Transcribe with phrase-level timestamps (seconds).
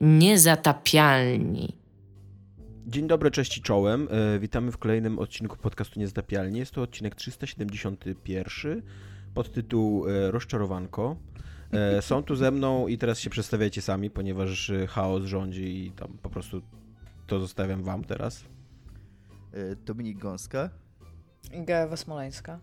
[0.00, 1.76] Niezatapialni.
[2.86, 4.08] Dzień dobry, cześć i czołem.
[4.10, 6.58] E, witamy w kolejnym odcinku podcastu Niezatapialni.
[6.58, 8.82] Jest to odcinek 371
[9.34, 11.16] pod tytuł e, Rozczarowanko.
[11.72, 16.18] E, są tu ze mną i teraz się przedstawiajcie sami, ponieważ chaos rządzi i tam
[16.22, 16.62] po prostu
[17.26, 18.44] to zostawiam wam teraz.
[19.86, 20.70] Dominik Gąska.
[21.52, 22.60] Iga Ewa Smoleńska.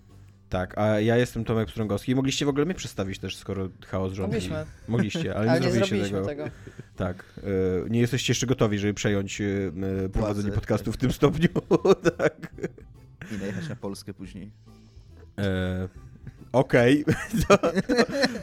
[0.49, 2.15] Tak, a ja jestem Tomek Pstrągowski.
[2.15, 4.35] Mogliście w ogóle mnie przedstawić też, skoro chaos rządzi.
[4.35, 4.65] Mogliśmy.
[4.87, 6.25] Mogliście, ale, ale nie, nie zrobiliście tego.
[6.25, 6.43] tego.
[6.97, 7.23] Tak.
[7.37, 9.45] E, nie jesteście jeszcze gotowi, żeby przejąć e,
[10.09, 11.49] prowadzenie podcastu w tym stopniu.
[12.17, 12.53] tak.
[13.35, 14.51] I najechać na Polskę później.
[15.37, 15.87] E,
[16.51, 17.05] Okej.
[17.05, 17.15] Okay.
[17.47, 17.57] To,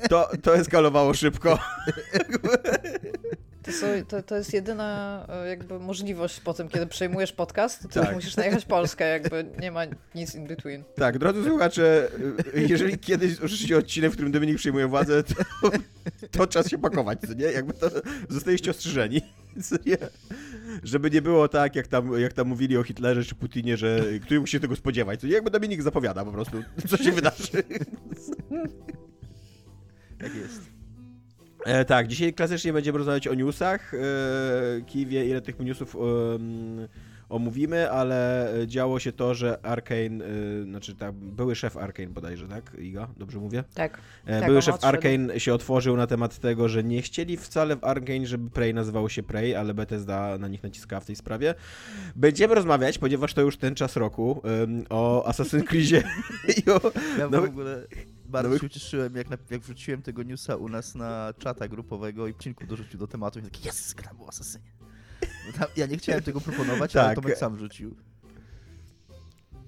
[0.08, 1.58] to, to eskalowało szybko.
[3.64, 8.02] To, są, to, to jest jedyna e, jakby możliwość po tym, kiedy przejmujesz podcast, to
[8.02, 8.14] tak.
[8.14, 9.80] musisz najechać Polskę, jakby nie ma
[10.14, 10.84] nic in between.
[10.94, 12.08] Tak, drodzy słuchacze,
[12.54, 15.70] e, jeżeli kiedyś usłyszycie odcinek, w którym Dominik przejmuje władzę, to,
[16.30, 17.44] to czas się pakować, co nie?
[17.44, 17.90] Jakby to
[18.28, 19.20] zostaliście ostrzeżeni,
[19.62, 19.98] co nie?
[20.82, 24.40] Żeby nie było tak, jak tam, jak tam mówili o Hitlerze czy Putinie, że który
[24.40, 25.32] musi się tego spodziewać, co nie?
[25.32, 27.48] Jakby Dominik zapowiada po prostu, co się wydarzy.
[30.18, 30.73] Tak jest.
[31.64, 33.94] E, tak, dzisiaj klasycznie będziemy rozmawiać o newsach.
[33.94, 33.98] E,
[34.86, 35.96] Kij ile tych newsów
[37.28, 42.76] omówimy, ale działo się to, że Arkane, e, znaczy tak, były szef Arkane bodajże, tak,
[42.78, 43.08] Iga?
[43.16, 43.64] Dobrze mówię?
[43.74, 43.98] Tak.
[44.26, 47.84] E, tak były szef Arkane się otworzył na temat tego, że nie chcieli wcale w
[47.84, 51.54] Arkane, żeby Prey nazywało się Prey, ale Bethesda na nich naciskała w tej sprawie.
[52.16, 54.42] Będziemy rozmawiać, ponieważ to już ten czas roku,
[54.90, 56.02] o Assassin's Creedzie
[56.66, 56.80] i o...
[57.18, 57.86] Ja w ogóle
[58.34, 62.28] bardzo no, się ucieszyłem, jak, na, jak wrzuciłem tego newsa u nas na czata grupowego
[62.28, 64.72] i Cinku dorzucił do tematu i taki, jest, gram o Asasynie.
[65.76, 67.04] Ja nie chciałem tego proponować, tak.
[67.06, 67.96] ale Tomek sam rzucił.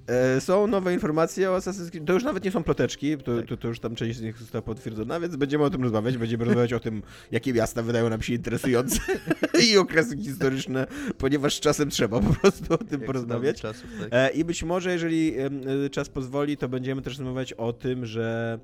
[0.06, 2.06] E, są nowe informacje o Assassin's Creed.
[2.06, 3.46] To już nawet nie są ploteczki, to, tak.
[3.46, 6.16] to, to, już tam część z nich została potwierdzona, więc będziemy o tym rozmawiać.
[6.16, 9.00] Będziemy rozmawiać o tym, jakie miasta wydają nam się interesujące
[9.70, 10.86] i okresy historyczne,
[11.18, 13.60] ponieważ czasem trzeba po prostu o tym Jak porozmawiać.
[13.60, 14.08] Czasów, tak.
[14.12, 18.58] E, I być może, jeżeli e, czas pozwoli, to będziemy też rozmawiać o tym, że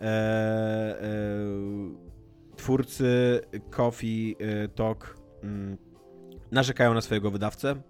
[0.00, 0.98] e, e,
[2.56, 3.40] twórcy
[3.70, 4.36] Coffee
[4.74, 5.76] Talk mm,
[6.50, 7.82] narzekają na swojego wydawcę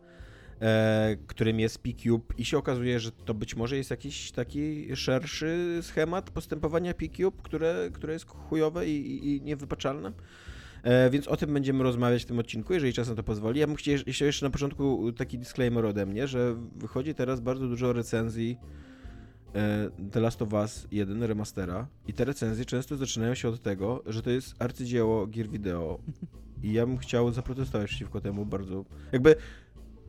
[0.61, 5.79] e, którym jest PCube i się okazuje, że to być może jest jakiś taki szerszy
[5.83, 10.13] schemat postępowania PCube, które, które jest chujowe i, i niewypaczalne.
[10.83, 13.61] E, więc o tym będziemy rozmawiać w tym odcinku, jeżeli czas na to pozwoli.
[13.61, 17.93] Ja bym chciał jeszcze na początku taki disclaimer ode mnie, że wychodzi teraz bardzo dużo
[17.93, 18.59] recenzji
[19.55, 24.03] e, The Last of Us 1 remastera i te recenzje często zaczynają się od tego,
[24.07, 25.99] że to jest arcydzieło gier wideo
[26.63, 28.85] i ja bym chciał zaprotestować przeciwko temu bardzo.
[29.13, 29.37] Jakby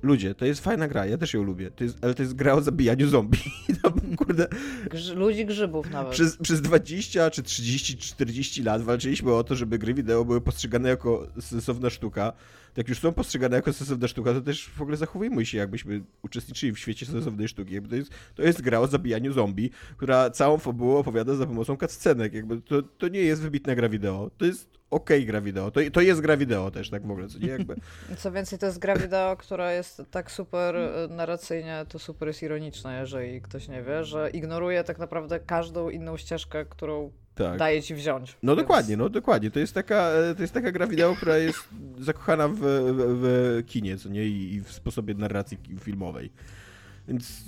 [0.02, 2.54] Ludzie, to jest fajna gra, ja też ją lubię, to jest, ale to jest gra
[2.54, 3.40] o zabijaniu zombie.
[3.84, 4.48] No, kurde.
[4.90, 6.14] Grz, ludzi grzybów nawet.
[6.14, 10.90] Przez, przez 20 czy 30 40 lat walczyliśmy o to, żeby gry wideo były postrzegane
[10.90, 12.34] jako sensowna sztuka.
[12.78, 16.74] Jak już są postrzegane jako sensowna sztuka, to też w ogóle zachowujmy się, jakbyśmy uczestniczyli
[16.74, 17.74] w świecie sensownej sztuki.
[17.74, 21.78] Jakby to, jest, to jest gra o zabijaniu zombie, która całą fabułę opowiada za pomocą
[21.78, 22.34] cutscenek.
[22.34, 24.32] Jakby to, to nie jest wybitna gra wideo.
[24.38, 25.72] To jest okej okay gra wideo.
[25.72, 27.76] To, to jest gra wideo też, tak w ogóle, co nie jakby.
[28.18, 32.44] Co więcej, to jest gra wideo, która jest tak super e, narracyjnie, to super jest
[32.44, 37.60] ironiczna, jeżeli ktoś nie wie, że ignoruje tak naprawdę każdą inną ścieżkę, którą tak.
[37.60, 38.38] daje ci wziąć.
[38.44, 38.68] No więc...
[38.68, 39.52] dokładnie, no dokładnie.
[39.52, 41.60] To jest taka, e, to jest taka gra wideo, która jest
[42.00, 44.26] zakochana w, w, w kinie, co nie?
[44.26, 46.32] I, I w sposobie narracji filmowej.
[47.08, 47.44] Więc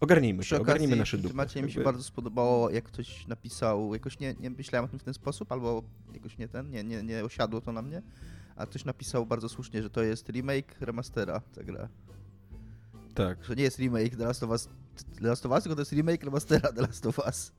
[0.00, 1.34] Ogarnijmy się, ogarnijmy nasze dupy.
[1.34, 5.02] Macie mi się bardzo spodobało, jak ktoś napisał, jakoś nie, nie myślałem o tym w
[5.02, 5.82] ten sposób, albo
[6.14, 8.02] jakoś nie ten, nie, nie, nie osiadło to na mnie,
[8.56, 11.88] a ktoś napisał bardzo słusznie, że to jest remake remastera ta gra.
[13.14, 13.44] Tak.
[13.44, 14.68] Że nie jest remake The Last of Us,
[15.20, 17.52] The Last of Us tylko to jest remake remastera The Last of Us.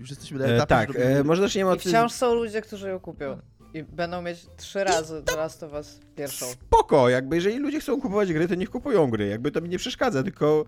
[0.00, 1.86] Już jesteśmy na e, etapie, e, Tak, e, może zaczniemy od...
[1.86, 3.38] I wciąż są ludzie, którzy ją kupią.
[3.74, 6.46] I będą mieć trzy razy The Last of Us pierwszą.
[6.46, 9.26] Spoko, jakby jeżeli ludzie chcą kupować gry, to niech kupują gry.
[9.26, 10.64] Jakby to mi nie przeszkadza, tylko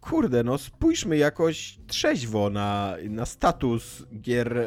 [0.00, 4.66] kurde, no spójrzmy jakoś trzeźwo na, na status gier e,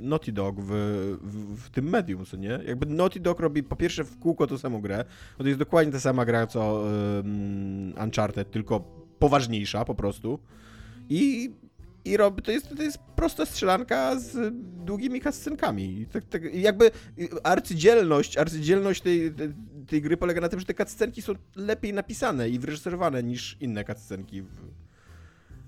[0.00, 0.70] Naughty Dog w,
[1.22, 2.60] w, w, tym medium, co nie?
[2.66, 5.04] Jakby Naughty Dog robi po pierwsze w kółko tą samą grę,
[5.38, 6.84] to jest dokładnie ta sama gra co
[7.98, 8.80] e, Uncharted, tylko
[9.18, 10.38] poważniejsza po prostu.
[11.08, 11.50] I
[12.08, 16.06] i robi, to jest, to jest prosta strzelanka z długimi kascenkami.
[16.12, 16.90] Tak, tak, jakby
[17.42, 19.48] arcydzielność, arcydzielność tej, tej,
[19.86, 23.84] tej, gry polega na tym, że te cutscenki są lepiej napisane i wyreżyserowane niż inne
[23.84, 24.48] cutscenki w,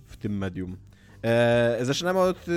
[0.07, 0.77] w tym medium.
[1.23, 2.53] E, zaczynamy od e,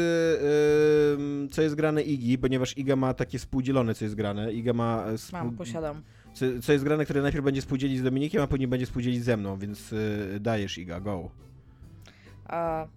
[1.51, 4.53] co jest grane Igi, ponieważ Iga ma takie współdzielone, co jest grane.
[4.53, 5.06] Iga ma...
[5.18, 5.39] Spół...
[5.39, 6.01] Mam, posiadam.
[6.33, 9.38] Co, co, jest grane, które najpierw będzie współdzielić z Dominikiem, a później będzie współdzielić ze
[9.38, 11.29] mną, więc e, dajesz Iga, go.
[12.45, 12.88] A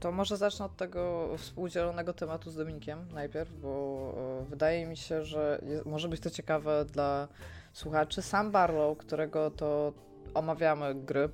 [0.00, 5.24] To może zacznę od tego współdzielonego tematu z Dominikiem najpierw, bo e, wydaje mi się,
[5.24, 7.28] że jest, może być to ciekawe dla
[7.72, 8.22] słuchaczy.
[8.22, 9.92] Sam Barlow, którego to
[10.34, 11.28] omawiamy gry,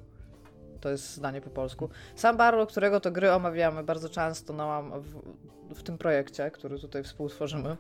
[0.81, 1.89] to jest zdanie po polsku.
[2.15, 5.23] Sam Barlow, którego to gry omawiamy bardzo często no, w,
[5.75, 7.77] w tym projekcie, który tutaj współtworzymy,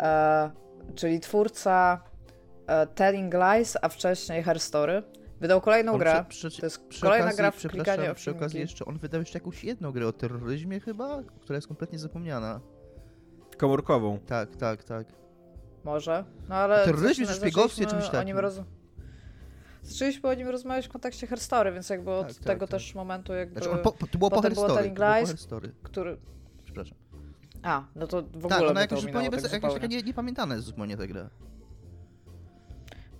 [0.00, 0.50] e,
[0.94, 2.00] czyli twórca
[2.66, 5.02] e, Telling Lies, a wcześniej Herstory.
[5.40, 6.24] Wydał kolejną on grę.
[6.28, 9.20] Przy, przy, to jest kolejna okazji, gra w klikanie o Przy okazji jeszcze on wydał
[9.20, 12.60] jeszcze jakąś jedną grę o terroryzmie chyba, która jest kompletnie zapomniana.
[13.56, 14.18] Komórkową.
[14.18, 15.06] Tak, tak, tak.
[15.84, 16.24] Może.
[16.48, 16.84] No ale.
[16.84, 18.20] Terroryzmie czy szpiegowstwie czymś takim.
[18.20, 18.60] O nim roz...
[19.82, 22.94] Zaczęliśmy o nim rozmawiać w kontekście Herstory, więc jakby od tak, tak tego tak, też
[22.94, 23.60] momentu jakby...
[23.60, 26.16] Znaczy po, to było po Herstory, który...
[26.64, 26.98] Przepraszam.
[27.62, 30.54] A, no to w ogóle Tak, ona jakoś zupełnie bez, tak jakaś taka nie, niepamiętana
[30.54, 31.30] jest zupełnie ta gra.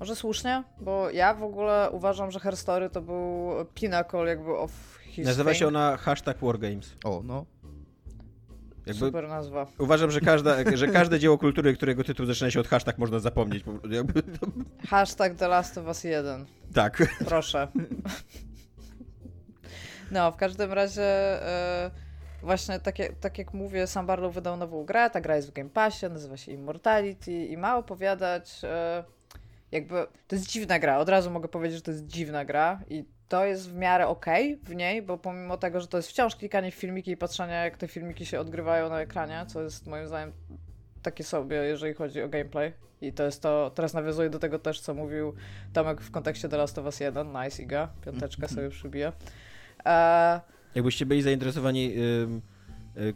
[0.00, 5.26] Może słusznie, bo ja w ogóle uważam, że Herstory to był pinnacle jakby of his
[5.26, 6.97] Nazywa się ona hashtag Wargames.
[7.05, 7.47] O, no.
[8.87, 9.67] Jakby Super nazwa.
[9.79, 13.64] Uważam, że, każda, że każde dzieło kultury, którego tytuł zaczyna się od hashtag, można zapomnieć.
[13.91, 14.47] Jakby to...
[14.88, 16.46] Hashtag The Last of Us 1.
[16.75, 17.17] Tak.
[17.25, 17.69] Proszę.
[20.11, 21.91] No, w każdym razie e,
[22.43, 25.53] właśnie tak jak, tak jak mówię, sam Barlow wydał nową grę, ta gra jest w
[25.53, 29.05] Game Passie, nazywa się Immortality i ma opowiadać e,
[29.72, 33.05] jakby, to jest dziwna gra, od razu mogę powiedzieć, że to jest dziwna gra i
[33.28, 36.37] to jest w miarę okej okay w niej, bo pomimo tego, że to jest wciąż
[36.37, 40.06] klikanie w filmiki i patrzenie, jak te filmiki się odgrywają na ekranie, co jest moim
[40.06, 40.32] zdaniem
[41.02, 42.72] takie sobie, jeżeli chodzi o gameplay.
[43.00, 45.34] I to jest to, teraz nawiązuję do tego też, co mówił
[45.72, 47.28] Tomek w kontekście The Last of Us 1.
[47.44, 47.88] Nice, Iga.
[48.05, 48.55] Piąteczka mhm.
[48.55, 49.12] sobie przybiję.
[49.87, 50.40] E...
[50.75, 51.94] Jakbyście byli zainteresowani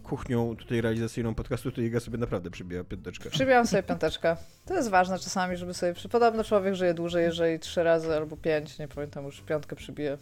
[0.03, 3.31] kuchnią tutaj realizacyjną podcastu, to Iga sobie naprawdę przybija piąteczkę.
[3.31, 4.37] Przybijam sobie piąteczkę.
[4.65, 5.95] To jest ważne czasami, żeby sobie...
[6.11, 10.19] Podobno człowiek żyje dłużej, jeżeli trzy razy albo pięć, nie pamiętam już, piątkę przybije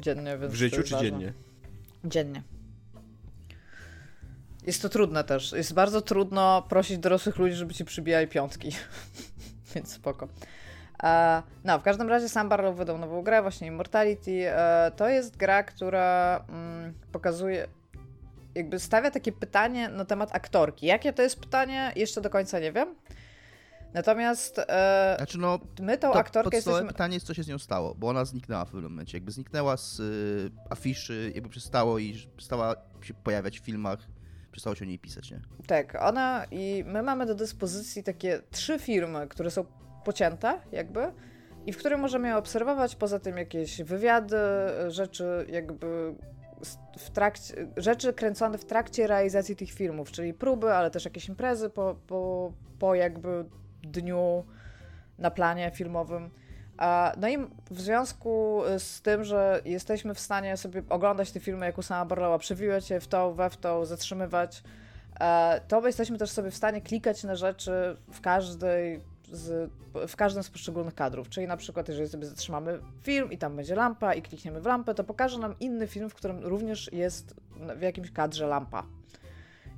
[0.00, 1.10] dziennie, więc W życiu czy ważne.
[1.10, 1.32] dziennie?
[2.04, 2.42] Dziennie.
[4.66, 5.52] Jest to trudne też.
[5.52, 8.70] Jest bardzo trudno prosić dorosłych ludzi, żeby ci przybijali piątki.
[9.74, 10.28] więc spoko.
[11.02, 14.50] E, no, w każdym razie sam Barlow wydał nową grę, właśnie Immortality.
[14.50, 17.68] E, to jest gra, która mm, pokazuje
[18.54, 20.86] jakby stawia takie pytanie na temat aktorki.
[20.86, 22.94] Jakie to jest pytanie, jeszcze do końca nie wiem.
[23.94, 26.88] Natomiast e, znaczy no, my tą to aktorkę jesteśmy...
[26.88, 29.16] pytanie jest, co się z nią stało, bo ona zniknęła w pewnym momencie.
[29.16, 33.98] Jakby zniknęła z y, afiszy, jakby przestało i przestała się pojawiać w filmach,
[34.52, 35.40] przestało się o niej pisać, nie?
[35.66, 39.64] Tak, ona i my mamy do dyspozycji takie trzy filmy, które są
[40.04, 41.12] pocięte jakby
[41.66, 44.36] i w których możemy obserwować poza tym jakieś wywiady,
[44.88, 46.14] rzeczy jakby
[46.98, 51.70] w trakcie, rzeczy kręcone w trakcie realizacji tych filmów, czyli próby, ale też jakieś imprezy
[51.70, 53.44] po, po, po jakby
[53.82, 54.44] dniu
[55.18, 56.30] na planie filmowym.
[57.16, 57.38] No i
[57.70, 62.04] w związku z tym, że jesteśmy w stanie sobie oglądać te filmy jak u sama
[62.04, 64.62] Barlowa, przewijać je w to, we w to, zatrzymywać,
[65.68, 69.00] to jesteśmy też sobie w stanie klikać na rzeczy w każdej
[69.32, 69.70] z,
[70.08, 71.28] w każdym z poszczególnych kadrów.
[71.28, 74.94] Czyli na przykład, jeżeli sobie zatrzymamy film i tam będzie lampa i klikniemy w lampę,
[74.94, 77.34] to pokaże nam inny film, w którym również jest
[77.76, 78.86] w jakimś kadrze lampa.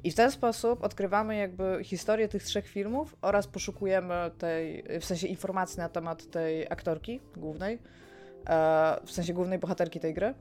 [0.04, 5.26] I w ten sposób odkrywamy jakby historię tych trzech filmów oraz poszukujemy tej, w sensie
[5.26, 7.78] informacji na temat tej aktorki głównej,
[8.46, 10.34] e, w sensie głównej bohaterki tej gry.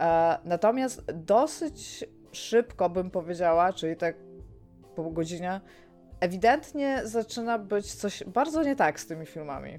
[0.00, 4.16] E, natomiast dosyć szybko bym powiedziała, czyli tak
[4.94, 5.60] po godzinie,
[6.20, 9.78] ewidentnie zaczyna być coś bardzo nie tak z tymi filmami.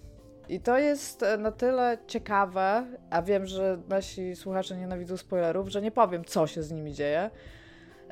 [0.50, 5.82] I to jest e, na tyle ciekawe, a wiem, że nasi słuchacze nienawidzą spoilerów, że
[5.82, 7.30] nie powiem, co się z nimi dzieje.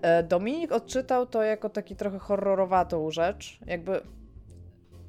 [0.02, 3.60] E, Dominik odczytał to jako taki trochę horrorowatą rzecz.
[3.66, 4.02] Jakby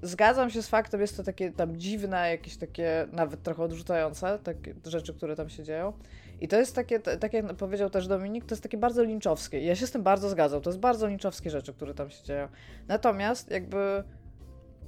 [0.02, 4.74] zgadzam się z faktem, jest to takie tam dziwne, jakieś takie nawet trochę odrzucające, takie
[4.86, 5.92] rzeczy, które tam się dzieją.
[6.40, 9.60] I to jest takie, tak jak powiedział też Dominik, to jest takie bardzo linczowskie.
[9.64, 10.60] Ja się z tym bardzo zgadzam.
[10.60, 12.48] To jest bardzo linczowskie rzeczy, które tam się dzieją.
[12.88, 14.04] Natomiast jakby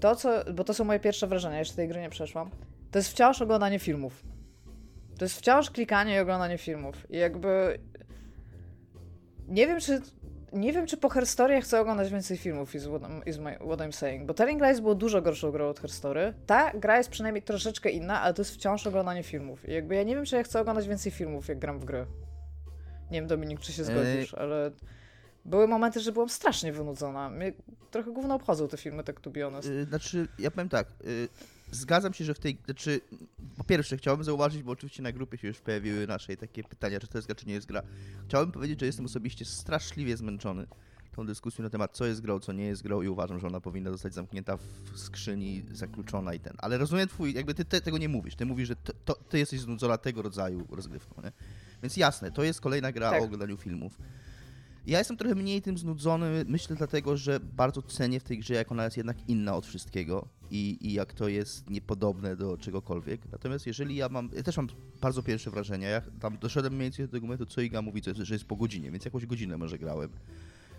[0.01, 2.51] to, co, bo to są moje pierwsze wrażenia, jeszcze tej gry nie przeszłam,
[2.91, 4.23] to jest wciąż oglądanie filmów.
[5.19, 7.11] To jest wciąż klikanie i oglądanie filmów.
[7.11, 7.79] I jakby
[9.49, 10.01] nie wiem, czy
[10.57, 13.93] nie wiem, czy po Herstory chcę oglądać więcej filmów, is what, is my, what I'm
[13.93, 14.27] saying.
[14.27, 16.35] Bo Telling Lies było dużo gorszą grą od Herstory.
[16.47, 19.69] Ta gra jest przynajmniej troszeczkę inna, ale to jest wciąż oglądanie filmów.
[19.69, 22.07] I jakby ja nie wiem, czy ja chcę oglądać więcej filmów, jak gram w gry.
[23.11, 24.41] Nie wiem, Dominik, czy się zgodzisz, Ej.
[24.41, 24.71] ale
[25.45, 27.31] były momenty, że byłam strasznie wynudzona.
[27.31, 27.53] Mnie
[27.91, 29.69] trochę głównie obchodzą te filmy, tak to be honest.
[29.69, 31.29] Yy, znaczy, ja powiem tak, yy,
[31.71, 33.01] zgadzam się, że w tej, znaczy,
[33.57, 37.09] po pierwsze chciałbym zauważyć, bo oczywiście na grupie się już pojawiły nasze takie pytania, czy
[37.09, 37.83] to jest gra, czy nie jest gra.
[38.29, 40.67] Chciałbym powiedzieć, że jestem osobiście straszliwie zmęczony
[41.17, 43.61] tą dyskusją na temat, co jest grą, co nie jest grą i uważam, że ona
[43.61, 46.55] powinna zostać zamknięta w skrzyni, zakluczona i ten.
[46.59, 48.37] Ale rozumiem twój, jakby ty te, tego nie mówisz.
[48.37, 51.33] Ty mówisz, że to, to, ty jesteś znudzona tego rodzaju rozgrywką, nie?
[51.83, 53.23] Więc jasne, to jest kolejna gra tak.
[53.23, 53.99] o oglądaniu filmów.
[54.87, 58.73] Ja jestem trochę mniej tym znudzony, myślę dlatego, że bardzo cenię w tej grze, jak
[58.73, 63.21] ona jest jednak inna od wszystkiego i, i jak to jest niepodobne do czegokolwiek.
[63.33, 64.69] Natomiast jeżeli ja mam, ja też mam
[65.01, 68.35] bardzo pierwsze wrażenia, ja tam doszedłem mniej więcej do tego momentu, co Iga mówi, że
[68.35, 70.11] jest po godzinie, więc jakąś godzinę może grałem.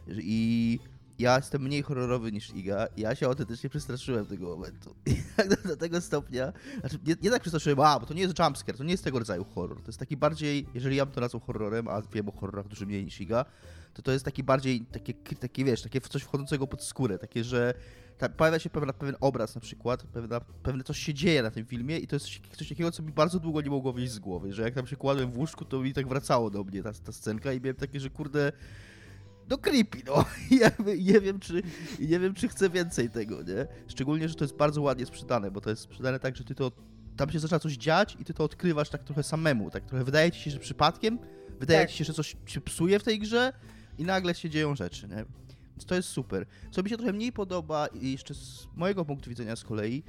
[0.08, 0.80] I
[1.20, 2.88] ja jestem mniej horrorowy niż Iga.
[2.98, 4.96] Ja się autentycznie przestraszyłem tego momentu.
[5.50, 6.54] do, do, tego stopnia.
[6.80, 9.20] Znaczy, nie, nie tak przestraszyłem, a, bo to nie jest jumpscare, to nie jest tego
[9.20, 9.82] rodzaju horror.
[9.82, 12.86] To jest taki bardziej, jeżeli ja bym to nazwał horrorem, a wiem o horrorach dużo
[12.86, 13.46] mniej niż Iga,
[13.98, 17.74] to to jest taki bardziej, takie, takie wiesz, takie coś wchodzącego pod skórę, takie, że
[18.18, 21.66] ta, pojawia się pewna, pewien obraz na przykład, pewna, pewne coś się dzieje na tym
[21.66, 24.20] filmie i to jest coś, coś, takiego, co mi bardzo długo nie mogło wyjść z
[24.20, 26.94] głowy, że jak tam się kładłem w łóżku, to mi tak wracało do mnie ta,
[26.94, 28.52] ta scenka i miałem takie, że kurde,
[29.50, 30.26] no creepy, no.
[30.62, 31.62] Ja nie wiem, czy,
[32.00, 33.68] nie wiem, czy chcę więcej tego, nie?
[33.88, 36.72] Szczególnie, że to jest bardzo ładnie sprzedane, bo to jest sprzedane tak, że ty to,
[37.18, 40.32] tam się zaczyna coś dziać i ty to odkrywasz tak trochę samemu, tak trochę wydaje
[40.32, 41.20] ci się, że przypadkiem,
[41.60, 41.90] wydaje tak.
[41.90, 43.54] ci się, że coś się psuje w tej grze
[43.98, 45.26] i nagle się dzieją rzeczy, nie?
[45.72, 46.46] Więc to jest super.
[46.72, 50.04] Co mi się trochę mniej podoba i jeszcze z mojego punktu widzenia z kolei,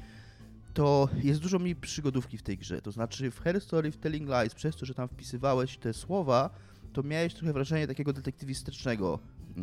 [0.74, 2.82] to jest dużo mniej przygodówki w tej grze.
[2.82, 6.50] To znaczy w Her Story, w Telling Lies, przez to, że tam wpisywałeś te słowa,
[6.92, 9.18] to miałeś trochę wrażenie takiego detektywistycznego,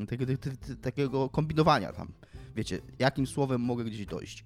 [0.10, 0.34] takiego,
[0.82, 2.12] takiego kombinowania tam.
[2.55, 4.46] Wiecie, jakim słowem mogę gdzieś dojść.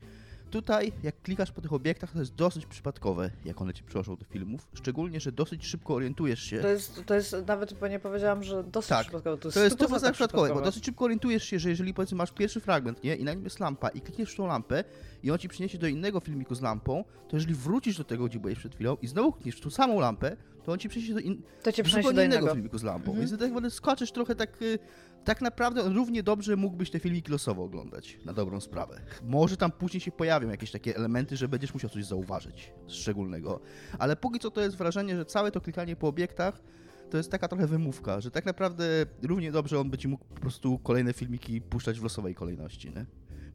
[0.50, 4.26] Tutaj, jak klikasz po tych obiektach, to jest dosyć przypadkowe, jak one ci przynoszą do
[4.26, 4.68] filmów.
[4.74, 6.60] Szczególnie, że dosyć szybko orientujesz się.
[6.60, 9.02] To jest, to jest nawet, bo nie powiedziałam, że dosyć tak.
[9.02, 9.38] przypadkowe.
[9.38, 12.18] To jest, to jest to przypadkowe, przypadkowe, bo dosyć szybko orientujesz się, że jeżeli powiedzmy
[12.18, 14.84] masz pierwszy fragment, nie, i na nim jest lampa, i klikniesz w tą lampę,
[15.24, 18.40] i on ci przyniesie do innego filmiku z lampą, to jeżeli wrócisz do tego, gdzie
[18.40, 21.20] byłeś przed chwilą, i znowu klikniesz w tą samą lampę, to on ci przyniesie do,
[21.20, 21.42] in...
[21.64, 23.12] to cię do do innego filmiku z lampą.
[23.12, 23.20] Mhm.
[23.20, 24.80] Więc tak naprawdę skoczysz trochę tak y,
[25.24, 29.02] tak naprawdę on równie dobrze mógłbyś te filmiki losowo oglądać, na dobrą sprawę.
[29.24, 33.60] Może tam później się pojawią jakieś takie elementy, że będziesz musiał coś zauważyć szczególnego,
[34.00, 36.62] ale póki co to jest wrażenie, że całe to klikanie po obiektach
[37.10, 40.42] to jest taka trochę wymówka, że tak naprawdę równie dobrze on by ci mógł po
[40.42, 43.06] prostu kolejne filmiki puszczać w losowej kolejności, nie?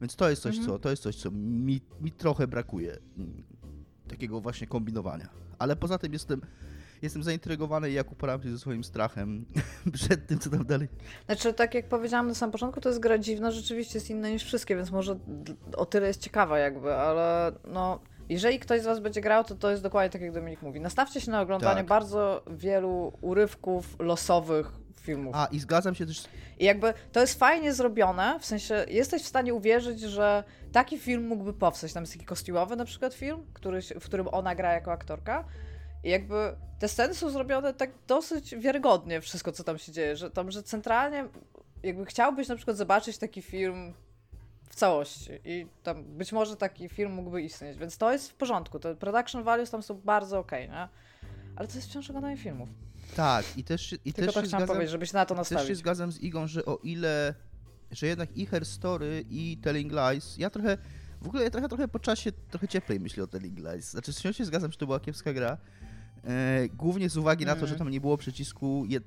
[0.01, 0.73] Więc to jest coś, mhm.
[0.73, 2.97] co, to jest coś, co mi, mi trochę brakuje.
[3.17, 3.43] Mm,
[4.07, 5.29] takiego właśnie kombinowania.
[5.59, 6.41] Ale poza tym jestem
[7.01, 9.45] jestem zaintrygowany, jak uporam się ze swoim strachem
[9.93, 10.87] przed tym, co tam dalej.
[11.25, 14.43] Znaczy, tak jak powiedziałam na samym początku, to jest gra dziwna, rzeczywiście jest inna niż
[14.43, 15.19] wszystkie, więc może
[15.77, 17.99] o tyle jest ciekawa jakby, ale no...
[18.29, 20.81] Jeżeli ktoś z Was będzie grał, to to jest dokładnie tak, jak Dominik mówi.
[20.81, 21.87] Nastawcie się na oglądanie tak.
[21.87, 24.71] bardzo wielu urywków losowych
[25.05, 25.35] filmów.
[25.35, 26.23] A, i zgadzam się też.
[26.59, 31.27] I jakby to jest fajnie zrobione, w sensie jesteś w stanie uwierzyć, że taki film
[31.27, 31.93] mógłby powstać.
[31.93, 35.45] Tam jest taki kostiumowy na przykład film, który, w którym ona gra jako aktorka.
[36.05, 40.31] I jakby te sceny są zrobione tak dosyć wiarygodnie, wszystko co tam się dzieje, że
[40.31, 41.25] tam, że centralnie
[41.83, 43.93] jakby chciałbyś na przykład zobaczyć taki film
[44.69, 48.79] w całości i tam być może taki film mógłby istnieć, więc to jest w porządku,
[48.79, 50.87] te production values tam są bardzo okej, okay, nie?
[51.55, 52.69] Ale to jest wciąż oglądanie filmów.
[53.15, 55.61] Tak, i też i Tylko też tak chciałam powiedzieć, żebyś na to nastawić.
[55.61, 57.33] Też się zgadzam z Igą, że o ile,
[57.91, 60.77] że jednak i Her Story i Telling Lies, ja trochę,
[61.21, 63.91] w ogóle ja trochę, trochę po czasie trochę cieplej myślę o Telling Lies.
[63.91, 65.57] Znaczy, wciąż się zgadzam, że to była kiepska gra,
[66.73, 67.79] głównie z uwagi na to, że mhm.
[67.79, 68.85] tam nie było przycisku.
[68.89, 69.03] Jed...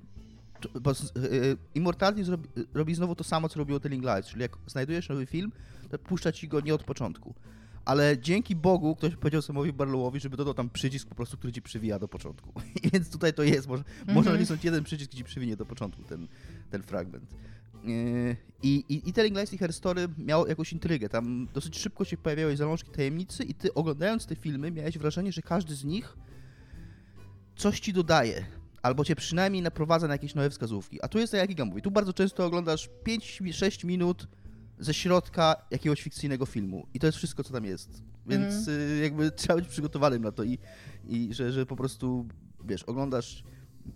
[0.80, 0.94] Bo, e,
[1.74, 5.52] Immortality zrobi, robi znowu to samo, co robiło Telling Lies, czyli jak znajdujesz nowy film,
[5.90, 7.34] to puszcza ci go nie od początku.
[7.84, 11.62] Ale dzięki Bogu ktoś powiedział Samowi Barlowowi, żeby dodał tam przycisk po prostu, który ci
[11.62, 12.52] przywija do początku.
[12.84, 13.68] I więc tutaj to jest.
[13.68, 14.14] Może, mm -hmm.
[14.14, 16.28] może nacisnąć jeden przycisk, który ci przywinie do początku ten,
[16.70, 17.24] ten fragment.
[17.84, 21.08] E, I, i, i Telling Lies i Her Story miał jakąś intrygę.
[21.08, 25.42] Tam dosyć szybko się pojawiały zalążki tajemnicy i ty oglądając te filmy miałeś wrażenie, że
[25.42, 26.16] każdy z nich
[27.58, 28.44] coś ci dodaje,
[28.82, 31.02] albo cię przynajmniej naprowadza na jakieś nowe wskazówki.
[31.02, 34.28] A tu jest tak jak Iga mówi, tu bardzo często oglądasz 5-6 minut
[34.78, 38.02] ze środka jakiegoś fikcyjnego filmu i to jest wszystko, co tam jest.
[38.26, 39.02] Więc mm.
[39.02, 40.58] jakby trzeba być przygotowanym na to i,
[41.08, 42.26] i że, że po prostu,
[42.64, 43.44] wiesz, oglądasz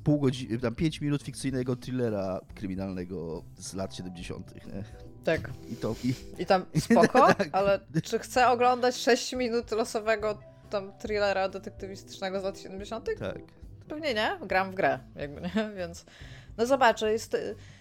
[0.04, 4.54] pół godziny, tam 5 minut fikcyjnego thrillera kryminalnego z lat 70.
[4.54, 4.84] Nie?
[5.24, 5.50] Tak.
[5.72, 6.14] I to i...
[6.38, 7.48] I tam spoko, tak.
[7.52, 13.08] ale czy chcę oglądać 6 minut losowego tam thrillera detektywistycznego z lat 70.
[13.18, 13.38] Tak.
[13.88, 15.50] Pewnie nie, gram w grę, jakby, nie?
[15.78, 16.04] Więc
[16.56, 17.36] no zobaczę, jest,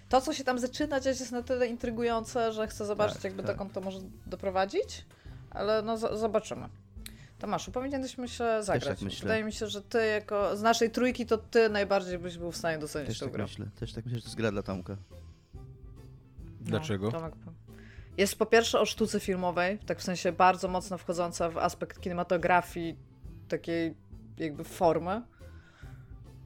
[0.09, 3.43] to co się tam zaczyna dziać jest na tyle intrygujące, że chcę zobaczyć tak, jakby
[3.43, 3.51] tak.
[3.51, 5.05] dokąd to może doprowadzić,
[5.49, 6.69] ale no zobaczymy.
[7.39, 8.99] Tomaszu, powinieneśmy się zagrać.
[8.99, 12.51] Tak Wydaje mi się, że ty jako z naszej trójki to ty najbardziej byś był
[12.51, 13.43] w stanie docenić Też tę tak grę.
[13.43, 13.65] Myślę.
[13.79, 14.97] Też tak myślę, że to jest gra dla Tomka.
[16.61, 17.05] Dlaczego?
[17.05, 17.33] No, Tomek,
[18.17, 22.97] jest po pierwsze o sztuce filmowej, tak w sensie bardzo mocno wchodząca w aspekt kinematografii,
[23.47, 23.95] takiej
[24.37, 25.21] jakby formy,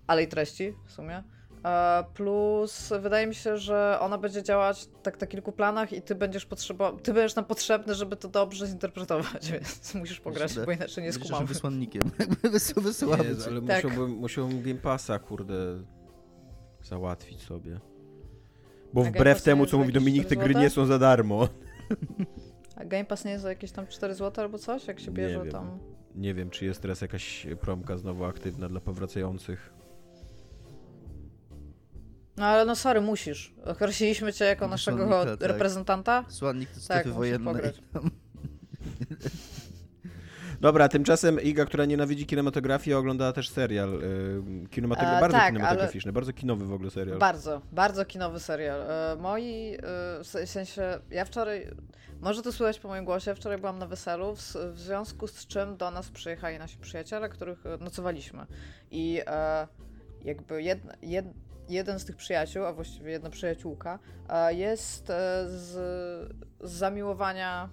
[0.08, 1.24] ale i treści w sumie.
[1.66, 6.16] E, plus wydaje mi się, że ona będzie działać tak na kilku planach i ty
[6.16, 11.04] będziesz potrzebował, ty będziesz nam potrzebny, żeby to dobrze zinterpretować, więc musisz pograć, bo inaczej
[11.04, 11.46] nie skumamy.
[11.46, 12.02] wysłannikiem.
[12.76, 13.36] Wysyłamy.
[13.48, 13.84] ale tak.
[13.84, 15.56] musiałbym, musiałbym Game Passa, kurde,
[16.84, 17.80] załatwić sobie.
[18.96, 21.48] Bo wbrew temu, co mówi Dominik, te gry nie są za darmo.
[22.76, 25.46] A Game Pass nie jest za jakieś tam 4 zł albo coś, jak się bierze
[25.46, 25.80] nie tam?
[26.16, 29.74] Nie wiem, czy jest teraz jakaś promka znowu aktywna dla powracających.
[32.38, 33.56] No ale no sorry, musisz.
[33.66, 35.42] Określiliśmy cię jako naszego tak.
[35.42, 36.26] reprezentanta.
[36.28, 37.54] Słannik to strefy tak, wojenne.
[40.62, 43.92] Dobra, tymczasem Iga, która nienawidzi kinematografii, oglądała też serial.
[43.94, 44.02] Yy,
[44.68, 47.20] kinematogra- bardzo tak, kinematograficzny, bardzo kinowy w ogóle serial.
[47.20, 48.82] Bardzo, bardzo kinowy serial.
[48.82, 49.80] E, moi, e,
[50.24, 51.68] w sensie, ja wczoraj,
[52.22, 54.40] może to słychać po moim głosie, wczoraj byłam na weselu, w,
[54.74, 58.46] w związku z czym do nas przyjechali nasi przyjaciele, których e, nocowaliśmy.
[58.92, 59.22] I
[60.24, 61.26] jakby jedna, jed,
[61.70, 64.00] jeden z tych przyjaciół, a właściwie jedna przyjaciółka,
[64.50, 65.08] jest
[65.46, 65.72] z,
[66.62, 67.70] z zamiłowania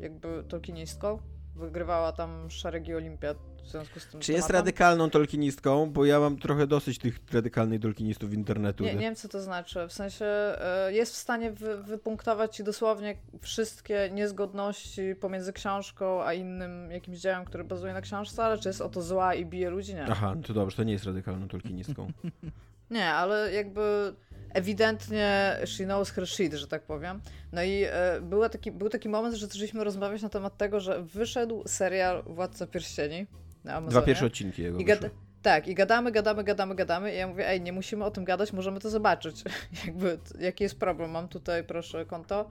[0.00, 1.18] jakby tolkienistką,
[1.56, 5.90] wygrywała tam szeregi olimpiad w związku z tym Czy jest radykalną tolkienistką?
[5.90, 8.84] Bo ja mam trochę dosyć tych radykalnych tolkienistów internetu.
[8.84, 9.88] Nie, nie wiem, co to znaczy.
[9.88, 10.56] W sensie
[10.88, 17.18] y, jest w stanie wy, wypunktować ci dosłownie wszystkie niezgodności pomiędzy książką a innym jakimś
[17.18, 19.94] dziełem, który bazuje na książce, ale czy jest o to zła i bije ludzi?
[19.94, 20.06] Nie.
[20.10, 22.12] Aha, to dobrze, to nie jest radykalną tolkienistką.
[22.90, 24.14] nie, ale jakby
[24.54, 27.20] ewidentnie she knows her shit, że tak powiem.
[27.52, 31.02] No i e, był, taki, był taki moment, że zaczęliśmy rozmawiać na temat tego, że
[31.02, 33.26] wyszedł serial Władca Pierścieni
[33.64, 33.90] na Amazonie.
[33.90, 35.10] Dwa pierwsze odcinki jego I gada-
[35.42, 38.52] Tak, i gadamy, gadamy, gadamy, gadamy i ja mówię, ej, nie musimy o tym gadać,
[38.52, 39.42] możemy to zobaczyć.
[39.86, 41.10] Jakby, jaki jest problem?
[41.10, 42.50] Mam tutaj, proszę, konto.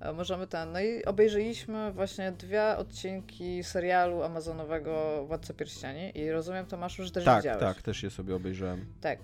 [0.00, 0.72] E, możemy ten.
[0.72, 7.24] No i obejrzeliśmy właśnie dwie odcinki serialu amazonowego Władca Pierścieni i rozumiem, Tomaszu, że też
[7.24, 7.60] tak, widziałeś.
[7.60, 8.86] Tak, tak, też je sobie obejrzałem.
[9.00, 9.18] Tak.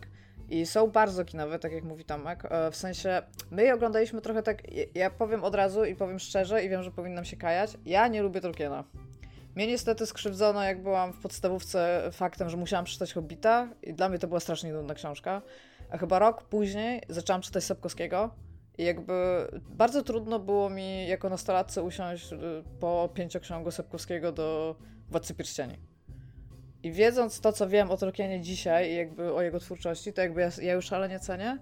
[0.50, 2.44] I są bardzo kinowe, tak jak mówi Tomek.
[2.44, 4.62] E, w sensie, my je oglądaliśmy trochę tak,
[4.94, 8.22] ja powiem od razu i powiem szczerze i wiem, że powinnam się kajać, ja nie
[8.22, 8.84] lubię Tolkiena.
[9.54, 14.18] Mnie niestety skrzywdzono, jak byłam w podstawówce, faktem, że musiałam przeczytać Hobbita i dla mnie
[14.18, 15.42] to była strasznie nudna książka.
[15.90, 18.30] A chyba rok później zaczęłam czytać Sapkowskiego
[18.78, 22.38] i jakby bardzo trudno było mi jako nastolatce usiąść y,
[22.80, 24.76] po pięcioksiągu Sapkowskiego do
[25.10, 25.89] Władcy Pierścieni.
[26.82, 30.40] I wiedząc to, co wiem o Tolkienie dzisiaj i jakby o jego twórczości, to jakby
[30.40, 31.58] ja, ja już ale nie cenię,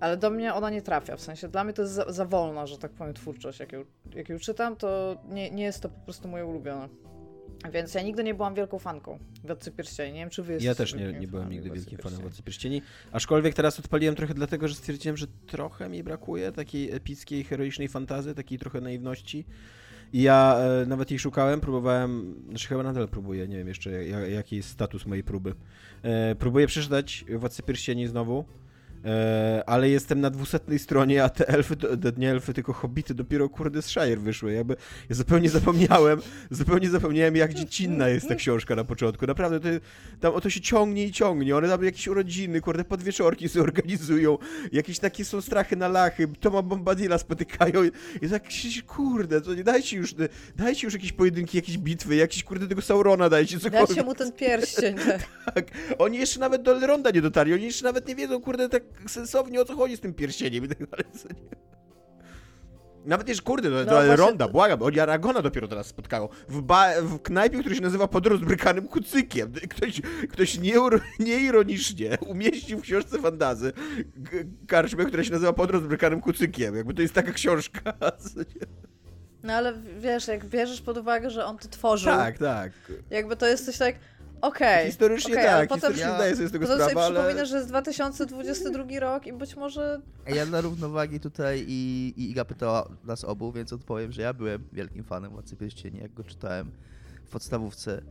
[0.00, 1.16] ale do mnie ona nie trafia.
[1.16, 3.60] W sensie dla mnie to jest za, za wolna, że tak powiem, twórczość.
[3.60, 3.84] Jak ją,
[4.14, 6.88] jak ją czytam, to nie, nie jest to po prostu moje ulubione.
[7.72, 10.12] Więc ja nigdy nie byłam wielką fanką Władcy Pierścieni.
[10.12, 12.82] Nie wiem, czy wy jesteście Ja też nie, nie byłem nigdy wielkim fanem Władcy Pierścieni.
[13.12, 18.34] Aczkolwiek teraz odpaliłem trochę dlatego, że stwierdziłem, że trochę mi brakuje takiej epickiej, heroicznej fantazy,
[18.34, 19.44] takiej trochę naiwności.
[20.12, 24.30] I ja e, nawet jej szukałem, próbowałem, znaczy chyba nadal próbuję, nie wiem jeszcze jak,
[24.30, 25.54] jaki jest status mojej próby.
[26.02, 28.44] E, próbuję przeczytać Władcę Pierścieni znowu,
[29.66, 33.82] ale jestem na dwusetnej stronie, a te elfy, te nie elfy, tylko hobbity dopiero kurde
[33.82, 34.52] z Shire wyszły.
[34.52, 34.76] Jakby
[35.08, 39.26] ja zupełnie zapomniałem, zupełnie zapomniałem jak dziecinna jest ta książka na początku.
[39.26, 39.68] Naprawdę, to,
[40.20, 41.56] tam o to się ciągnie i ciągnie.
[41.56, 44.38] One tam jakieś urodziny, kurde, podwieczorki sobie organizują,
[44.72, 47.90] jakieś takie są strachy na lachy, Toma Bombadilla spotykają i,
[48.22, 48.42] i tak,
[48.86, 50.14] kurde, to nie dajcie już,
[50.56, 53.88] dajcie już jakieś pojedynki, jakieś bitwy, jakieś kurde tego Saurona dajcie, cokolwiek.
[53.88, 54.96] Dajcie mu ten pierścień.
[55.54, 55.66] tak.
[55.98, 59.60] Oni jeszcze nawet do Elronda nie dotarli, oni jeszcze nawet nie wiedzą, kurde, tak sensownie
[59.60, 61.06] o co chodzi z tym pierścieniem i tak dalej.
[63.04, 64.52] Nawet jeszcze, kurde, no, to Elronda, to...
[64.52, 66.28] błagam, oni Aragona dopiero teraz spotkało.
[66.48, 69.52] W, ba w knajpie, który się nazywa pod rozbrykanym kucykiem.
[69.52, 70.58] Ktoś, ktoś
[71.18, 73.72] nieironicznie umieścił w książce fantazy
[74.66, 76.76] karczmę, która się nazywa pod rozbrykanym kucykiem.
[76.76, 77.92] Jakby to jest taka książka.
[79.42, 82.12] No ale wiesz, jak bierzesz pod uwagę, że on to tworzył.
[82.12, 82.72] Tak, tak.
[83.10, 83.94] Jakby to jest coś tak
[84.40, 84.78] Okej.
[84.78, 87.14] Okay, historycznie okay, tak, potem, historycznie ja, zdaję sobie z tego sprawę, sobie ale...
[87.14, 90.00] przypomina, że jest 2022 rok i być może...
[90.26, 94.64] Ja dla równowagi tutaj i, i Iga pytała nas obu, więc odpowiem, że ja byłem
[94.72, 96.70] wielkim fanem Władcy Pierścieni, jak go czytałem
[97.24, 98.02] w podstawówce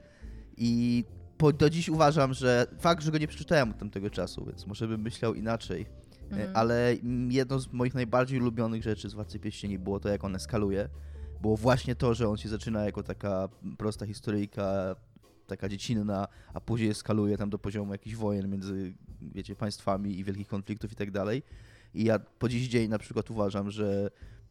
[0.58, 1.04] i
[1.38, 4.88] po, do dziś uważam, że fakt, że go nie przeczytałem od tamtego czasu, więc może
[4.88, 5.86] bym myślał inaczej,
[6.32, 6.50] mhm.
[6.54, 6.96] ale
[7.30, 10.90] jedną z moich najbardziej ulubionych rzeczy z Władcy Pierścieni było to, jak on eskaluje
[11.42, 14.96] było właśnie to, że on się zaczyna jako taka prosta historyjka
[15.48, 20.48] taka dziecinna, a później eskaluje tam do poziomu jakichś wojen między, wiecie, państwami i wielkich
[20.48, 21.44] konfliktów i tak dalej.
[21.94, 24.10] I ja po dziś dzień na przykład uważam, że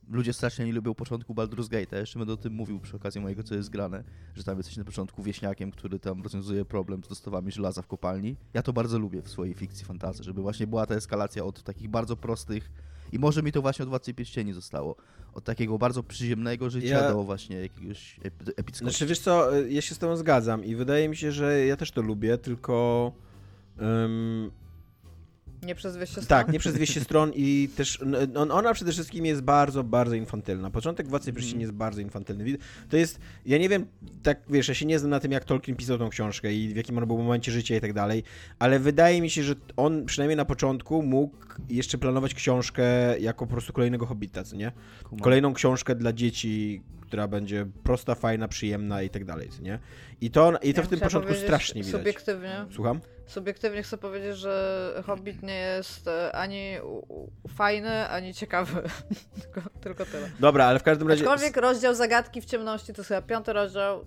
[0.08, 2.00] ludzie strasznie nie lubią początku Baldur's Gate.
[2.00, 4.04] Jeszcze będę o tym mówił przy okazji mojego, co jest grane,
[4.34, 8.36] że tam jesteś na początku wieśniakiem, który tam rozwiązuje problem z dostawami żelaza w kopalni.
[8.54, 11.88] Ja to bardzo lubię w swojej fikcji fantazy, żeby właśnie była ta eskalacja od takich
[11.88, 12.70] bardzo prostych
[13.12, 14.96] i może mi to właśnie od Władcy Pierścieni zostało.
[15.34, 17.12] Od takiego bardzo przyziemnego życia ja...
[17.12, 18.20] do właśnie jakiegoś
[18.56, 18.78] epickości.
[18.78, 21.90] Znaczy wiesz co, ja się z tobą zgadzam i wydaje mi się, że ja też
[21.90, 23.12] to lubię, tylko
[23.80, 24.50] um,
[25.62, 26.26] Nie przez 200 stron?
[26.26, 28.02] Tak, nie przez 200 stron i też
[28.36, 30.70] on, ona przede wszystkim jest bardzo, bardzo infantylna.
[30.70, 31.60] Początek Władcy Pierścieni mm.
[31.60, 32.58] jest bardzo infantylny.
[32.88, 33.86] To jest, ja nie wiem,
[34.22, 36.76] tak wiesz, ja się nie znam na tym, jak Tolkien pisał tą książkę i w
[36.76, 38.22] jakim on był momencie życia i tak dalej,
[38.58, 41.36] ale wydaje mi się, że on przynajmniej na początku mógł
[41.68, 42.84] jeszcze planować książkę
[43.20, 44.72] jako po prostu kolejnego Hobbita, co nie?
[45.22, 49.78] Kolejną książkę dla dzieci, która będzie prosta, fajna, przyjemna i tak dalej, nie?
[50.20, 52.00] I to, i to ja w tym początku strasznie widać.
[52.00, 52.66] Subiektywnie.
[52.70, 53.00] Słucham?
[53.26, 56.76] Subiektywnie chcę powiedzieć, że Hobbit nie jest e, ani
[57.48, 58.82] fajny, ani ciekawy.
[59.42, 60.30] tylko, tylko tyle.
[60.40, 61.22] Dobra, ale w każdym razie...
[61.22, 64.04] Aczkolwiek rozdział Zagadki w ciemności to jest chyba piąty rozdział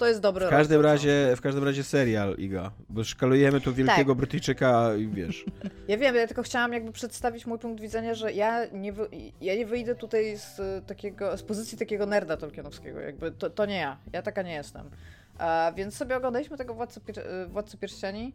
[0.00, 4.12] to jest dobry w każdym razie W każdym razie serial, Iga, bo szkalujemy tu wielkiego
[4.12, 4.18] tak.
[4.18, 5.44] Brytyjczyka i wiesz.
[5.88, 9.08] Ja wiem, ja tylko chciałam jakby przedstawić mój punkt widzenia, że ja nie, wy...
[9.40, 13.76] ja nie wyjdę tutaj z takiego, z pozycji takiego nerda tolkienowskiego, jakby to, to nie
[13.76, 14.90] ja, ja taka nie jestem.
[15.38, 17.24] A, więc sobie oglądaliśmy tego Władcy, Pier...
[17.48, 18.32] Władcy Pierścieni.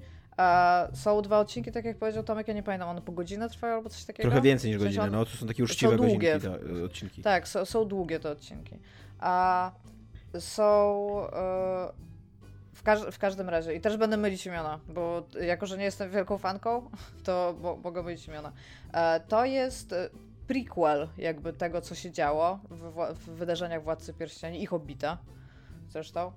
[0.93, 3.89] Są dwa odcinki, tak jak powiedział Tomek, ja nie pamiętam, one po godzinę trwają albo
[3.89, 4.29] coś takiego?
[4.29, 6.39] Trochę więcej niż godzinę, no to są takie uczciwe są długie.
[6.39, 7.21] Godzinki, odcinki.
[7.21, 8.79] Tak, są, są długie te odcinki.
[9.19, 9.71] A
[10.39, 11.91] są e,
[12.73, 13.73] w, każ w, każdym razie.
[13.73, 16.89] I też będę mylić imiona, bo jako, że nie jestem wielką fanką,
[17.23, 18.51] to mogę mylić imiona.
[18.93, 19.95] E, to jest
[20.47, 25.17] prequel jakby tego, co się działo w, w wydarzeniach Władcy Pierścieni i Hobbita
[25.89, 26.31] zresztą.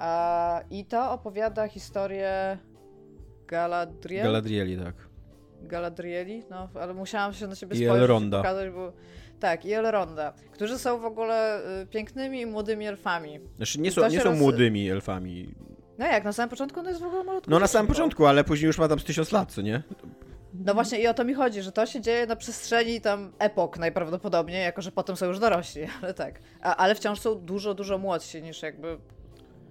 [0.00, 2.58] E, I to opowiada historię
[3.46, 4.24] Galadriel.
[4.24, 4.94] Galadrieli, tak.
[5.62, 8.92] Galadrieli, no, ale musiałam się na siebie spojrzeć i pokazać, bo
[9.44, 13.40] tak, i Elronda, którzy są w ogóle y, pięknymi młodymi elfami.
[13.56, 14.38] Znaczy nie są, nie są roz...
[14.38, 15.54] młodymi elfami.
[15.98, 17.50] No jak, na samym początku on jest w ogóle malutki.
[17.50, 19.82] No na samym początku, ale później już ma tam z tysiąc lat, co nie?
[20.54, 23.78] No właśnie i o to mi chodzi, że to się dzieje na przestrzeni tam epok
[23.78, 26.40] najprawdopodobniej, jako że potem są już dorośli, ale tak.
[26.62, 28.98] A, ale wciąż są dużo, dużo młodsi niż jakby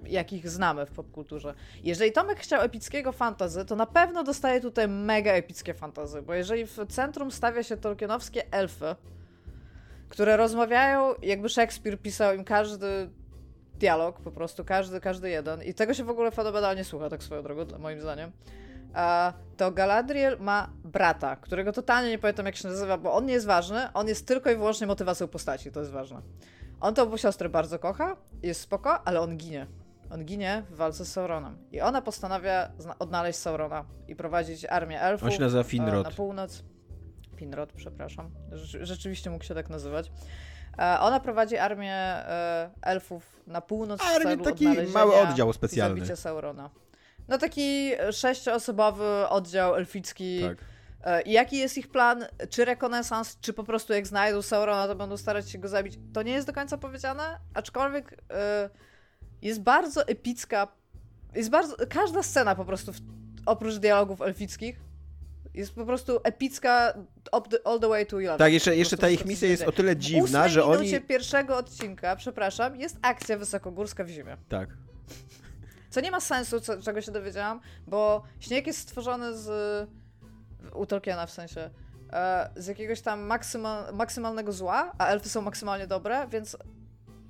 [0.05, 1.53] jakich znamy w popkulturze.
[1.83, 6.65] Jeżeli Tomek chciał epickiego fantazy, to na pewno dostaje tutaj mega epickie fantazy, bo jeżeli
[6.65, 8.95] w centrum stawia się tolkienowskie elfy,
[10.13, 13.09] które rozmawiają, jakby Szekspir pisał im każdy
[13.79, 15.63] dialog, po prostu każdy, każdy jeden.
[15.63, 18.31] I tego się w ogóle fenomenalnie słucha, tak swoją drogą, moim zdaniem.
[19.57, 23.45] To Galadriel ma brata, którego totalnie nie pamiętam jak się nazywa, bo on nie jest
[23.45, 26.21] ważny, on jest tylko i wyłącznie motywacją postaci, to jest ważne.
[26.81, 29.67] On tą siostrę bardzo kocha, jest spoko, ale on ginie.
[30.11, 31.57] On ginie w walce z Sauronem.
[31.71, 36.05] I ona postanawia odnaleźć Saurona i prowadzić armię elfów on się nazywa Finrod.
[36.05, 36.63] na północ.
[37.43, 38.31] Finrod, przepraszam.
[38.81, 40.11] Rzeczywiście mógł się tak nazywać.
[40.79, 45.95] E, ona prowadzi armię e, elfów na północ celu taki mały oddział specjalny.
[45.95, 46.69] zabicia Saurona.
[47.27, 50.41] No taki sześcioosobowy oddział elficki.
[50.41, 50.57] Tak.
[51.03, 52.25] E, jaki jest ich plan?
[52.49, 55.99] Czy rekonesans, czy po prostu jak znajdą Saurona, to będą starać się go zabić?
[56.13, 58.17] To nie jest do końca powiedziane, aczkolwiek
[59.41, 60.67] jest bardzo epicka.
[61.35, 61.75] Jest bardzo.
[61.89, 62.99] Każda scena po prostu, w,
[63.45, 64.79] oprócz dialogów elfickich,
[65.53, 66.93] jest po prostu epicka
[67.49, 68.37] the, all the way to Yellowstone.
[68.37, 70.99] Tak, jeszcze, jeszcze ta ich misja jest o tyle dziwna, że oni...
[70.99, 74.37] W pierwszego odcinka, przepraszam, jest akcja wysokogórska w zimie.
[74.49, 74.69] Tak.
[75.89, 79.89] Co nie ma sensu, co, czego się dowiedziałam, bo śnieg jest stworzony z...
[80.73, 81.69] u Tolkiena w sensie
[82.13, 86.57] e, z jakiegoś tam maksymal, maksymalnego zła, a elfy są maksymalnie dobre, więc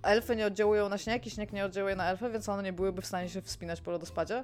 [0.04, 3.02] elfy nie oddziałują na śnieg i śnieg nie oddziałuje na elfy, więc one nie byłyby
[3.02, 4.44] w stanie się wspinać po lodospadzie.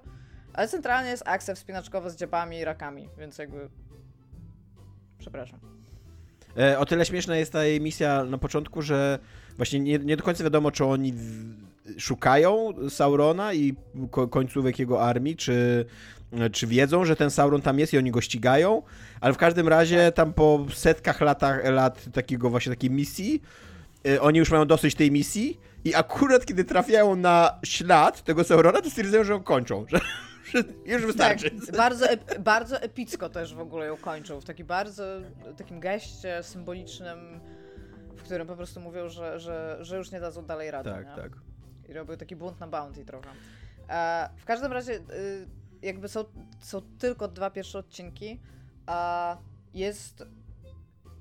[0.59, 3.69] Ale centralnie jest akcja wspinaczkowa z dziabami i rakami, więc jakby...
[5.19, 5.59] Przepraszam.
[6.57, 9.19] E, o tyle śmieszna jest ta jej misja na początku, że
[9.57, 11.13] właśnie nie, nie do końca wiadomo, czy oni
[11.97, 13.75] szukają Saurona i
[14.11, 15.85] ko końcówek jego armii, czy,
[16.51, 18.81] czy wiedzą, że ten Sauron tam jest i oni go ścigają,
[19.21, 23.41] ale w każdym razie tam po setkach latach, lat takiego właśnie takiej misji,
[24.07, 28.81] e, oni już mają dosyć tej misji i akurat kiedy trafiają na ślad tego Saurona,
[28.81, 29.99] to stwierdzają, że ją kończą, że,
[30.85, 31.51] już wystarczy.
[31.51, 32.05] Tak, bardzo,
[32.39, 35.03] bardzo epicko też w ogóle ją kończą, w takim bardzo
[35.57, 37.39] takim geście symbolicznym,
[38.15, 40.89] w którym po prostu mówią, że, że, że już nie dadzą dalej rady.
[40.89, 41.15] Tak, nie?
[41.15, 41.31] tak.
[41.89, 43.29] I robią taki bunt na bounty trochę.
[43.89, 45.47] E, w każdym razie y,
[45.81, 46.25] jakby są,
[46.59, 48.39] są tylko dwa pierwsze odcinki,
[48.85, 49.37] a
[49.73, 50.25] jest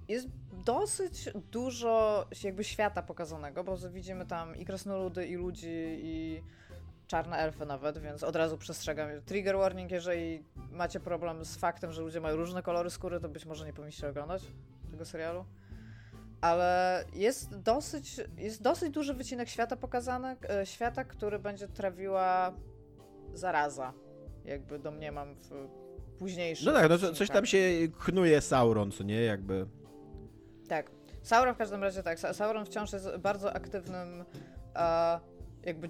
[0.09, 0.29] jest
[0.65, 6.43] dosyć dużo jakby świata pokazanego, bo widzimy tam i krasnoludy, i ludzi, i
[7.09, 9.09] czarne elfy nawet, więc od razu przestrzegam.
[9.27, 13.47] Trigger warning, jeżeli macie problem z faktem, że ludzie mają różne kolory skóry, to być
[13.47, 14.43] może nie powinniście oglądać
[14.91, 15.45] tego serialu.
[16.41, 22.53] Ale jest dosyć, jest dosyć duży wycinek świata pokazany, e, świata, który będzie trawiła
[23.35, 23.93] zaraza.
[24.45, 25.69] Jakby domniemam w
[26.19, 26.67] późniejszym.
[26.67, 27.59] No tak, no coś tam się
[27.99, 29.23] knuje Sauron, co nie?
[29.23, 29.67] Jakby.
[30.69, 30.91] Tak.
[31.23, 32.19] Sauron w każdym razie tak.
[32.19, 34.25] Sauron wciąż jest bardzo aktywnym
[34.77, 35.21] e,
[35.65, 35.89] jakby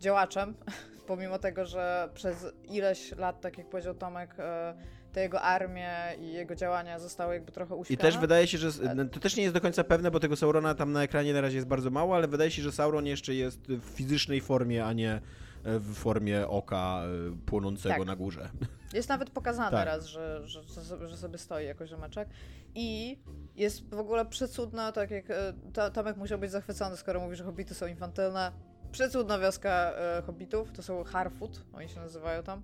[0.00, 0.54] działaczem,
[1.06, 4.74] pomimo tego, że przez ileś lat, tak jak powiedział Tomek, e,
[5.12, 7.94] te jego armie i jego działania zostały jakby trochę uśpione.
[7.94, 8.72] I też wydaje się, że
[9.12, 11.56] to też nie jest do końca pewne, bo tego Saurona tam na ekranie na razie
[11.56, 15.20] jest bardzo mało, ale wydaje się, że Sauron jeszcze jest w fizycznej formie, a nie
[15.64, 18.06] w formie oka e, płonącego tak.
[18.06, 18.50] na górze.
[18.92, 19.86] Jest nawet pokazane tak.
[19.86, 20.62] raz, że, że,
[21.08, 22.28] że, sobie stoi jakoś rzemeczek.
[22.74, 23.18] I
[23.56, 27.74] jest w ogóle przecudna, tak jak e, Tomek musiał być zachwycony, skoro mówi, że hobbity
[27.74, 28.52] są infantylne.
[28.92, 32.62] Przecudna wioska e, hobbitów, to są Harfoot, oni się nazywają tam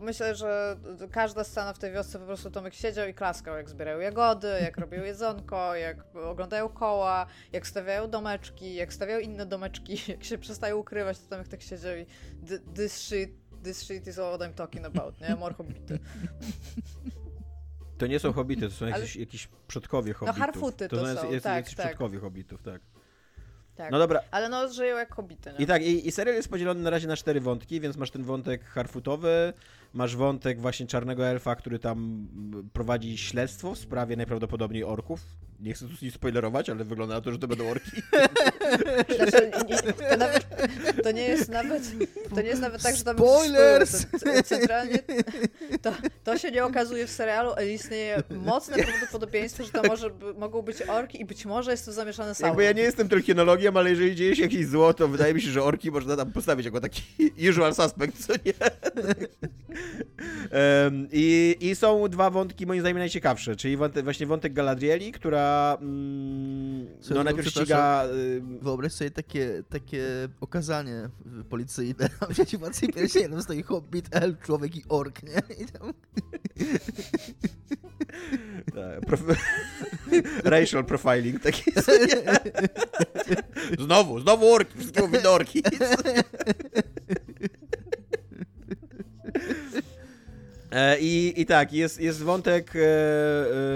[0.00, 0.76] myślę, że
[1.10, 4.78] każda scena w tej wiosce po prostu Tomek siedział i klaskał, jak zbierają jagody, jak
[4.84, 10.76] robią jedzonko, jak oglądają koła, jak stawiają domeczki, jak stawiają inne domeczki, jak się przestają
[10.76, 12.06] ukrywać, to Tomek tak siedział i
[12.74, 13.30] this shit,
[13.64, 15.36] this shit is all I'm talking about, nie?
[15.36, 15.98] More hobbity.
[17.98, 19.20] To nie są hobbity, to są jakieś, Ale...
[19.20, 20.38] jakieś przodkowie no, hobbitów.
[20.38, 21.86] No harfuty to, to są, jest, jest, tak, jest tak.
[21.86, 22.80] przodkowie hobbitów, tak.
[23.80, 23.90] Tak.
[23.90, 24.20] No dobra.
[24.30, 25.50] Ale no żyją jak hobity.
[25.58, 28.22] I tak, i, i serial jest podzielony na razie na cztery wątki, więc masz ten
[28.22, 29.52] wątek harfutowy,
[29.94, 32.28] masz wątek właśnie czarnego elfa, który tam
[32.72, 35.20] prowadzi śledztwo w sprawie najprawdopodobniej orków.
[35.60, 37.90] Nie chcę tu nic spoilerować, ale wygląda na to, że to będą orki.
[39.16, 40.46] Znaczy, nie, to, nawet,
[41.02, 41.82] to, nie jest nawet
[42.34, 44.06] to nie jest nawet tak, że tam Spoilers!
[44.44, 44.98] Centralnie
[45.82, 45.92] to,
[46.24, 50.82] to się nie okazuje w serialu, ale istnieje mocne prawdopodobieństwo, że to może, mogą być
[50.82, 52.50] orki i być może jest to zamieszane Sauron.
[52.50, 55.50] Jakby ja nie jestem tolkienologiem, ale jeżeli dzieje się jakieś zło, to wydaje mi się,
[55.50, 57.02] że orki można tam postawić jako taki
[57.50, 58.52] usual suspect, co nie?
[60.84, 65.49] Um, i, I są dwa wątki moim zdaniem najciekawsze, czyli wątek, właśnie wątek Galadrieli, która
[65.80, 68.04] mm, no najpierw ściga...
[68.62, 70.04] Wyobraź sobie takie, takie
[70.40, 71.08] okazanie
[71.48, 75.42] policyjne, w mocy pierścienem stoi hobbit, elf, człowiek i ork, nie?
[75.64, 75.92] I tam...
[78.74, 79.20] Tak, prof...
[80.44, 81.72] Racial profiling taki.
[83.84, 85.62] znowu, znowu orki, wszystkie mówię orki.
[90.72, 92.80] E, I, I tak, jest, jest wątek, e,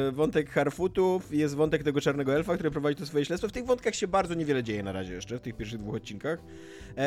[0.09, 3.49] e, wątek Harfutów, jest wątek tego czarnego elfa, który prowadzi to swoje śledztwo.
[3.49, 6.39] W tych wątkach się bardzo niewiele dzieje na razie jeszcze, w tych pierwszych dwóch odcinkach.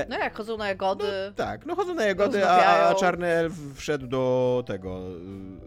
[0.10, 1.04] No jak, chodzą na jagody.
[1.28, 5.02] No, tak, no chodzą na jagody, a, a, czarny elf wszedł do tego,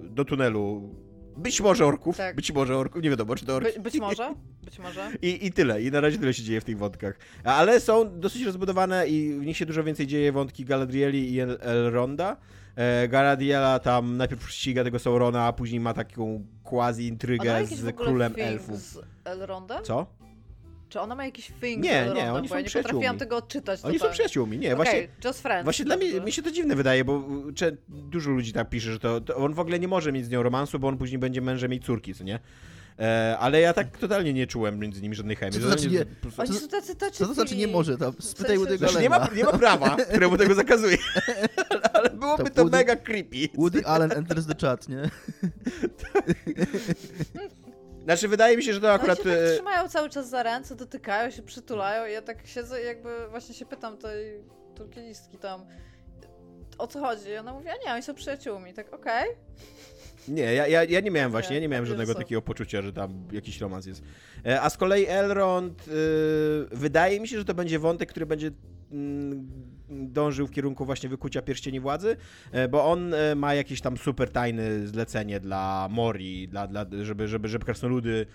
[0.00, 0.94] do tunelu.
[1.36, 2.36] Być może orków, tak.
[2.36, 3.72] być może orków, nie wiadomo czy to orki.
[3.72, 5.10] By, być może, być może.
[5.22, 7.18] I, I tyle, i na razie tyle się dzieje w tych wątkach.
[7.44, 11.58] Ale są dosyć rozbudowane i w nich się dużo więcej dzieje wątki Galadrieli i El
[11.60, 12.36] Elronda.
[12.80, 18.78] E, Garadiela tam najpierw ściga tego Saurona, a później ma taką quasi-intrygę z królem elfów.
[18.78, 19.84] z Elrondem?
[19.84, 20.06] Co?
[20.88, 23.80] Czy ona ma jakiś thing Nie, nie, oni są ja nie potrafiłam tego odczytać.
[23.84, 23.98] Oni totalnie.
[23.98, 25.08] są przyjaciółmi, nie, okay, właśnie.
[25.24, 25.64] just friends.
[25.64, 27.24] Właśnie dla mnie, mi się to dziwne wydaje, bo
[27.88, 30.42] dużo ludzi tak pisze, że to, to, on w ogóle nie może mieć z nią
[30.42, 32.38] romansu, bo on później będzie mężem jej córki, co nie?
[32.98, 35.54] E, ale ja tak totalnie nie czułem między nimi żadnej chemii.
[35.54, 36.04] Co to znaczy nie?
[36.38, 37.98] Oni są tacy, tacy Co to znaczy nie może?
[37.98, 40.96] Tam, spytaj u tego znaczy, nie, ma, nie ma prawa, któremu tego zakazuje.
[41.92, 43.48] ale byłoby to, to Woody, mega creepy.
[43.54, 45.02] Woody Allen enters the chat, nie?
[48.04, 49.18] Znaczy, wydaje mi się, że to akurat...
[49.18, 52.46] Oni się tak e, trzymają cały czas za ręce, dotykają się, przytulają i ja tak
[52.46, 54.40] siedzę jakby właśnie się pytam tej
[54.74, 55.66] turkielistki tam,
[56.80, 57.28] o co chodzi?
[57.28, 58.74] I ona mówi, a nie, oni są przyjaciółmi.
[58.74, 59.30] Tak, okej.
[59.30, 59.36] Okay.
[60.28, 63.28] Nie, ja, ja, ja nie miałem właśnie, ja nie miałem żadnego takiego poczucia, że tam
[63.32, 64.02] jakiś romans jest.
[64.46, 65.94] E, a z kolei Elrond, yy,
[66.72, 68.96] wydaje mi się, że to będzie wątek, który będzie yy,
[69.88, 72.16] dążył w kierunku właśnie wykucia pierścieni władzy,
[72.52, 77.48] yy, bo on ma jakieś tam super tajne zlecenie dla Mori, dla, dla, żeby, żeby,
[77.48, 78.26] żeby krasnoludy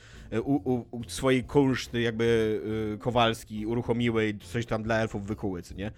[0.43, 2.61] u, u, u swojej kunszty jakby
[2.99, 5.91] Kowalski uruchomiły i coś tam dla elfów wykuły, co nie?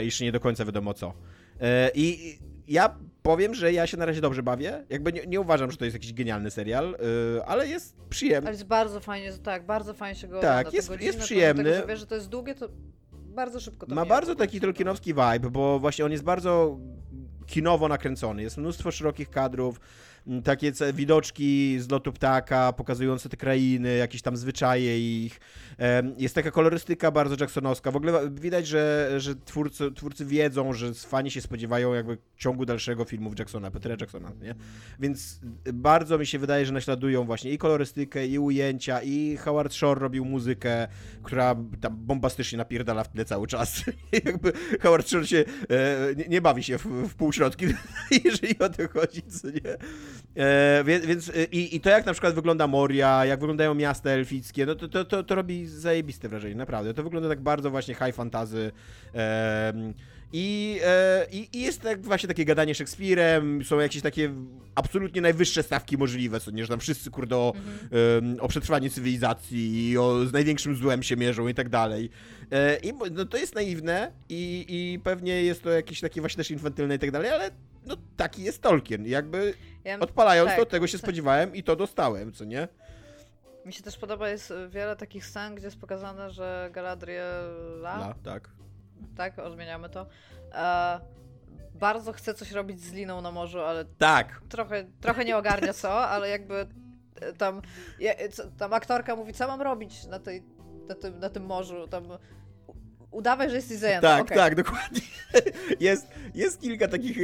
[0.00, 1.14] jeszcze nie do końca wiadomo co.
[1.94, 4.84] I ja powiem, że ja się na razie dobrze bawię.
[4.88, 6.96] Jakby nie, nie uważam, że to jest jakiś genialny serial,
[7.34, 8.48] yy, ale jest przyjemny.
[8.48, 10.76] Ale jest bardzo fajnie, tak, bardzo fajnie się go Tak, ogląda.
[10.76, 11.64] jest, jest przyjemny.
[11.64, 12.68] Tego, że wiesz, że to jest długie, to
[13.12, 16.78] bardzo szybko to Ma bardzo taki tolkienowski vibe, bo właśnie on jest bardzo
[17.46, 18.42] kinowo nakręcony.
[18.42, 19.80] Jest mnóstwo szerokich kadrów,
[20.44, 25.40] takie widoczki z lotu ptaka, pokazujące te krainy, jakieś tam zwyczaje ich.
[26.18, 27.90] Jest taka kolorystyka bardzo jacksonowska.
[27.90, 33.04] W ogóle widać, że, że twórcy, twórcy wiedzą, że fani się spodziewają jakby ciągu dalszego
[33.04, 34.54] filmów Jacksona, Petera Jacksona, nie?
[35.00, 35.40] Więc
[35.72, 40.24] bardzo mi się wydaje, że naśladują właśnie i kolorystykę, i ujęcia, i Howard Shore robił
[40.24, 40.88] muzykę,
[41.22, 43.84] która tam bombastycznie napierdala w tle cały czas.
[44.24, 47.66] jakby Howard Shore się e, nie, nie, bawi się w, w półśrodki,
[48.24, 49.76] jeżeli o to chodzi, co nie?
[50.36, 54.10] E, więc, więc e, i, i, to jak na przykład wygląda Moria, jak wyglądają miasta
[54.10, 56.94] elfickie, no to, to, to, to robi zajebiste wrażenie, naprawdę.
[56.94, 58.72] To wygląda tak bardzo właśnie high fantasy.
[59.14, 59.92] E,
[60.32, 64.34] i, e, i, jest tak właśnie takie gadanie Szekspirem, są jakieś takie
[64.74, 67.52] absolutnie najwyższe stawki możliwe, co nie, że tam wszyscy kurde o,
[67.90, 68.40] mhm.
[68.40, 72.10] o przetrwanie cywilizacji i o, z największym złem się mierzą i tak dalej.
[72.50, 76.50] E, I no, to jest naiwne i, i pewnie jest to jakieś takie właśnie też
[76.50, 77.50] infantylne i tak dalej, ale
[77.86, 79.06] no taki jest Tolkien.
[79.06, 81.02] Jakby ja, odpalając tak, to, tego się tak.
[81.04, 82.68] spodziewałem i to dostałem, co nie?
[83.64, 87.96] Mi się też podoba, jest wiele takich scen, gdzie jest pokazane, że Galadriela...
[87.96, 88.50] La, tak.
[89.16, 90.06] Tak, odmieniamy to.
[90.52, 91.00] E,
[91.74, 93.84] bardzo chce coś robić z liną na morzu, ale...
[93.84, 94.42] Tak.
[94.48, 96.66] Trochę, trochę nie ogarnia co, ale jakby
[97.38, 97.62] tam,
[98.58, 100.42] tam aktorka mówi, co mam robić na, tej,
[100.88, 102.04] na, tym, na tym morzu, tam
[103.12, 104.02] udawaj, że jesteś zajęty.
[104.02, 104.36] Tak, okay.
[104.36, 105.00] tak, dokładnie.
[105.80, 107.18] Jest, jest kilka takich,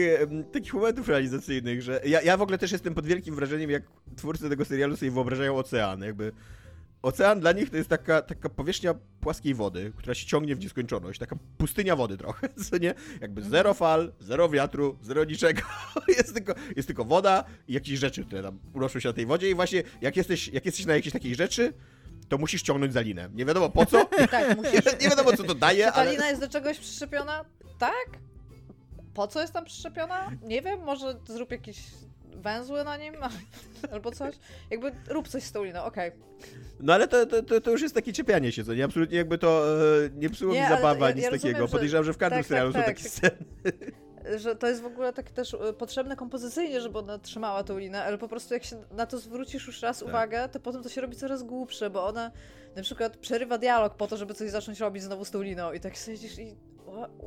[0.53, 3.83] takich momentów realizacyjnych, że ja, ja w ogóle też jestem pod wielkim wrażeniem, jak
[4.17, 6.33] twórcy tego serialu sobie wyobrażają ocean, jakby
[7.03, 11.19] Ocean dla nich to jest taka, taka powierzchnia płaskiej wody, która się ciągnie w nieskończoność.
[11.19, 12.95] Taka pustynia wody trochę, co nie?
[13.21, 13.51] Jakby mhm.
[13.51, 15.63] zero fal, zero wiatru, zero niczego.
[16.19, 19.51] jest, tylko, jest tylko woda i jakieś rzeczy, które tam unoszą się na tej wodzie
[19.51, 21.73] i właśnie jak jesteś, jak jesteś na jakiejś takiej rzeczy,
[22.29, 23.29] to musisz ciągnąć za linę.
[23.35, 24.05] Nie wiadomo po co.
[24.31, 24.85] tak, musisz.
[25.03, 26.11] Nie wiadomo co to daje, Czy ta ale...
[26.11, 27.45] lina jest do czegoś przyczepiona?
[27.79, 28.07] Tak?
[29.15, 30.31] Po co jest tam przyczepiona?
[30.43, 31.79] Nie wiem, może zrób jakiś
[32.25, 33.15] węzły na nim
[33.93, 34.35] albo coś.
[34.71, 36.13] Jakby rób coś z tą liną, okej.
[36.81, 38.85] No ale to, to, to już jest takie czepianie się, co nie?
[38.85, 39.65] Absolutnie jakby to
[40.05, 41.59] e, nie psuło nie, mi zabawa, ja, nic ja takiego.
[41.59, 43.13] Rozumiem, Podejrzewam, że w każdym tak, tak serialu tak, są takie tak.
[43.13, 43.93] sceny.
[44.37, 48.05] Że to jest w ogóle takie też e, potrzebne kompozycyjnie, żeby ona trzymała tą linę,
[48.05, 50.09] ale po prostu jak się na to zwrócisz już raz tak.
[50.09, 52.31] uwagę, to potem to się robi coraz głupsze, bo ona
[52.77, 55.81] na przykład przerywa dialog po to, żeby coś zacząć robić znowu z tą liną i
[55.81, 56.57] tak siedzisz i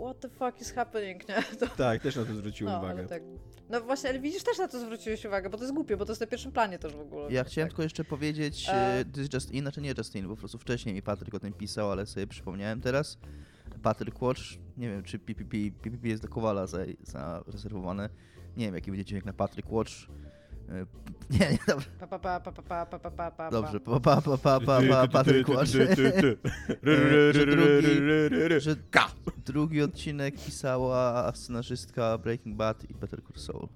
[0.01, 1.43] what, the fuck is happening, nie?
[1.59, 1.67] To...
[1.67, 3.07] Tak, też na to zwróciłem no, uwagę.
[3.07, 3.23] Tak.
[3.69, 6.11] No właśnie, ale widzisz, też na to zwróciłeś uwagę, bo to jest głupie, bo to
[6.11, 7.31] jest na pierwszym planie też w ogóle.
[7.31, 7.71] Ja chciałem tak.
[7.71, 9.05] tylko jeszcze powiedzieć, e...
[9.13, 12.05] This Justin, znaczy nie Justin, bo po prostu wcześniej mi Patryk o tym pisał, ale
[12.05, 13.17] sobie przypomniałem teraz.
[13.81, 14.41] Patryk Watch.
[14.77, 16.67] Nie wiem, czy PPP, PPP jest do Kowala
[17.03, 18.03] zarezerwowane.
[18.03, 19.91] Za nie wiem, jaki będzie dźwięk na Patryk Watch.
[21.29, 21.89] Nie, nie, dobrze.
[23.51, 25.69] Dobrze, pa, pa, pa, pa, pa, pa, Patryk Watch.
[28.57, 28.75] Że
[29.45, 33.67] drugi odcinek pisała scenarzystka Breaking Bad i Better Call Saul.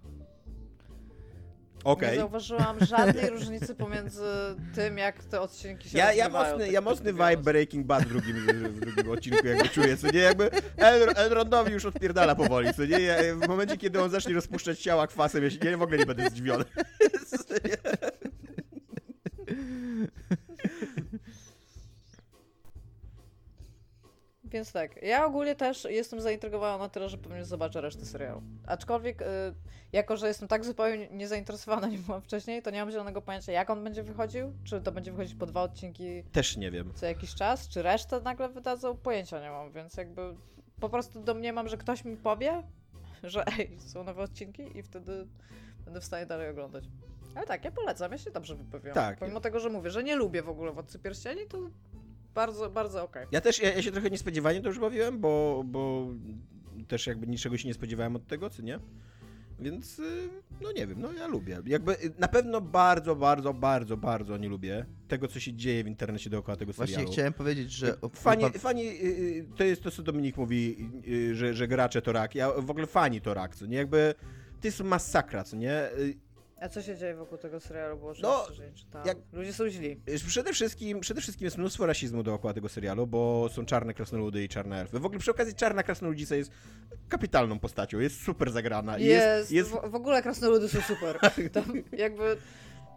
[1.86, 2.12] Okay.
[2.12, 4.24] Nie zauważyłam żadnej różnicy pomiędzy
[4.76, 8.10] tym, jak te odcinki się Ja, ja mocny, tak ja mocny vibe Breaking Bad w
[8.10, 8.36] drugim,
[8.70, 10.20] w drugim odcinku jakby czuję, co nie?
[10.20, 10.50] Jakby
[11.16, 13.02] Elrondowi już odpierdala powoli, co nie?
[13.02, 16.06] Ja, w momencie, kiedy on zacznie rozpuszczać ciała kwasem, ja, się, ja w ogóle nie
[16.06, 16.66] będę zdziwiony.
[24.56, 28.42] Więc tak, ja ogólnie też jestem zaintrygowana na tyle, że pewnie zobaczę resztę serialu.
[28.68, 29.26] Aczkolwiek, y,
[29.94, 33.70] jako że jestem tak zupełnie niezainteresowana, nie byłam wcześniej, to nie mam zielonego pojęcia, jak
[33.70, 34.54] on będzie wychodził.
[34.64, 36.94] Czy to będzie wychodzić po dwa odcinki Też nie wiem.
[36.94, 40.36] co jakiś czas, czy resztę nagle wydadzą, pojęcia nie mam, więc jakby
[40.80, 42.64] po prostu domniemam, że ktoś mi powie,
[43.24, 45.28] że ej, są nowe odcinki i wtedy
[45.86, 46.84] będę w stanie dalej oglądać.
[47.36, 48.94] Ale tak, ja polecam, ja się dobrze wypowiadam.
[48.94, 49.20] Tak.
[49.20, 51.58] Pomimo tego, że mówię, że nie lubię w ogóle Władcy Pierścieni, to
[52.36, 53.24] bardzo, bardzo okej.
[53.24, 53.32] Okay.
[53.32, 56.08] Ja też, ja, ja, się trochę niespodziewanie to już bawiłem, bo, bo
[56.88, 58.80] też jakby niczego się nie spodziewałem od tego, co nie?
[59.60, 60.30] Więc, y,
[60.62, 61.62] no nie wiem, no ja lubię.
[61.66, 65.88] Jakby y, na pewno bardzo, bardzo, bardzo, bardzo nie lubię tego, co się dzieje w
[65.88, 66.96] internecie dookoła tego serialu.
[66.96, 67.98] Właśnie chciałem powiedzieć, że...
[68.14, 70.90] Fani, fani y, to jest to, co Dominik mówi,
[71.34, 72.36] że, że gracze to rak.
[72.36, 73.78] Ja w ogóle fani to rak, co nie?
[73.78, 74.16] Jakby
[74.62, 75.90] to jest masakra, co nie?
[76.66, 77.98] A co się dzieje wokół tego serialu?
[77.98, 78.48] Bo no,
[79.06, 79.18] jak...
[79.34, 80.02] Ludzie są źli.
[80.28, 84.50] Przede wszystkim, przede wszystkim jest mnóstwo rasizmu dookoła tego serialu, bo są czarne krasnoludy i
[84.50, 85.00] czarne elfy.
[85.00, 86.52] W ogóle przy okazji czarna krasnoludzica jest
[87.10, 88.98] kapitalną postacią, jest super zagrana.
[88.98, 89.70] Jest, jest.
[89.70, 91.20] W, w ogóle krasnoludy są super.
[91.54, 92.38] Tam jakby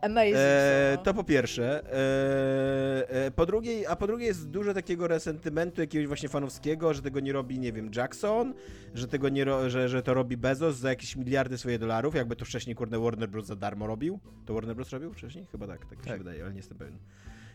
[0.03, 0.37] Amazing.
[0.37, 1.93] E, to po pierwsze.
[1.93, 7.03] E, e, po drugie, a po drugie jest dużo takiego resentymentu jakiegoś właśnie fanowskiego, że
[7.03, 8.55] tego nie robi, nie wiem, Jackson,
[8.95, 12.37] że tego nie ro, że, że to robi Bezos za jakieś miliardy swoje dolarów, jakby
[12.37, 13.47] to wcześniej, kurde, Warner Bros.
[13.47, 14.21] za darmo robił.
[14.47, 14.91] To Warner Bros.
[14.91, 15.47] robił wcześniej?
[15.53, 16.09] Chyba tak, tak, tak.
[16.09, 16.99] się wydaje, ale nie jestem pewien.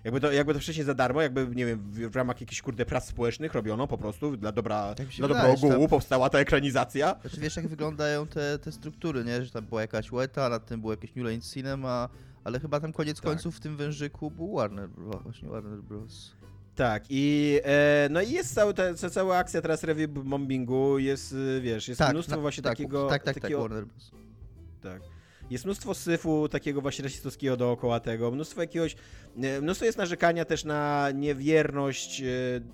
[0.03, 3.07] Jakby to, jakby to wcześniej za darmo, jakby, nie wiem, w, ramach jakichś, kurde, prac
[3.07, 5.87] społecznych robiono po prostu, dla dobra, tak dla dobra ogółu tam...
[5.87, 7.15] powstała ta ekranizacja.
[7.21, 9.45] Znaczy wiesz, jak wyglądają te, te struktury, nie?
[9.45, 12.09] Że tam była jakaś Weta, nad tym było jakieś New Line Cinema,
[12.43, 13.25] ale chyba tam koniec tak.
[13.25, 15.23] końców w tym wężyku był Warner Bros.
[15.23, 16.31] Właśnie Warner Bros.
[16.75, 21.87] Tak, i e, no i jest cała, ta, cała akcja teraz review bombingu, jest, wiesz,
[21.87, 23.07] jest tak, mnóstwo właśnie tak, takiego...
[23.07, 24.11] Tak, tak, tak takiego, tak, Warner Bros.
[24.81, 25.12] Tak.
[25.49, 28.95] Jest mnóstwo syfu takiego właśnie rasistowskiego dookoła tego, mnóstwo jakiegoś,
[29.43, 32.25] e, mnóstwo jest narzekania też na niewierność e,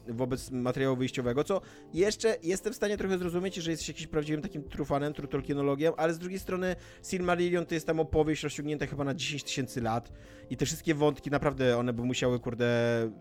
[0.07, 1.61] wobec materiału wyjściowego, co
[1.93, 6.19] jeszcze jestem w stanie trochę zrozumieć, że jest jakimś prawdziwym takim trufanem, trutolkienologiem, ale z
[6.19, 10.11] drugiej strony Silmarillion to jest tam opowieść rozciągnięta chyba na 10 tysięcy lat
[10.49, 12.67] i te wszystkie wątki naprawdę one by musiały, kurde,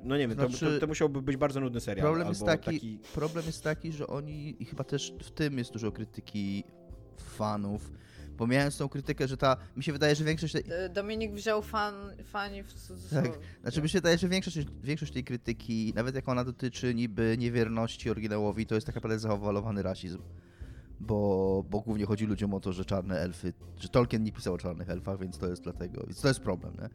[0.05, 2.07] no nie wiem, znaczy, to, to, to musiałby być bardzo nudny serial.
[2.07, 5.73] Problem jest taki, taki, problem jest taki, że oni, i chyba też w tym jest
[5.73, 6.65] dużo krytyki
[7.17, 7.91] fanów,
[8.39, 9.57] Pomijając tą krytykę, że ta.
[9.77, 10.53] Mi się wydaje, że większość.
[10.53, 10.65] Tej...
[10.93, 12.75] Dominik wziął fan, fani w
[13.11, 13.39] Tak.
[13.63, 18.11] Znaczy mi się wydaje, że większość, większość tej krytyki, nawet jak ona dotyczy niby niewierności
[18.11, 20.19] oryginałowi, to jest tak naprawdę zawalowany rasizm.
[21.01, 24.59] bo, bo głównie chodzi ludziom o to, że czarne elfy, że Tolkien nie pisał o
[24.59, 26.89] czarnych elfach, więc to jest dlatego, więc to jest problem, nie?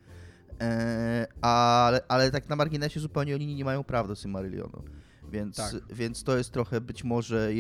[0.68, 4.84] E, ale, ale tak na marginesie zupełnie oni nie mają praw do Silmarillionu,
[5.32, 5.74] więc, tak.
[5.94, 7.52] więc to jest trochę być może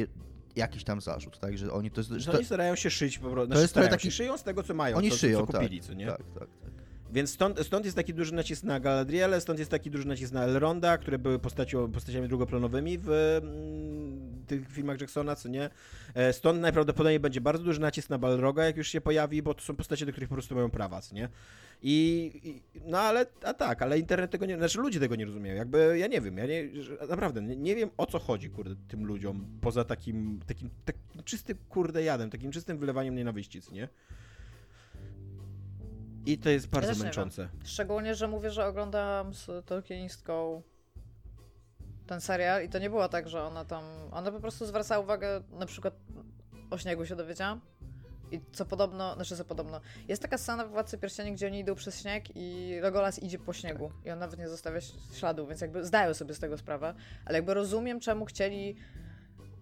[0.55, 2.11] jakiś tam zarzut, tak, że oni to jest...
[2.11, 4.07] Że to, oni starają się szyć po prostu, to jest starają taki...
[4.07, 6.07] się, szyją z tego, co mają, oni co, szyją, co kupili, tak, co nie?
[6.07, 6.72] Tak, tak, tak.
[7.13, 10.43] Więc stąd, stąd jest taki duży nacisk na Galadrielę, stąd jest taki duży nacisk na
[10.43, 15.69] Elronda, które były postacią, postaciami drugoplanowymi w mm, tych filmach Jacksona, co nie.
[16.13, 19.61] E, stąd najprawdopodobniej będzie bardzo duży nacisk na Balroga, jak już się pojawi, bo to
[19.61, 21.29] są postacie, do których po prostu mają prawa, co nie.
[21.81, 25.55] I, i no ale, a tak, ale internet tego nie, znaczy ludzie tego nie rozumieją,
[25.55, 26.69] jakby, ja nie wiem, ja nie,
[27.09, 31.57] naprawdę, nie, nie wiem o co chodzi, kurde, tym ludziom, poza takim, takim, takim czystym,
[31.69, 33.87] kurde, jadem, takim czystym wylewaniem nienawiści, co nie.
[36.25, 37.49] I to jest bardzo ja męczące.
[37.65, 40.61] Szczególnie, że mówię, że oglądałam z Tolkienistką
[42.07, 43.83] ten serial i to nie było tak, że ona tam.
[44.11, 45.93] Ona po prostu zwracała uwagę, na przykład
[46.69, 47.61] o śniegu się dowiedziałam.
[48.31, 51.75] I co podobno, znaczy co podobno, jest taka scena w Władcy Pierścieni, gdzie oni idą
[51.75, 54.05] przez śnieg i Legolas idzie po śniegu tak.
[54.05, 54.79] i on nawet nie zostawia
[55.13, 56.93] śladu, więc jakby zdają sobie z tego sprawę,
[57.25, 58.75] ale jakby rozumiem, czemu chcieli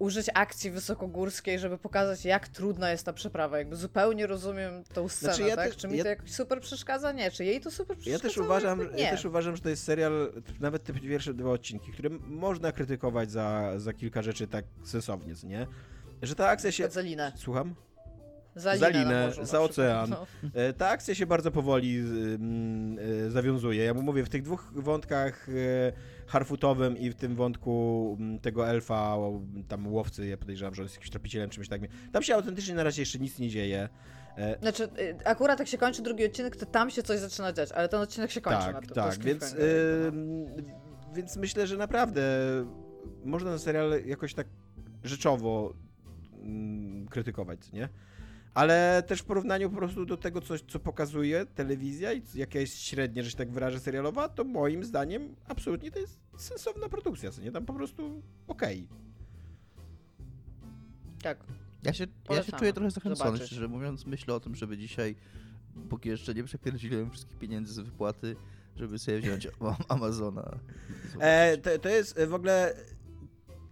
[0.01, 3.57] użyć akcji wysokogórskiej, żeby pokazać, jak trudna jest ta przeprawa.
[3.57, 5.69] Jakby zupełnie rozumiem tą scenę, znaczy ja tak?
[5.69, 6.03] Te, czy mi ja...
[6.03, 7.11] to jakoś super przeszkadza?
[7.11, 7.31] Nie.
[7.31, 8.27] Czy jej to super przeszkadza?
[8.27, 11.91] Ja też uważam, ja też uważam że to jest serial, nawet te pierwsze dwa odcinki,
[11.91, 15.67] które można krytykować za, za kilka rzeczy tak sensownie, nie?
[16.21, 16.89] Że ta akcja się...
[16.89, 17.31] Zelinę.
[17.35, 17.75] Słucham?
[18.55, 20.09] Za, za linę, morzu, za ocean.
[20.09, 20.27] No.
[20.53, 22.97] E, ta akcja się bardzo powoli mm,
[23.27, 23.83] e, zawiązuje.
[23.83, 25.51] Ja mu mówię, w tych dwóch wątkach e,
[26.31, 29.17] harfutowym i w tym wątku mm, tego elfa,
[29.67, 31.87] tam łowcy, ja podejrzewam, że on jest jakimś tropicielem, czymś takim.
[32.11, 33.89] Tam się autentycznie na razie jeszcze nic nie dzieje.
[34.61, 34.89] Znaczy,
[35.25, 38.31] akurat jak się kończy drugi odcinek, to tam się coś zaczyna dziać, ale ten odcinek
[38.31, 38.95] się kończy tak, na to.
[38.95, 40.11] Tak, to więc, yy,
[41.13, 42.21] więc myślę, że naprawdę
[43.25, 44.47] można ten serial jakoś tak
[45.03, 45.73] rzeczowo
[46.43, 47.89] yy, krytykować, nie?
[48.53, 52.79] ale też w porównaniu po prostu do tego, co, co pokazuje telewizja i jaka jest
[52.79, 57.41] średnia, że się tak wyrażę, serialowa, to moim zdaniem absolutnie to jest sensowna produkcja, co
[57.41, 57.51] nie?
[57.51, 58.87] Tam po prostu okej.
[58.89, 59.01] Okay.
[61.21, 61.37] Tak.
[61.83, 64.05] Ja się, ja się czuję trochę zachęcony, szczerze mówiąc.
[64.05, 65.15] Myślę o tym, żeby dzisiaj,
[65.89, 68.35] póki jeszcze nie przepierdziłem wszystkich pieniędzy z wypłaty,
[68.75, 69.47] żeby sobie wziąć
[69.89, 70.59] Amazona.
[71.19, 72.75] E, to, to jest w ogóle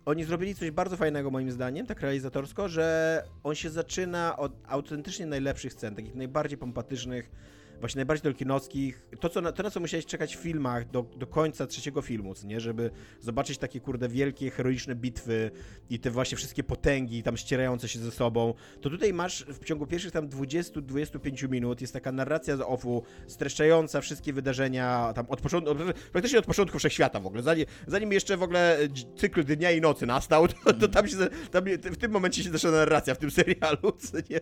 [0.05, 5.25] oni zrobili coś bardzo fajnego moim zdaniem, tak realizatorsko, że on się zaczyna od autentycznie
[5.25, 7.31] najlepszych scen, takich najbardziej pompatycznych,
[7.79, 11.27] właśnie najbardziej tolkienowskich, to, co na, to na co musiałeś czekać w filmach do, do
[11.27, 12.59] końca trzeciego filmu, nie?
[12.59, 15.51] Żeby zobaczyć takie, kurde, wielkie, heroiczne bitwy
[15.89, 19.87] i te właśnie wszystkie potęgi tam ścierające się ze sobą, to tutaj masz w ciągu
[19.87, 25.75] pierwszych tam 20-25 minut jest taka narracja z offu, streszczająca wszystkie wydarzenia tam od początku,
[26.11, 28.77] praktycznie od początku wszechświata w ogóle, zanim, zanim jeszcze w ogóle
[29.15, 31.17] cykl dnia i nocy nastał, to, to tam się,
[31.51, 33.97] tam, w tym momencie się zaczyna narracja w tym serialu,
[34.29, 34.39] nie?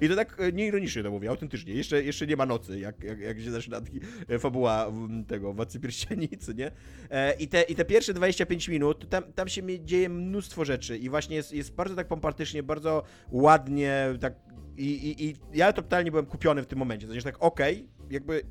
[0.00, 3.20] I to tak e, nieironicznie to mówię, autentycznie, jeszcze, jeszcze nie ma nocy, jak, jak,
[3.20, 3.80] jak się zaczyna
[4.28, 4.92] e, fabuła
[5.26, 6.70] tego Władcy Pierścienicy, nie?
[7.10, 11.08] E, I te, I te pierwsze 25 minut, tam, tam się dzieje mnóstwo rzeczy i
[11.08, 14.34] właśnie jest, jest bardzo tak pompatycznie, bardzo ładnie, tak
[14.76, 17.88] i, i, i ja totalnie byłem kupiony w tym momencie, to znaczy tak, okej, okay,
[18.10, 18.42] jakby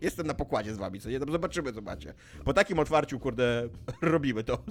[0.00, 1.20] jestem na pokładzie z wami, co nie?
[1.20, 2.14] Tam zobaczymy, zobaczcie.
[2.44, 3.68] Po takim otwarciu, kurde,
[4.02, 4.64] robimy to.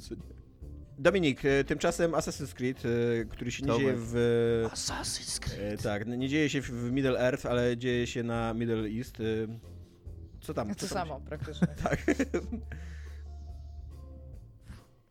[0.99, 4.65] Dominik, e, tymczasem Assassin's Creed, e, który się nie dzieje w...
[4.71, 5.79] Assassin's Creed.
[5.79, 9.17] E, tak, nie dzieje się w Middle Earth, ale dzieje się na Middle East.
[10.41, 10.75] Co tam?
[10.75, 11.25] Co to tam samo, się...
[11.25, 11.67] praktycznie.
[11.83, 12.05] tak.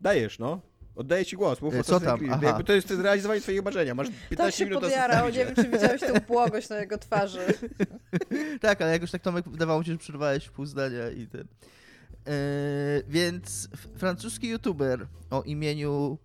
[0.01, 0.61] Dajesz, no.
[0.95, 2.20] Oddaję ci głos, mów Co tam?
[2.30, 2.62] Aha.
[2.62, 3.95] To jest zrealizowanie twojego marzenia.
[3.95, 5.28] Masz 15 tak się minut podjarał.
[5.28, 7.47] Nie wiem, czy widziałeś tę błogość na jego twarzy.
[8.61, 11.47] tak, ale jakoś tak Tomek wydawało mi się, że przerwałeś pół zdania i ten...
[12.29, 12.35] Yy,
[13.09, 16.18] więc francuski youtuber o imieniu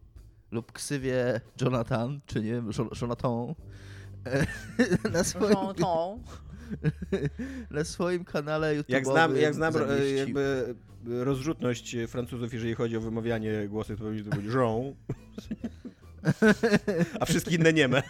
[0.51, 2.69] lub ksywie Jonathan, czy nie wiem,
[3.01, 3.55] Jonathan,
[5.05, 5.55] yy, na swoim,
[7.71, 9.73] na swoim kanale YouTube'owym Jak znam, jak znam
[10.17, 10.75] jakby
[11.05, 14.93] rozrzutność Francuzów, jeżeli chodzi o wymawianie głosów, to powinno być Jean,
[17.19, 18.03] a wszystkie inne nieme.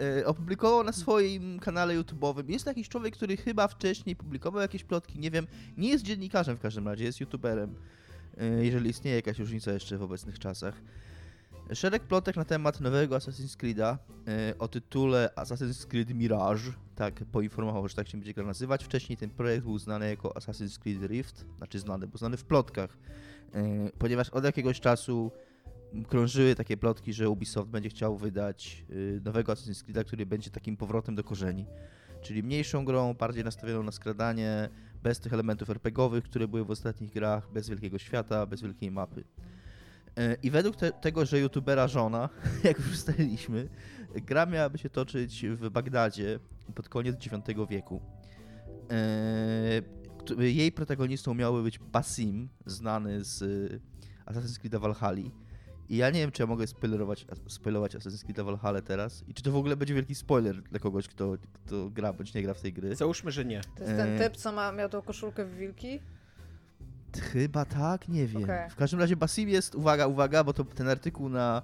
[0.00, 2.50] E, opublikował na swoim kanale YouTube'owym.
[2.50, 5.46] Jest jakiś człowiek, który chyba wcześniej publikował jakieś plotki, nie wiem.
[5.76, 7.74] Nie jest dziennikarzem w każdym razie, jest YouTuberem,
[8.38, 10.74] e, jeżeli istnieje jakaś różnica jeszcze w obecnych czasach.
[11.72, 13.96] Szereg plotek na temat nowego Assassin's Creed'a
[14.28, 18.84] e, o tytule Assassin's Creed Mirage, tak poinformował, że tak się będzie gra nazywać.
[18.84, 22.98] Wcześniej ten projekt był znany jako Assassin's Creed Rift, znaczy znany, bo znany w plotkach,
[23.98, 25.30] ponieważ od jakiegoś czasu
[26.08, 30.76] krążyły takie plotki, że Ubisoft będzie chciał wydać y, nowego Assassin's Creed'a, który będzie takim
[30.76, 31.66] powrotem do korzeni.
[32.22, 34.68] Czyli mniejszą grą, bardziej nastawioną na skradanie,
[35.02, 39.24] bez tych elementów RPGowych, które były w ostatnich grach, bez wielkiego świata, bez wielkiej mapy.
[40.16, 42.28] E, I według te, tego, że youtubera żona,
[42.64, 43.68] jak już ustaliliśmy,
[44.14, 46.38] gra miałaby się toczyć w Bagdadzie
[46.74, 48.02] pod koniec IX wieku.
[48.90, 49.82] E,
[50.38, 53.42] jej protagonistą miały być Basim, znany z
[54.26, 55.30] Assassin's Creed Valhalla.
[55.88, 59.42] I ja nie wiem, czy ja mogę spoilerować, spoilerować Assassin's Creed Valhalla teraz i czy
[59.42, 62.60] to w ogóle będzie wielki spoiler dla kogoś, kto, kto gra bądź nie gra w
[62.60, 62.96] tej gry.
[62.96, 63.60] Załóżmy, że nie.
[63.76, 66.00] To jest ten e, typ, co ma, miał tą koszulkę w wilki?
[67.20, 68.44] Chyba tak, nie wiem.
[68.44, 68.70] Okay.
[68.70, 71.62] W każdym razie Basim jest, uwaga, uwaga, bo to ten artykuł na,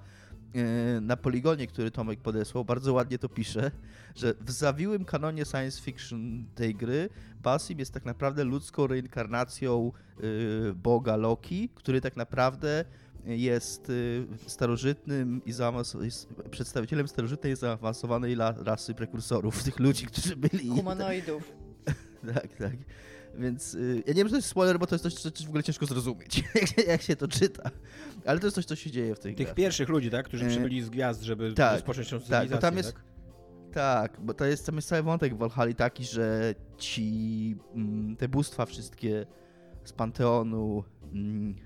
[0.54, 3.70] e, na Poligonie, który Tomek podesłał, bardzo ładnie to pisze,
[4.14, 7.08] że w zawiłym kanonie science fiction tej gry
[7.42, 12.84] Basim jest tak naprawdę ludzką reinkarnacją yy, boga Loki, który tak naprawdę
[13.26, 15.52] jest y, starożytnym i
[16.00, 20.68] jest przedstawicielem starożytnej i zaawansowanej rasy prekursorów, tych ludzi, którzy byli...
[20.68, 21.52] Humanoidów.
[22.34, 22.76] tak, tak.
[23.38, 25.48] Więc y, ja nie wiem, czy to jest spoiler, bo to jest coś, co w
[25.48, 26.44] ogóle ciężko zrozumieć,
[26.88, 27.70] jak, się, to czyta.
[28.26, 30.26] Ale to jest coś, co się dzieje w tej Tych pierwszych ludzi, tak?
[30.26, 32.58] Którzy e, przybyli z gwiazd, żeby tak, rozpocząć tą cywilizację, tak?
[32.58, 33.02] Bo tam jest, tak?
[33.72, 38.28] Tak, bo to jest, tam jest cały wątek w Valhalla taki, że ci, mm, te
[38.28, 39.26] bóstwa wszystkie
[39.84, 41.63] z Panteonu, mm, Y,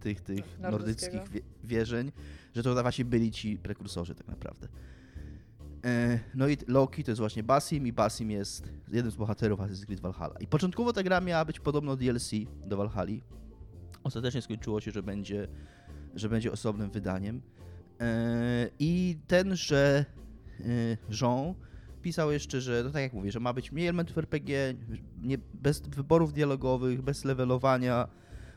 [0.00, 1.22] tych, tych nordyckich
[1.64, 2.12] wierzeń,
[2.54, 4.68] że to właśnie byli ci prekursorzy tak naprawdę.
[5.84, 9.86] E, no i Loki to jest właśnie Basim i Basim jest jednym z bohaterów Assassin's
[9.86, 10.38] Creed Valhalla.
[10.40, 12.30] I początkowo ta gra miała być podobno DLC
[12.66, 13.16] do Valhalla.
[14.04, 15.48] Ostatecznie skończyło się, że będzie,
[16.14, 17.42] że będzie osobnym wydaniem.
[18.00, 20.04] E, I tenże
[21.22, 21.54] Jean
[22.06, 24.74] pisał jeszcze, że, no tak jak mówię, że ma być mniej elementów RPG,
[25.22, 28.08] nie, bez wyborów dialogowych, bez levelowania,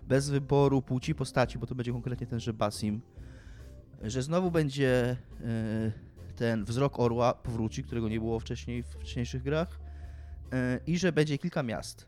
[0.10, 3.02] bez wyboru płci postaci, bo to będzie konkretnie tenże Basim,
[4.02, 5.92] że znowu będzie e,
[6.36, 9.80] ten wzrok orła powróci, którego nie było wcześniej w wcześniejszych grach
[10.54, 12.06] e, i że będzie kilka miast,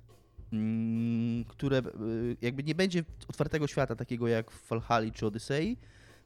[0.53, 1.83] mm, które e,
[2.41, 5.77] jakby nie będzie otwartego świata takiego jak w Valhalla czy Odyssey,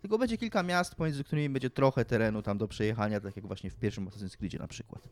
[0.01, 3.69] tylko będzie kilka miast, pomiędzy którymi będzie trochę terenu tam do przejechania, tak jak właśnie
[3.69, 5.09] w pierwszym Assassin's Creedzie na przykład.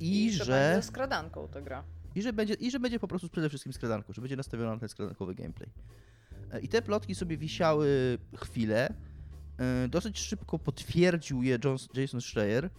[0.00, 0.70] I, I że...
[0.72, 1.84] Będzie skradanką ta gra.
[2.14, 4.78] I że będzie, i że będzie po prostu przede wszystkim skradanką, że będzie nastawiona na
[4.78, 5.68] ten skradankowy gameplay.
[6.52, 8.94] E, I te plotki sobie wisiały chwilę.
[9.58, 11.58] E, dosyć szybko potwierdził je
[11.94, 12.70] Jason Schreier, e,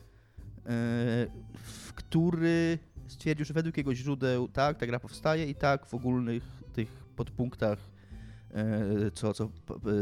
[1.95, 6.89] który stwierdził, że według jego źródeł tak, ta gra powstaje i tak w ogólnych tych
[7.15, 7.79] podpunktach,
[9.13, 9.49] co, co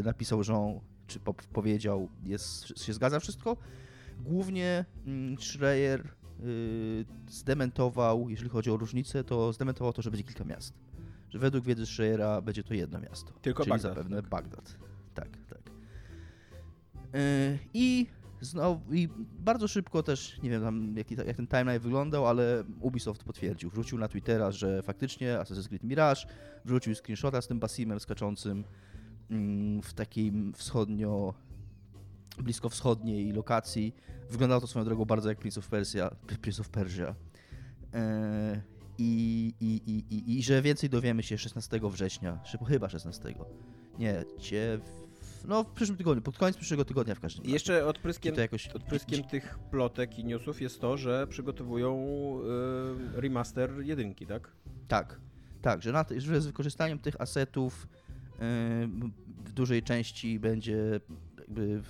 [0.04, 1.20] napisał Jean, czy
[1.54, 3.58] powiedział, jest, się zgadza wszystko.
[4.20, 6.08] Głównie mm, Schreier
[7.28, 10.74] zdementował, jeżeli chodzi o różnicę, to zdementował to, że będzie kilka miast.
[11.30, 13.34] Że według wiedzy Schreiera będzie to jedno miasto.
[13.42, 13.96] Tylko czyli Bagdad.
[13.96, 14.30] zapewne tak.
[14.30, 14.76] Bagdad.
[15.14, 15.72] Tak, tak.
[17.16, 18.08] Y, I
[18.42, 23.24] znowu, i bardzo szybko też, nie wiem tam, jaki, jak ten timeline wyglądał, ale Ubisoft
[23.24, 23.70] potwierdził.
[23.70, 26.22] Wrzucił na Twittera, że faktycznie Assassin's Creed Mirage,
[26.66, 28.64] wrzucił screenshota z tym Basimem skaczącym
[29.30, 31.34] mm, w takim wschodnio
[32.44, 33.96] blisko wschodniej lokacji.
[34.30, 36.16] Wyglądało to swoją drogą bardzo jak Prince of Persia.
[36.42, 37.16] Prince of Persia.
[37.94, 38.62] E,
[38.98, 43.36] i, i, i, i, I że więcej dowiemy się 16 września, chyba 16.
[44.00, 44.80] Nie, cie,
[45.46, 47.54] no w przyszłym tygodniu, pod koniec przyszłego tygodnia w każdym razie.
[47.54, 48.68] Jeszcze odpryskiem, jakoś...
[48.68, 51.96] odpryskiem tych plotek i newsów jest to, że przygotowują
[53.16, 54.52] y, remaster jedynki, tak?
[54.88, 55.20] Tak,
[55.62, 57.88] tak, że, na, że z wykorzystaniem tych asetów
[58.34, 58.38] y,
[59.46, 61.00] w dużej części będzie
[61.40, 61.82] jakby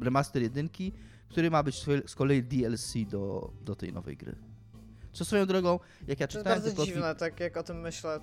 [0.00, 0.92] remaster jedynki,
[1.28, 4.36] który ma być z kolei DLC do, do tej nowej gry.
[5.12, 6.60] Co swoją drogą, jak ja czytałem...
[6.60, 8.20] To jest bardzo dziwne, tak jak o tym myślę,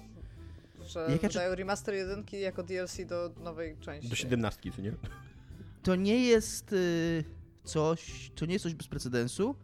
[0.85, 1.55] że jak wydają ja czy...
[1.55, 4.09] remaster jedynki jako DLC do nowej części.
[4.09, 4.93] Do 17, co nie?
[5.83, 7.23] To nie jest y,
[7.63, 9.55] coś, to nie jest coś bez precedensu,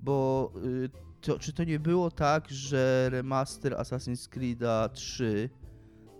[0.00, 0.90] bo y,
[1.20, 5.50] to, czy to nie było tak, że remaster Assassin's Creed 3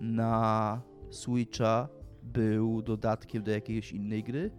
[0.00, 1.88] na Switcha
[2.22, 4.50] był dodatkiem do jakiejś innej gry?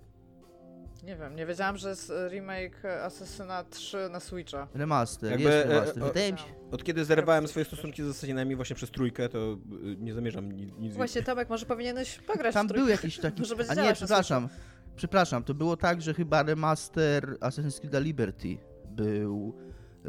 [1.03, 4.67] Nie wiem, nie wiedziałam, że jest remake Assassina 3 na Switcha.
[4.73, 6.03] Remaster, Jakby, jest remaster.
[6.03, 6.45] E, Wydaje mi się...
[6.71, 10.73] Od kiedy zerwałem swoje stosunki z Assassinami właśnie przez trójkę, to e, nie zamierzam nic,
[10.77, 13.43] nic Właśnie, Tomek, może powinieneś pograć Tam w był jakiś taki...
[13.69, 14.49] A nie, przepraszam.
[14.95, 19.55] Przepraszam, to było tak, że chyba remaster Assassin's Creed Liberty był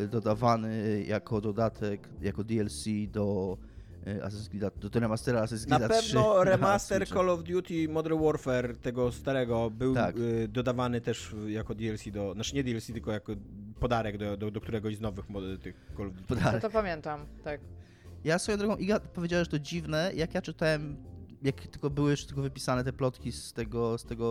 [0.09, 3.70] dodawany jako dodatek, jako DLC do E,
[4.07, 8.77] Assassin's Creed, do tego remastera Assassin's Creed Na pewno remaster Call of Duty Modern Warfare
[8.77, 10.17] tego starego był tak.
[10.17, 13.33] Y, dodawany też jako DLC do, znaczy nie DLC, tylko jako
[13.81, 15.25] podarek do, do, do któregoś z nowych
[15.63, 16.27] tych Call of Duty.
[16.29, 16.63] Podarek.
[16.63, 17.61] No to pamiętam, tak.
[18.25, 20.97] Ja swoją drogą, Iga powiedziała, że to dziwne, jak ja czytałem
[21.43, 24.27] jak tylko były już tylko wypisane te plotki z tego, z tego,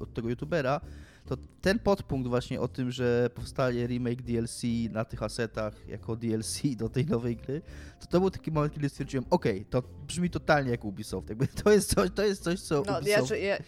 [0.00, 0.80] od tego youtubera,
[1.26, 6.60] to ten podpunkt właśnie o tym, że powstaje remake DLC na tych asetach jako DLC
[6.76, 7.62] do tej nowej gry,
[8.00, 11.46] to to był taki moment, kiedy stwierdziłem, okej, okay, to brzmi totalnie jak Ubisoft, jakby
[11.46, 13.30] to jest coś, to jest coś co no, Ubisoft...
[13.30, 13.58] Ja, ja,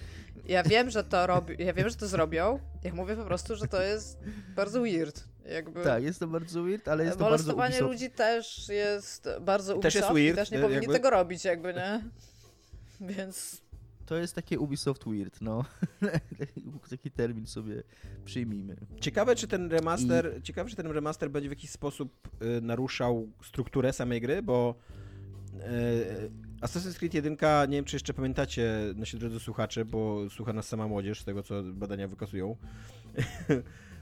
[0.49, 3.67] ja wiem, że to robi, ja wiem, że to zrobią, jak mówię po prostu, że
[3.67, 4.19] to jest
[4.57, 5.25] bardzo weird.
[5.45, 5.85] Jakby...
[5.85, 9.83] Tak, jest to bardzo weird, ale jest to bardzo Molestowanie ludzi też jest bardzo Ubisoft
[9.83, 10.93] też jest weird, i też nie powinni jakby...
[10.93, 12.03] tego robić, jakby, nie?
[13.01, 13.63] Więc
[14.07, 15.65] to jest takie Ubisoft Weird, no.
[16.91, 17.83] Taki termin sobie
[18.25, 18.77] przyjmijmy.
[19.01, 20.43] Ciekawe, czy ten remaster, I...
[20.43, 24.75] ciekawe, czy ten remaster będzie w jakiś sposób y, naruszał strukturę samej gry, bo
[25.55, 26.31] y,
[26.61, 27.37] Assassin's Creed 1,
[27.69, 31.43] nie wiem, czy jeszcze pamiętacie, nasi drodzy słuchacze, bo słucha nas sama młodzież, z tego,
[31.43, 32.57] co badania wykazują.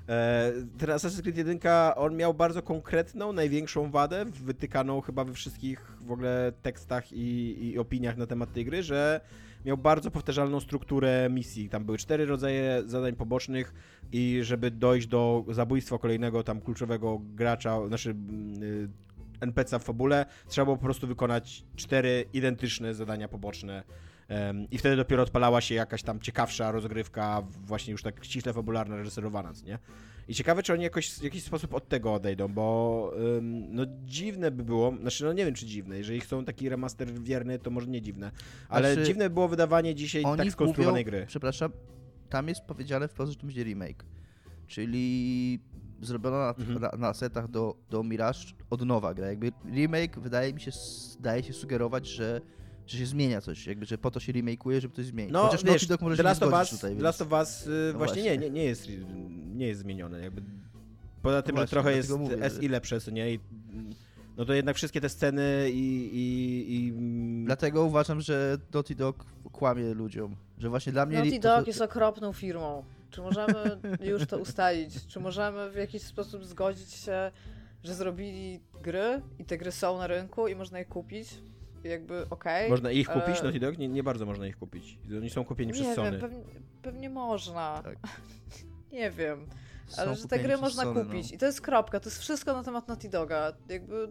[0.09, 1.59] E, ten Assassin's Creed 1,
[1.97, 7.79] on miał bardzo konkretną, największą wadę, wytykaną chyba we wszystkich w ogóle tekstach i, i
[7.79, 9.21] opiniach na temat tej gry, że
[9.65, 11.69] miał bardzo powtarzalną strukturę misji.
[11.69, 13.75] Tam były cztery rodzaje zadań pobocznych
[14.13, 18.89] i żeby dojść do zabójstwa kolejnego tam kluczowego gracza, znaczy mm, y,
[19.41, 23.83] NPC w fabule, trzeba było po prostu wykonać cztery identyczne zadania poboczne.
[24.71, 29.53] I wtedy dopiero odpalała się jakaś tam ciekawsza rozgrywka, właśnie już tak ściśle fabularna, reżyserowana,
[29.65, 29.79] nie?
[30.29, 34.51] I ciekawe, czy oni jakoś, w jakiś sposób od tego odejdą, bo ym, no dziwne
[34.51, 37.87] by było, znaczy no nie wiem, czy dziwne, jeżeli chcą taki remaster wierny, to może
[37.87, 38.31] nie dziwne,
[38.69, 41.27] ale znaczy, dziwne by było wydawanie dzisiaj tak skonstruowanej mówią, gry.
[41.27, 41.73] Przepraszam,
[42.31, 44.05] tam jest powiedziane wprost, że to będzie remake,
[44.67, 45.61] czyli
[46.03, 47.01] zrobiona na, mhm.
[47.01, 48.39] na, setach do, do Mirage
[48.71, 49.29] od nowa gra.
[49.29, 50.71] Jakby remake wydaje mi się,
[51.21, 52.41] daje się sugerować, że
[52.87, 55.33] że się zmienia coś, jakby, że po to się remake'uje, żeby coś zmienić.
[55.33, 57.03] No, Chociaż wiesz, może The Last of Us, tutaj, więc...
[57.03, 58.89] Last of Us y, no właśnie, Nie, nie, nie, jest,
[59.55, 60.43] nie jest zmienione, jakby
[61.23, 63.41] poza tym, no właśnie, że trochę jest mówię, SI lepsze, co nie, I,
[64.37, 66.93] no to jednak wszystkie te sceny i, i, i...
[67.45, 71.19] Dlatego uważam, że Naughty Dog kłamie ludziom, że właśnie dla mnie...
[71.19, 72.85] Naughty Dog jest okropną firmą.
[73.11, 73.81] Czy możemy
[74.11, 75.07] już to ustalić?
[75.07, 77.33] Czy możemy w jakiś sposób zgodzić się,
[77.85, 81.29] że zrobili gry i te gry są na rynku i można je kupić?
[81.85, 82.31] Jakby okej.
[82.31, 82.69] Okay.
[82.69, 83.41] Można ich kupić?
[83.41, 83.43] E...
[83.43, 83.79] Naughty Dog?
[83.79, 84.99] Nie, nie bardzo można ich kupić.
[85.17, 86.19] Oni są kupieni nie przez wiem, Sony.
[86.19, 86.43] Pewnie,
[86.83, 87.83] pewnie można.
[87.83, 87.97] Tak.
[88.93, 89.47] nie wiem.
[89.87, 91.31] Są ale że te gry można Sony, kupić.
[91.31, 91.35] No.
[91.35, 92.01] I to jest kropka.
[92.01, 93.53] To jest wszystko na temat Naughty Doga.
[93.69, 94.09] Jakby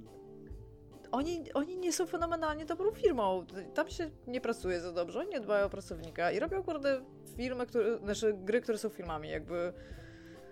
[1.11, 3.45] oni, oni nie są fenomenalnie dobrą firmą.
[3.73, 7.01] Tam się nie pracuje za dobrze, oni nie dbają o pracownika i robią kurde
[7.37, 9.73] filmy, które, znaczy gry, które są filmami, jakby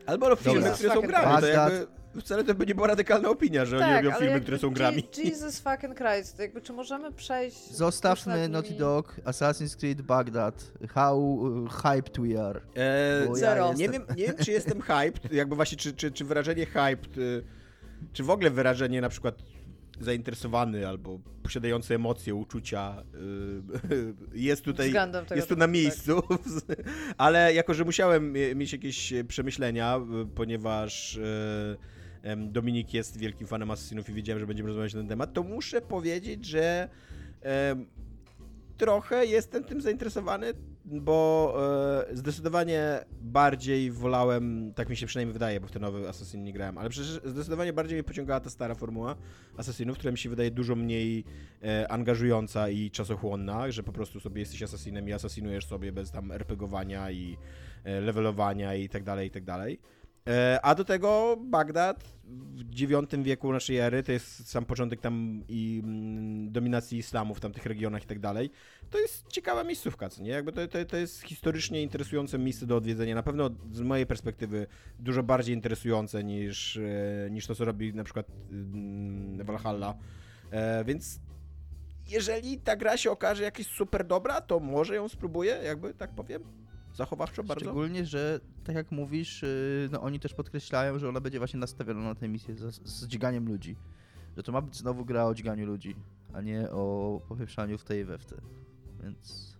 [0.06, 1.42] Albo robią filmy, które są grami.
[1.42, 1.88] To jakby,
[2.22, 5.04] wcale to by nie była radykalna opinia, że tak, oni robią filmy, które są grami.
[5.18, 7.72] Jesus fucking Christ, jakby czy możemy przejść...
[7.72, 12.62] Zostawmy Naughty Dog, Assassin's Creed Baghdad, how uh, hyped we are.
[12.76, 13.68] Eee, Zero.
[13.68, 17.18] Ja nie, wiem, nie wiem, czy jestem hyped, jakby właśnie, czy, czy, czy wyrażenie hyped,
[17.18, 17.44] y,
[18.14, 19.36] czy w ogóle wyrażenie na przykład
[20.00, 23.04] zainteresowany albo posiadający emocje, uczucia
[23.92, 24.14] y,
[24.48, 24.94] jest tutaj,
[25.36, 25.72] jest tu na tak.
[25.72, 26.24] miejscu,
[27.18, 31.78] ale jako, że musiałem mieć jakieś przemyślenia, y, ponieważ y,
[32.38, 35.82] Dominik jest wielkim fanem Assassinów i wiedziałem, że będziemy rozmawiać na ten temat, to muszę
[35.82, 36.90] powiedzieć, że
[38.82, 40.54] trochę jestem tym zainteresowany,
[40.86, 41.54] bo
[42.12, 46.54] e, zdecydowanie bardziej wolałem, tak mi się przynajmniej wydaje, bo w ten nowy Assassin nie
[46.54, 49.16] grałem, ale przecież zdecydowanie bardziej mnie pociągała ta stara formuła
[49.58, 51.24] Assassinów, która mi się wydaje dużo mniej
[51.64, 56.32] e, angażująca i czasochłonna, że po prostu sobie jesteś asasinem i asasinujesz sobie bez tam
[56.32, 57.38] RPGowania i
[57.84, 59.80] e, levelowania i tak dalej, i tak dalej.
[60.28, 62.04] E, a do tego Bagdad
[62.56, 67.40] w IX wieku naszej ery, to jest sam początek tam i mm, dominacji islamu w
[67.40, 68.52] tamtych regionach i tak dalej.
[68.90, 70.30] To jest ciekawa miejscówka, co nie?
[70.30, 73.16] Jakby to, to, to jest historycznie interesujące miejsce do odwiedzenia.
[73.16, 74.68] Na pewno z mojej perspektywy
[75.00, 79.98] dużo bardziej interesujące niż, e, niż to, co robi na przykład mm, Valhalla.
[80.52, 81.20] E, więc
[82.08, 86.61] jeżeli ta gra się okaże jakaś super dobra, to może ją spróbuję, jakby tak powiem
[87.02, 87.66] zachowawczo bardzo.
[87.66, 92.02] Szczególnie, że tak jak mówisz, y, no oni też podkreślają, że ona będzie właśnie nastawiona
[92.02, 93.76] na tę misję z, z dźganiem ludzi.
[94.38, 95.96] Że to ma być znowu gra o dźganiu ludzi,
[96.34, 98.36] a nie o popieprzaniu w tej i we w te.
[99.04, 99.58] Więc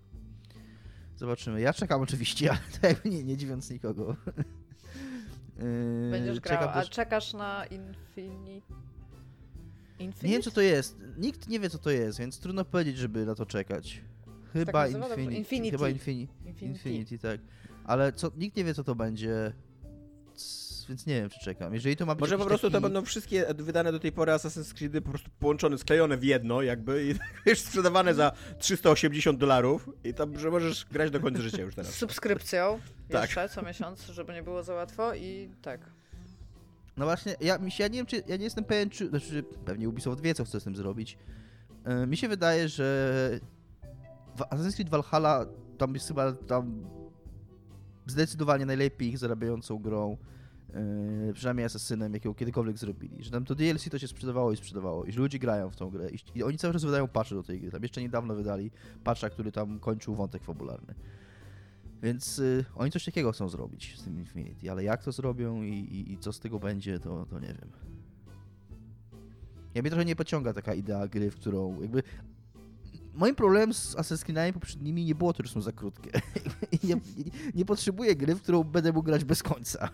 [1.16, 1.62] zobaczymy.
[1.62, 4.16] Ja czekam oczywiście, ale to jakby nie, nie dziwiąc nikogo.
[5.58, 8.62] Yy, Będziesz grał, a czekasz na Infinity?
[10.00, 10.28] Infinite?
[10.28, 10.98] Nie wiem, co to jest.
[11.18, 14.02] Nikt nie wie, co to jest, więc trudno powiedzieć, żeby na to czekać.
[14.54, 15.36] Chyba tak Infinity.
[15.36, 15.78] Infinity.
[15.78, 16.90] Chyba Infini Infinity.
[16.90, 17.42] Infinity, tak.
[17.84, 19.54] Ale co, nikt nie wie, co to będzie,
[20.90, 21.74] więc nie wiem, czy czekam.
[21.74, 22.74] Jeżeli to ma być Może po prostu taki...
[22.74, 26.62] to będą wszystkie wydane do tej pory Assassin's Creed po prostu połączone, sklejone w jedno
[26.62, 27.16] jakby i
[27.50, 31.92] już sprzedawane za 380 dolarów i tam, że możesz grać do końca życia już teraz.
[31.92, 32.80] Z subskrypcją
[33.10, 33.22] tak.
[33.22, 35.82] jeszcze co miesiąc, żeby nie było za łatwo i tak.
[36.98, 40.22] No właśnie, ja, ja nie wiem, czy ja nie jestem pewien, czy, znaczy pewnie Ubisoft
[40.22, 41.18] wie, co chce z tym zrobić.
[41.86, 43.40] Yy, mi się wydaje, że
[44.40, 45.46] Assassin's Creed Valhalla
[45.78, 46.86] tam jest chyba tam
[48.08, 50.18] zdecydowanie najlepiej ich zarabiającą grą,
[51.28, 53.24] yy, przynajmniej asesynem, jakiego kiedykolwiek zrobili.
[53.24, 55.90] Że tam to DLC to się sprzedawało i sprzedawało, i że ludzie grają w tą
[55.90, 56.10] grę.
[56.10, 57.72] I, i oni cały czas wydają patche do tej gry.
[57.72, 58.72] Tam jeszcze niedawno wydali
[59.04, 60.94] patcha, który tam kończył wątek fabularny.
[62.04, 65.74] Więc y, oni coś takiego chcą zrobić z tym Infinity, ale jak to zrobią i,
[65.74, 67.72] i, i co z tego będzie, to, to nie wiem.
[69.76, 72.04] Ja mnie trochę nie pociąga taka idea gry, w którą jakby
[73.22, 76.12] moim problemem z Assassin's Creed'ami poprzednimi nie było to, że są za krótkie.
[76.84, 79.90] nie, nie, nie potrzebuję gry, w którą będę mógł grać bez końca.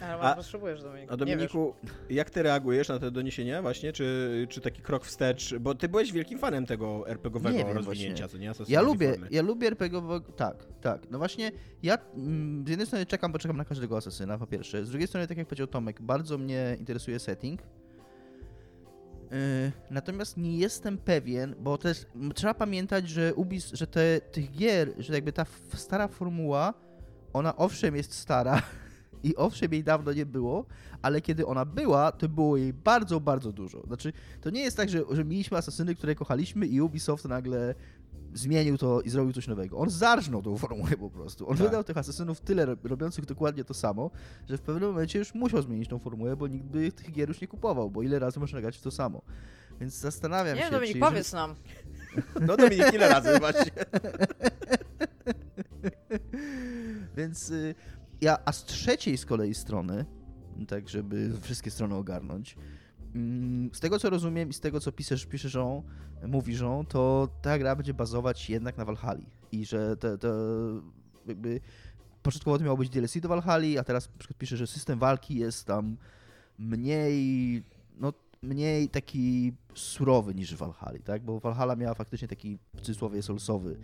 [0.00, 1.14] Ale a, potrzebujesz, Dominiku.
[1.14, 1.74] A Dominiku,
[2.10, 3.92] jak ty reagujesz na te doniesienia właśnie?
[3.92, 5.54] Czy, czy taki krok wstecz?
[5.60, 8.52] Bo ty byłeś wielkim fanem tego RPGowego wiem, rozwinięcia, co nie?
[8.68, 11.10] Ja lubię, ja lubię RPGowego, tak, tak.
[11.10, 11.52] No właśnie,
[11.82, 14.84] ja mm, z jednej strony czekam, bo czekam na każdego asesyna, po pierwsze.
[14.84, 17.62] Z drugiej strony, tak jak powiedział Tomek, bardzo mnie interesuje setting.
[19.30, 24.94] Yy, natomiast nie jestem pewien, bo też trzeba pamiętać, że Ubis, że te, tych gier,
[24.98, 26.74] że jakby ta stara formuła,
[27.32, 28.62] ona owszem jest stara
[29.22, 30.64] i owszem jej dawno nie było,
[31.02, 33.82] ale kiedy ona była, to było jej bardzo, bardzo dużo.
[33.86, 37.74] Znaczy, to nie jest tak, że, że mieliśmy asasyny, które kochaliśmy i Ubisoft nagle
[38.34, 39.78] zmienił to i zrobił coś nowego.
[39.78, 41.48] On zarżnął tą formułę po prostu.
[41.48, 41.66] On tak.
[41.66, 44.10] wydał tych asesynów tyle robiących dokładnie to samo,
[44.48, 47.40] że w pewnym momencie już musiał zmienić tą formułę, bo nikt by tych gier już
[47.40, 49.22] nie kupował, bo ile razy można grać w to samo.
[49.80, 50.66] Więc zastanawiam nie, się...
[50.66, 51.54] Nie, Dominik, czy powiedz nam.
[52.46, 53.70] No Dominik, ile razy właśnie?
[57.16, 57.74] Więc y,
[58.20, 60.04] ja, a z trzeciej z kolei strony,
[60.68, 62.56] tak żeby wszystkie strony ogarnąć,
[63.72, 65.82] z tego co rozumiem i z tego co piszesz, piszesz on,
[66.26, 70.28] mówisz on, to ta gra będzie bazować jednak na Valhalla i że to, to
[71.26, 71.60] jakby
[72.22, 75.66] początkowo to miało być DLC do Valhalla, a teraz na pisze, że system walki jest
[75.66, 75.96] tam
[76.58, 77.62] mniej,
[78.00, 78.12] no
[78.42, 81.22] mniej taki surowy niż w Valhalla, tak?
[81.22, 83.76] Bo Valhalla miała faktycznie taki w cudzysłowie solsowy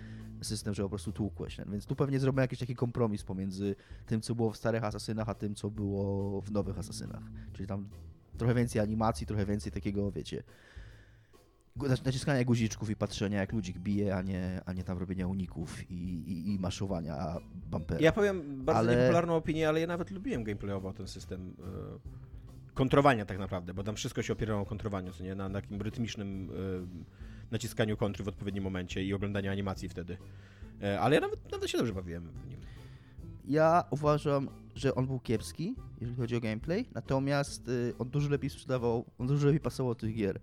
[0.42, 1.56] system, że po prostu tłukłeś.
[1.66, 3.76] Więc tu pewnie zrobią jakiś taki kompromis pomiędzy
[4.06, 7.22] tym, co było w starych Asasynach, a tym, co było w nowych Asasynach.
[7.52, 7.88] Czyli tam
[8.38, 10.42] trochę więcej animacji, trochę więcej takiego, wiecie,
[12.04, 15.94] naciskania guziczków i patrzenia, jak ludzik bije, a nie, a nie tam robienia uników i,
[15.94, 17.36] i, i maszowania
[17.70, 18.00] bumpera.
[18.00, 18.96] Ja powiem bardzo ale...
[18.96, 23.96] niepopularną opinię, ale ja nawet lubiłem gameplayowo ten system e, kontrowania tak naprawdę, bo tam
[23.96, 25.34] wszystko się opierało o kontrowaniu, co nie?
[25.34, 30.18] Na, na takim rytmicznym e, naciskaniu kontry w odpowiednim momencie i oglądaniu animacji wtedy.
[30.82, 32.60] E, ale ja nawet, nawet się dobrze bawiłem w nim.
[33.44, 38.50] Ja uważam, że on był kiepski, jeżeli chodzi o gameplay, natomiast y, on dużo lepiej
[38.50, 40.40] sprzedawał, on dużo lepiej pasował do tych gier.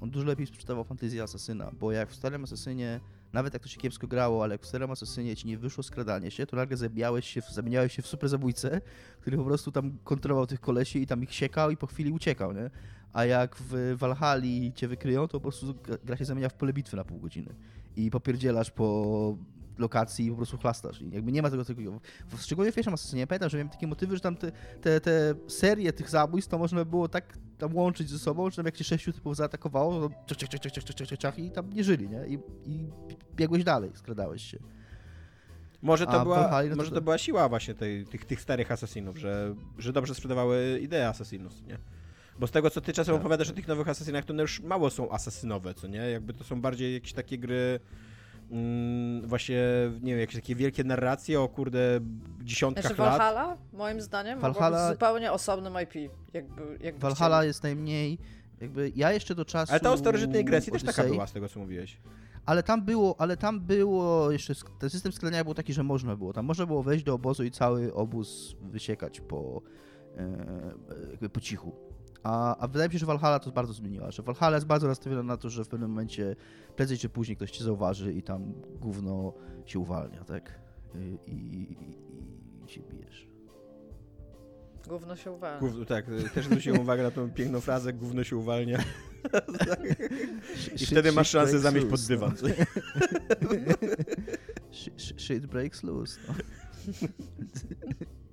[0.00, 3.00] On dużo lepiej sprzedawał fantazję Asasyna, bo jak w starym Asasynie,
[3.32, 6.30] nawet jak to się kiepsko grało, ale jak w starym Asasynie ci nie wyszło skradanie
[6.30, 8.80] się, to nagle zabijałeś się, zamieniałeś się w super zabójcę,
[9.20, 12.52] który po prostu tam kontrolował tych kolesi i tam ich siekał i po chwili uciekał,
[12.52, 12.70] nie?
[13.12, 14.42] A jak w Valhalla
[14.74, 17.54] cię wykryją, to po prostu gra się zamienia w pole bitwy na pół godziny.
[17.96, 19.36] I popierdzielasz po
[19.78, 21.00] lokacji i po prostu chlastasz.
[21.00, 22.00] I jakby nie ma tego, tego
[22.38, 25.92] szczególnie w pierwszym Assassinie, pamiętam, że miałem takie motywy, że tam te, te, te serie
[25.92, 29.12] tych zabójstw to można było tak tam łączyć ze sobą, że tam jak się sześciu
[29.12, 32.26] typów zaatakowało, to ciach, ciach, ciach, ciach, ciach, ciach, ciach, i tam nie żyli, nie?
[32.26, 32.86] I, i
[33.36, 34.58] biegłeś dalej, skradałeś się.
[35.82, 39.54] Może to, była, Valhalla, może to była siła właśnie tej, tych, tych starych asasinów, że,
[39.78, 41.78] że dobrze sprzedawały idee asasinów, nie?
[42.38, 43.20] Bo z tego, co ty czasem tak.
[43.20, 45.98] opowiadasz o tych nowych asasynach, to one już mało są asasynowe, co nie?
[45.98, 47.80] Jakby to są bardziej jakieś takie gry
[48.54, 49.62] mm, właśnie,
[50.02, 52.00] nie wiem, jakieś takie wielkie narracje o kurde
[52.42, 53.10] dziesiątkach znaczy, lat.
[53.10, 54.92] Valhalla, moim zdaniem, Valhalla...
[54.92, 56.12] zupełnie osobnym IP.
[56.32, 57.48] Jakby, jakby Valhalla chcieli.
[57.48, 58.18] jest najmniej,
[58.60, 59.72] jakby ja jeszcze do czasu...
[59.72, 61.96] Ale ta o starożytnej Grecji też taka była, z tego co mówiłeś.
[62.46, 66.32] Ale tam było, ale tam było jeszcze, ten system sklejania był taki, że można było.
[66.32, 69.62] Tam można było wejść do obozu i cały obóz wysiekać po,
[70.16, 70.36] e,
[71.10, 71.93] jakby po cichu.
[72.24, 75.22] A, a wydaje mi się, że Valhalla to bardzo zmieniła, że Valhalla jest bardzo nastawiona
[75.22, 76.36] na to, że w pewnym momencie
[76.76, 79.32] prędzej czy później ktoś cię zauważy i tam gówno
[79.66, 80.60] się uwalnia, tak?
[80.94, 81.72] I, i,
[82.64, 83.28] i się bijesz.
[84.88, 85.60] Gówno się uwalnia.
[85.60, 88.78] Gówno, tak, też zwróciłem uwagę na tą piękną frazę, gówno się uwalnia.
[90.82, 92.34] I wtedy masz szansę zamieść pod dywan.
[92.42, 92.48] No.
[95.18, 96.20] Shit breaks loose.
[96.28, 96.34] No.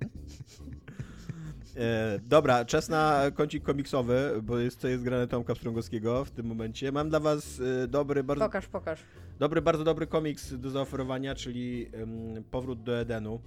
[1.76, 6.46] E, dobra, czas na kącik komiksowy, bo jest, to jest grane Tomka Strągowskiego w tym
[6.46, 6.92] momencie.
[6.92, 8.44] Mam dla was e, dobry, bardzo...
[8.44, 9.00] Pokaż, pokaż.
[9.38, 13.40] Dobry, bardzo dobry komiks do zaoferowania, czyli um, Powrót do Edenu.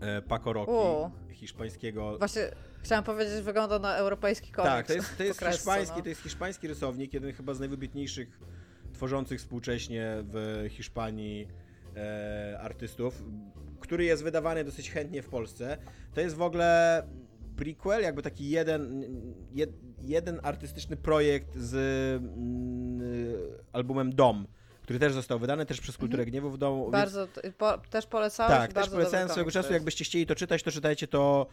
[0.00, 0.72] E, Paco Rocky,
[1.34, 2.18] hiszpańskiego.
[2.18, 2.42] Właśnie
[2.82, 4.74] chciałam powiedzieć, że wygląda na europejski komiks.
[4.74, 6.02] Tak, to jest, to jest hiszpański, no.
[6.02, 8.40] to jest hiszpański rysownik, jeden chyba z najwybitniejszych
[8.92, 11.48] tworzących współcześnie w Hiszpanii
[11.96, 13.24] e, artystów
[13.80, 15.78] który jest wydawany dosyć chętnie w Polsce.
[16.14, 17.02] To jest w ogóle
[17.56, 19.04] prequel, jakby taki jeden,
[20.02, 21.74] jeden artystyczny projekt z
[22.22, 23.02] mm,
[23.72, 24.46] albumem Dom,
[24.82, 26.30] który też został wydany, też przez Kulturę mhm.
[26.30, 26.90] Gniewu w domu.
[26.90, 27.56] Bardzo, więc...
[27.56, 31.46] po, też polecałeś, Tak, też polecałem swojego czasu, jakbyście chcieli to czytać, to czytajcie to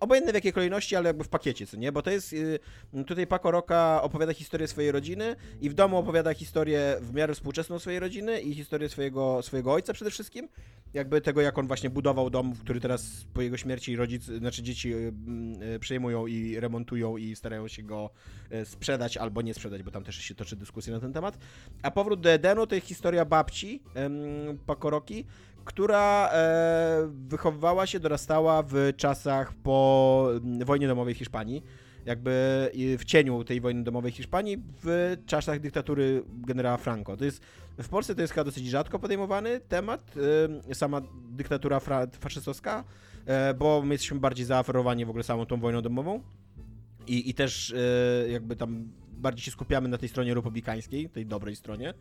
[0.00, 1.92] obojętne w jakiej kolejności, ale jakby w pakiecie, co nie?
[1.92, 2.58] Bo to jest, y,
[3.06, 7.78] tutaj Paco Roca opowiada historię swojej rodziny i w domu opowiada historię w miarę współczesną
[7.78, 10.48] swojej rodziny i historię swojego, swojego ojca przede wszystkim,
[10.94, 14.94] jakby tego, jak on właśnie budował dom, który teraz po jego śmierci rodzic, znaczy dzieci
[14.94, 15.12] y,
[15.74, 18.10] y, przejmują i remontują i starają się go
[18.64, 21.38] sprzedać albo nie sprzedać, bo tam też się toczy dyskusja na ten temat.
[21.82, 23.82] A powrót do Edenu to jest historia babci
[24.66, 25.26] Paco Roki,
[25.66, 31.62] która e, wychowywała się, dorastała w czasach po mm, wojnie domowej w Hiszpanii.
[32.04, 37.16] Jakby w cieniu tej wojny domowej Hiszpanii, w czasach dyktatury generała Franco.
[37.16, 37.42] To jest,
[37.78, 40.14] w Polsce to jest chyba dosyć rzadko podejmowany temat,
[40.70, 41.80] e, sama dyktatura
[42.20, 42.84] faszystowska,
[43.26, 46.22] e, bo my jesteśmy bardziej zaaferowani w ogóle samą tą wojną domową.
[47.06, 51.56] I, i też e, jakby tam bardziej się skupiamy na tej stronie republikańskiej, tej dobrej
[51.56, 51.94] stronie.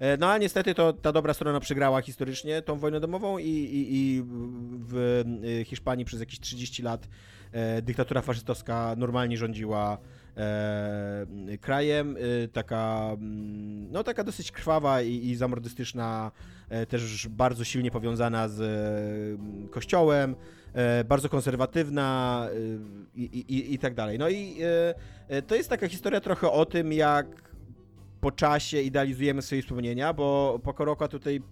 [0.00, 3.96] E, no a niestety to ta dobra strona przegrała historycznie tą wojnę domową i, i,
[3.96, 4.22] i
[4.88, 5.22] w
[5.60, 7.08] e, Hiszpanii przez jakieś 30 lat
[7.52, 9.98] e, dyktatura faszystowska normalnie rządziła
[11.60, 12.16] krajem,
[12.52, 16.32] taka, mm, no taka dosyć krwawa i, i zamordystyczna,
[16.88, 18.60] też bardzo silnie powiązana z
[19.70, 20.36] kościołem,
[21.04, 22.48] bardzo konserwatywna
[23.14, 24.18] i, i, i tak dalej.
[24.18, 24.56] No i
[25.46, 27.49] to jest taka historia trochę o tym, jak
[28.20, 31.42] po czasie idealizujemy swoje wspomnienia, bo Pokoroka tutaj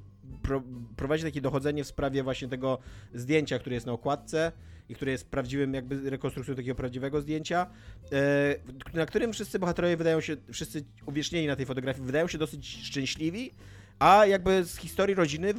[0.43, 0.63] pro,
[0.97, 2.79] prowadzi takie dochodzenie w sprawie właśnie tego
[3.15, 4.53] zdjęcia, które jest na okładce
[4.89, 7.67] i które jest prawdziwym jakby rekonstrukcją takiego prawdziwego zdjęcia,
[8.13, 8.57] e,
[8.95, 13.51] na którym wszyscy bohaterowie wydają się, wszyscy uwiecznieni na tej fotografii, wydają się dosyć szczęśliwi,
[13.99, 15.55] a jakby z historii rodziny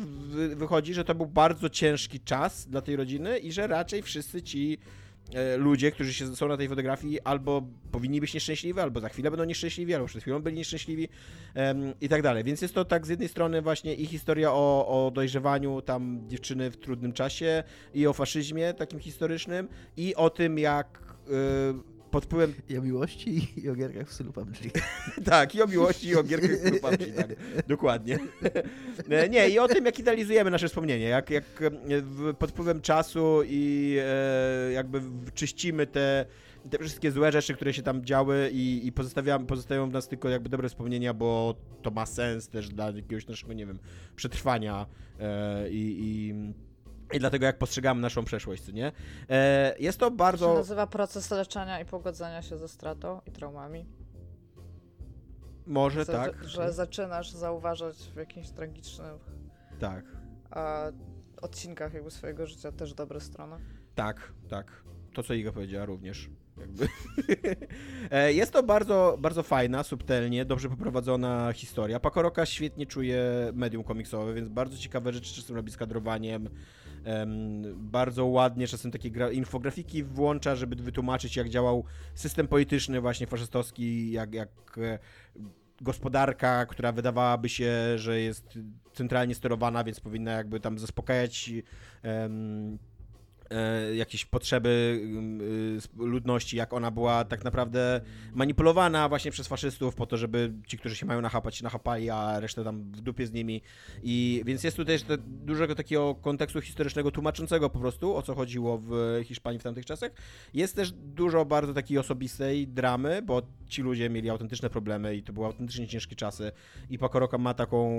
[0.56, 4.78] wychodzi, że to był bardzo ciężki czas dla tej rodziny i że raczej wszyscy ci
[5.58, 7.62] ludzie, którzy się, są na tej fotografii, albo
[7.92, 11.10] powinni być nieszczęśliwi, albo za chwilę będą nieszczęśliwi, albo przed chwilą byli nieszczęśliwi
[11.56, 12.44] um, i tak dalej.
[12.44, 16.72] Więc jest to tak z jednej strony właśnie i historia o, o dojrzewaniu tam dziewczyny
[16.72, 17.64] w trudnym czasie
[17.94, 19.68] i o faszyzmie takim historycznym
[19.98, 22.54] i o tym, jak y, pod wpływem...
[22.70, 24.58] I o miłości i o gierkach w stylu PUBG.
[25.26, 27.28] tak, i o miłości i o gierkach w stylu PUBG, tak.
[27.68, 28.20] Dokładnie.
[29.10, 33.42] E, nie, i o tym, jak idealizujemy nasze wspomnienie, jak, jak e, pod wpływem czasu
[33.46, 35.02] i e, jakby
[35.34, 36.26] czyścimy te
[36.70, 40.30] te wszystkie złe rzeczy, które się tam działy i, i pozostawiamy, pozostają w nas tylko
[40.30, 43.80] jakby dobre wspomnienia, bo to ma sens też dla jakiegoś naszego, nie wiem,
[44.16, 44.86] przetrwania
[45.20, 46.34] e, i, i
[47.14, 48.92] i dlatego jak postrzegamy naszą przeszłość, co nie?
[49.30, 50.46] E, jest to bardzo...
[50.46, 53.86] To się nazywa proces leczenia i pogodzenia się ze stratą i traumami.
[55.66, 56.44] Może tak.
[56.44, 59.20] Że zaczynasz zauważać w jakimś tragicznym
[59.80, 60.06] tak.
[60.52, 60.84] a,
[61.42, 63.56] odcinkach jakby swojego życia też dobre strony.
[63.96, 64.84] Tak, tak.
[65.14, 66.30] To, co Iga powiedziała również.
[66.58, 66.88] Jakby.
[68.12, 72.00] E, jest to bardzo, bardzo fajna, subtelnie, dobrze poprowadzona historia.
[72.00, 76.50] Pakoroka świetnie czuje medium komiksowe, więc bardzo ciekawe rzeczy czasem robi z kadrowaniem.
[77.76, 81.84] Bardzo ładnie czasem takie infografiki włącza, żeby wytłumaczyć, jak działał
[82.14, 85.00] system polityczny właśnie faszystowski, jak, jak e,
[85.82, 88.60] gospodarka, która wydawałaby się, że jest
[88.94, 91.52] centralnie sterowana, więc powinna jakby tam zaspokajać
[92.04, 92.78] um,
[93.52, 95.02] E, jakieś potrzeby
[96.00, 98.02] y, ludności, jak ona była tak naprawdę
[98.34, 102.40] manipulowana właśnie przez faszystów po to, żeby ci, którzy się mają nachapać, się nachapali, a
[102.40, 103.62] resztę tam w dupie z nimi.
[104.04, 108.78] I więc jest tu też dużego takiego kontekstu historycznego tłumaczącego po prostu, o co chodziło
[108.78, 110.12] w Hiszpanii w tamtych czasach.
[110.54, 115.34] Jest też dużo bardzo takiej osobistej dramy, bo ci ludzie mieli autentyczne problemy i to
[115.34, 116.52] były autentycznie ciężkie czasy
[116.90, 117.90] i Pakoroka ma taką,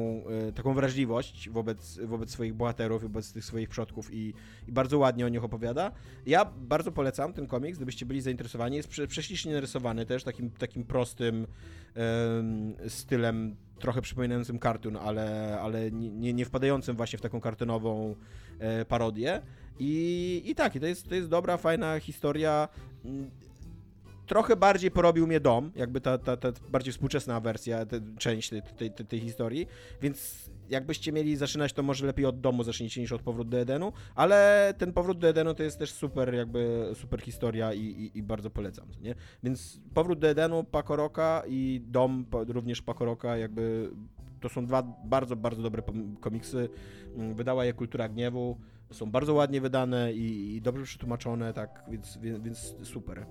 [0.48, 4.34] e, taką wrażliwość wobec, wobec swoich bohaterów, wobec tych swoich przodków i,
[4.68, 5.92] i bardzo ładnie o nich opowiada.
[6.26, 8.76] Ja bardzo polecam ten komiks, gdybyście byli zainteresowani.
[8.76, 11.46] Jest prze, prześlicznie narysowany też, takim, takim prostym
[12.88, 18.14] stylem, trochę przypominającym kartun, ale, ale nie, nie wpadającym właśnie w taką kartonową
[18.58, 19.42] e, parodię.
[19.78, 22.68] I, I tak, i to jest, to jest dobra, fajna historia
[24.30, 27.86] trochę bardziej porobił mnie dom, jakby ta, ta, ta bardziej współczesna wersja,
[28.18, 29.66] część tej, tej, tej, tej, historii,
[30.02, 33.92] więc jakbyście mieli zaczynać, to może lepiej od domu zacznijcie niż od powrót do Edenu,
[34.14, 38.22] ale ten powrót do Edenu to jest też super jakby super historia i, i, i
[38.22, 39.14] bardzo polecam, nie?
[39.42, 43.90] Więc powrót do Edenu, Pakoroka i dom również Pakoroka jakby
[44.40, 45.82] to są dwa bardzo, bardzo dobre
[46.20, 46.68] komiksy.
[47.16, 48.58] Mm, wydała je Kultura Gniewu.
[48.92, 53.26] Są bardzo ładnie wydane i, i dobrze przetłumaczone, tak, więc, więc, więc super.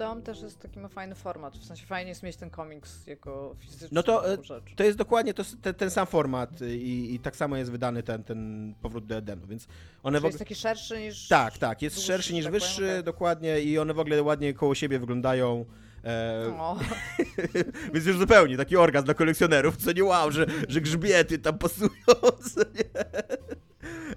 [0.00, 3.56] Dom też jest taki ma fajny format, w sensie fajnie jest mieć ten komiks jako
[3.58, 4.64] fizyczny No to, e, rzecz.
[4.76, 8.24] to jest dokładnie to, ten, ten sam format i, i, tak samo jest wydany ten,
[8.24, 9.70] ten powrót do Edenu, więc one
[10.02, 10.28] Czyli w ogóle...
[10.28, 11.28] jest taki szerszy niż...
[11.28, 14.54] Tak, tak, jest dłuższy, szerszy niż tak wyższy, powiem, dokładnie i one w ogóle ładnie
[14.54, 15.64] koło siebie wyglądają
[16.04, 16.82] E,
[17.94, 21.90] więc już zupełnie taki orgazm dla kolekcjonerów, co nie wow, że, że grzbiety tam pasują,
[22.54, 23.04] co nie?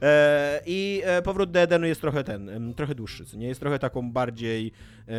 [0.02, 3.48] E, I e, powrót do Edenu jest trochę ten, trochę dłuższy, nie?
[3.48, 4.72] Jest trochę taką bardziej
[5.08, 5.14] e,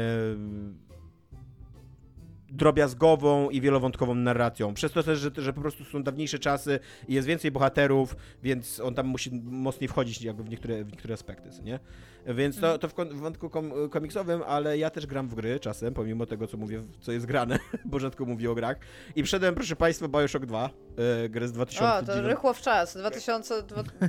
[2.49, 4.75] drobiazgową i wielowątkową narracją.
[4.75, 8.81] Przez to też, że, że po prostu są dawniejsze czasy i jest więcej bohaterów, więc
[8.81, 11.79] on tam musi mocniej wchodzić jakby w niektóre, w niektóre aspekty, nie?
[12.27, 15.95] Więc to, to w, w wątku kom komiksowym, ale ja też gram w gry czasem,
[15.95, 18.77] pomimo tego, co mówię, co jest grane, bo rzadko mówię o grach.
[19.17, 20.71] I wszedłem, proszę Państwa, Bioshock 2,
[21.23, 22.09] yy, grę z 2009.
[22.09, 23.63] O, to rychło w czas, 2000,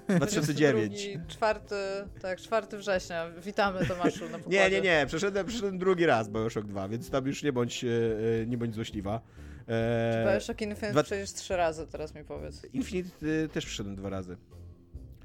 [0.07, 1.09] 2009.
[1.27, 1.75] Czwarty,
[2.21, 3.31] tak, 4 września.
[3.31, 4.59] Witamy Tomaszu na pokładzie.
[4.59, 8.45] Nie, nie, nie, przeszedłem, przeszedłem drugi raz Bioshock 2, więc tam już nie bądź, yy,
[8.47, 9.21] nie bądź złośliwa.
[9.67, 11.03] Eee, Bioshock Infinite dwa...
[11.03, 12.61] przecież trzy razy, teraz mi powiedz.
[12.73, 14.37] Infinite y, też przeszedłem dwa razy.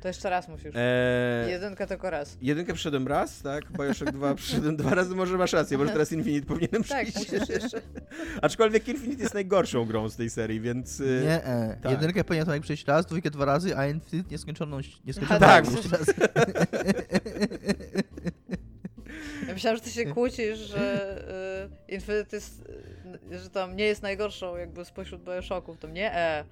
[0.00, 0.74] To jeszcze raz musisz.
[0.74, 2.38] Eee, jedynkę tylko raz.
[2.42, 3.72] Jedynkę przyszedłem raz, tak?
[3.72, 7.30] Bioshock 2 przyszedłem dwa razy, może masz rację, może teraz Infinite powinienem tak, przyjść.
[7.30, 7.82] Tak, musisz jeszcze.
[8.42, 11.00] Aczkolwiek Infinite jest najgorszą grą z tej serii, więc...
[11.00, 11.76] Y, nie, e.
[11.82, 11.92] tak.
[11.92, 15.72] jedynkę powinienem jak przejść raz, dwójkę dwa razy, a Infinite nieskończoność, nieskończoność tak.
[15.72, 16.06] jeszcze raz.
[19.48, 21.18] Ja myślałam, że ty się kłócisz, że
[21.88, 22.62] y, Infinite jest,
[23.32, 26.44] y, że tam nie jest najgorszą jakby spośród Bioshocków, to nie e.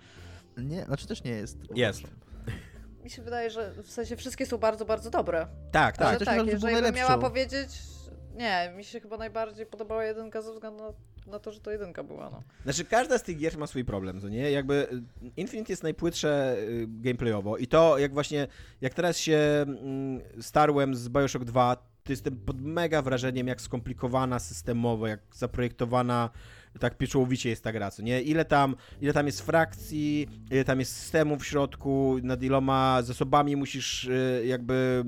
[0.57, 1.59] Nie, znaczy też nie jest.
[1.75, 2.03] Jest
[3.09, 5.47] mi się wydaje, że w sensie wszystkie są bardzo, bardzo dobre.
[5.73, 6.09] Tak, tak.
[6.09, 7.71] Ale tak, jeżeli bym miała powiedzieć,
[8.37, 10.93] nie, mi się chyba najbardziej podobała jedynka ze względu na,
[11.33, 12.43] na to, że to jedynka była, no.
[12.65, 14.51] Znaczy, każda z tych gier ma swój problem, co nie?
[14.51, 18.47] Jakby y, Infinite jest najpłytsze y, gameplayowo i to, jak właśnie,
[18.81, 24.39] jak teraz się mm, starłem z Bioshock 2, to jestem pod mega wrażeniem, jak skomplikowana
[24.39, 26.31] systemowo, jak zaprojektowana
[26.81, 28.23] tak pieczołowicie jest ta gra, co nie?
[28.23, 33.57] Ile tam, ile tam jest frakcji, ile tam jest systemów w środku, nad iloma zasobami
[33.57, 35.05] musisz y, jakby,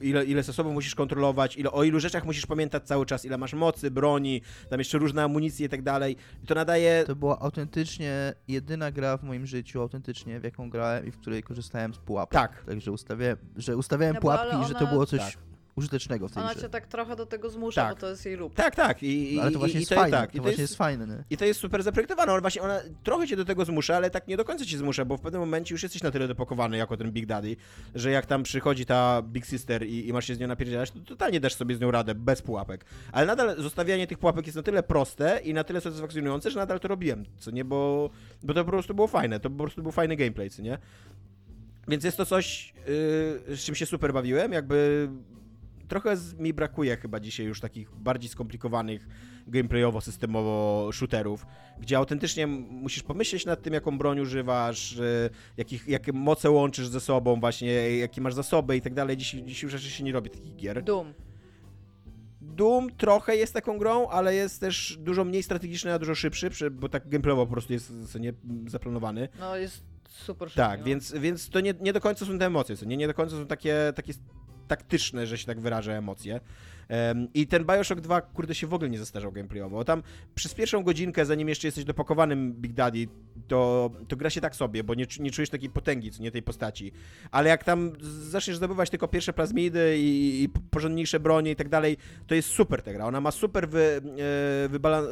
[0.00, 3.38] y, ile, ile zasobów musisz kontrolować, ile, o ilu rzeczach musisz pamiętać cały czas, ile
[3.38, 6.16] masz mocy, broni, tam jeszcze różne amunicje i tak dalej.
[6.42, 7.04] I to nadaje...
[7.06, 11.42] To była autentycznie jedyna gra w moim życiu, autentycznie, w jaką grałem i w której
[11.42, 12.32] korzystałem z pułapek.
[12.32, 12.64] Tak.
[12.64, 15.20] Także ustawiałem, że ustawiałem no pułapki i że to było coś...
[15.20, 15.47] Tak
[15.78, 16.62] użytecznego w tej Ona grze.
[16.62, 17.94] cię tak trochę do tego zmusza, tak.
[17.94, 18.54] bo to jest jej lub.
[18.54, 19.02] Tak, tak.
[19.02, 20.18] I, no, ale to właśnie i, jest fajne.
[20.18, 20.30] Tak.
[20.30, 21.06] To, to właśnie jest, jest, fajne.
[21.06, 21.24] Nie?
[21.30, 22.32] I to jest super zaprojektowane.
[22.32, 25.04] Ona właśnie ona trochę cię do tego zmusza, ale tak nie do końca cię zmusza,
[25.04, 27.56] bo w pewnym momencie już jesteś na tyle dopakowany jako ten Big Daddy,
[27.94, 31.00] że jak tam przychodzi ta Big Sister i, i masz się z nią napierdzielać, to
[31.00, 32.84] totalnie dasz sobie z nią radę, bez pułapek.
[33.12, 36.80] Ale nadal zostawianie tych pułapek jest na tyle proste i na tyle satysfakcjonujące, że nadal
[36.80, 37.64] to robiłem, co nie?
[37.64, 38.10] Bo,
[38.42, 39.40] bo to po prostu było fajne.
[39.40, 40.78] To po prostu był fajny gameplay, co nie?
[41.88, 42.74] Więc jest to coś,
[43.48, 45.08] yy, z czym się super bawiłem, jakby
[45.88, 49.08] trochę mi brakuje chyba dzisiaj już takich bardziej skomplikowanych
[49.46, 51.46] gameplayowo, systemowo shooterów,
[51.80, 54.98] gdzie autentycznie musisz pomyśleć nad tym, jaką broń używasz,
[55.56, 59.16] jakich, jakie moce łączysz ze sobą, właśnie jakie masz zasoby i tak dalej.
[59.16, 60.84] Dzisiaj, dzisiaj już raczej się nie robi takich gier.
[60.84, 61.14] Doom.
[62.40, 66.88] Doom trochę jest taką grą, ale jest też dużo mniej strategiczny, a dużo szybszy, bo
[66.88, 68.32] tak gameplayowo po prostu jest nie,
[68.66, 69.28] zaplanowany.
[69.40, 70.56] No jest super szybki.
[70.56, 70.86] Tak, no.
[70.86, 73.46] więc, więc to nie, nie do końca są te emocje, nie, nie do końca są
[73.46, 74.12] takie, takie
[74.68, 76.40] taktyczne, że się tak wyrażę, emocje.
[77.34, 79.84] I ten Bioshock 2, kurde, się w ogóle nie zestarzał gameplayowo.
[79.84, 80.02] Tam
[80.34, 83.08] przez pierwszą godzinkę, zanim jeszcze jesteś dopakowanym Big Daddy,
[83.48, 86.42] to, to gra się tak sobie, bo nie, nie czujesz takiej potęgi, co nie tej
[86.42, 86.92] postaci.
[87.30, 91.96] Ale jak tam zaczniesz zdobywać tylko pierwsze plazmidy i, i porządniejsze bronie i tak dalej,
[92.26, 93.06] to jest super ta gra.
[93.06, 94.00] Ona ma super wy,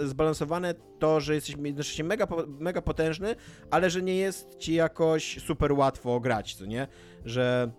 [0.00, 3.36] e, zbalansowane to, że jesteś jednocześnie mega, mega potężny,
[3.70, 6.88] ale że nie jest ci jakoś super łatwo grać, co nie?
[7.24, 7.72] Że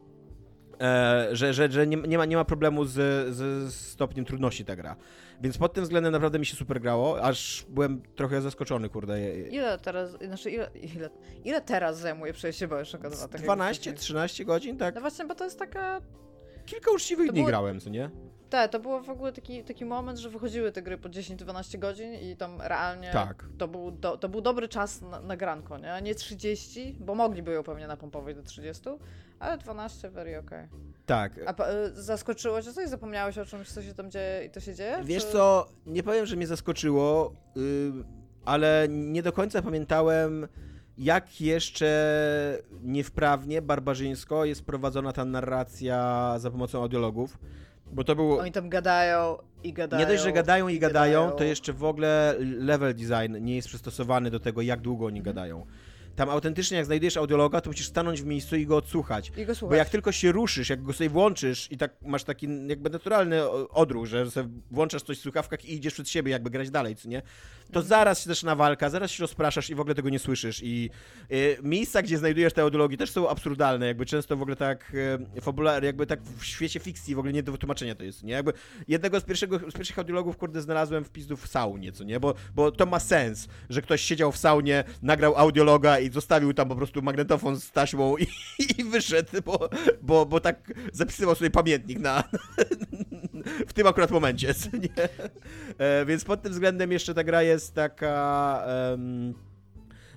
[0.82, 2.94] E, że, że, że nie, nie, ma, nie ma problemu z,
[3.36, 4.96] z stopniem trudności ta gra.
[5.42, 9.38] Więc pod tym względem naprawdę mi się super grało, aż byłem trochę zaskoczony, kurde.
[9.40, 11.10] Ile teraz, znaczy ile, ile,
[11.46, 13.28] ile teraz zajmuje przejście Bioshocka 2?
[13.28, 14.96] 12, 13 godzin, tak?
[14.96, 16.02] No właśnie, bo to jest taka...
[16.66, 17.48] Kilka uczciwych dni było...
[17.48, 18.10] grałem, co nie?
[18.50, 22.14] Tak, to było w ogóle taki, taki moment, że wychodziły te gry po 10-12 godzin
[22.14, 23.46] i tam realnie tak.
[23.58, 26.02] to, był do, to był dobry czas na, na granko, nie?
[26.02, 28.84] Nie 30, bo mogliby ją pewnie napompować do 30,
[29.40, 30.68] ale 12 very okay.
[31.06, 31.32] Tak.
[31.46, 32.90] A y, zaskoczyło cię coś?
[32.90, 34.98] Zapomniałeś o czymś, co się tam dzieje i to się dzieje?
[35.04, 35.32] Wiesz czy...
[35.32, 37.64] co, nie powiem, że mnie zaskoczyło, yy,
[38.46, 40.48] ale nie do końca pamiętałem
[40.98, 47.38] jak jeszcze niewprawnie, barbarzyńsko jest prowadzona ta narracja za pomocą audiologów.
[47.92, 48.40] Bo to było.
[48.40, 50.00] Oni tam gadają i gadają.
[50.00, 53.68] Nie dość, że gadają i gadają, gadają, to jeszcze w ogóle level design nie jest
[53.68, 55.66] przystosowany do tego, jak długo oni gadają.
[56.18, 59.32] Tam autentycznie, jak znajdujesz audiologa, to musisz stanąć w miejscu i go odsłuchać.
[59.38, 59.70] I go słuchać.
[59.74, 63.50] Bo jak tylko się ruszysz, jak go sobie włączysz i tak masz taki jakby naturalny
[63.50, 67.10] odruch, że sobie włączasz coś w słuchawkach i idziesz przed siebie, jakby grać dalej, co
[67.10, 67.22] nie?
[67.72, 70.62] to zaraz się zaczyna walka, zaraz się rozpraszasz i w ogóle tego nie słyszysz.
[70.64, 70.90] I
[71.32, 74.94] y, miejsca, gdzie znajdujesz te audiologii też są absurdalne, jakby często w ogóle tak
[75.38, 78.34] y, fabularnie, jakby tak w świecie fikcji w ogóle nie do wytłumaczenia to jest, nie?
[78.34, 78.54] Jakby
[78.88, 82.20] jednego z, pierwszego, z pierwszych audiologów, kurde, znalazłem wpisów w saunie, co nie?
[82.20, 86.70] Bo, bo to ma sens, że ktoś siedział w saunie, nagrał audiologa i zostawił tam
[86.70, 88.28] po prostu magnetofon z taśmą i,
[88.78, 89.70] i wyszedł, bo,
[90.02, 92.24] bo, bo tak zapisywał sobie pamiętnik na,
[93.68, 95.10] w tym akurat momencie, nie?
[95.78, 98.64] E, więc pod tym względem jeszcze ta gra jest taka...
[98.92, 99.34] Um,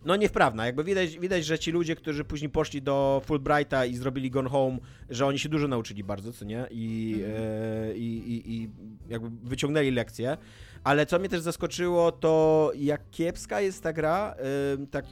[0.05, 0.67] no niewprawna.
[0.67, 4.79] Jakby widać, widać, że ci ludzie, którzy później poszli do Fulbrighta i zrobili Gone Home,
[5.11, 6.67] że oni się dużo nauczyli bardzo, co nie?
[6.71, 7.37] I, mm.
[7.37, 8.71] e, i, i, i
[9.09, 10.37] jakby wyciągnęli lekcje.
[10.85, 15.05] Ale co mnie też zaskoczyło, to jak kiepska jest ta gra, e, tak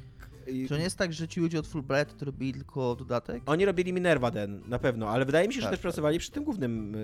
[0.69, 3.43] to nie jest tak, że ci ludzie od Fulbright to robili tylko dodatek?
[3.47, 5.83] Oni robili Minerva Den, na pewno, ale wydaje mi się, że tak, też tak.
[5.83, 6.97] pracowali przy tym głównym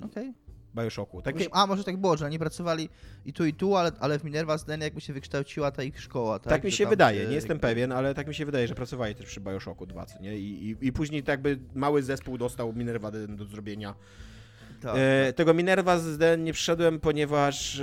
[0.00, 0.32] yy, okay.
[0.74, 1.22] Bioshocku.
[1.22, 2.88] Tak, a, może tak było, że oni pracowali
[3.24, 6.38] i tu, i tu, ale, ale w Minerva Den jakby się wykształciła ta ich szkoła,
[6.38, 6.52] tak?
[6.52, 9.26] Tak mi się wydaje, nie jestem pewien, ale tak mi się wydaje, że pracowali też
[9.26, 10.38] przy Bioshocku 2, nie?
[10.38, 13.94] I, i, i później tak jakby mały zespół dostał Minerva Den do zrobienia.
[14.80, 15.36] Tak, e, tak.
[15.36, 17.82] Tego Minerva z Den nie przyszedłem, ponieważ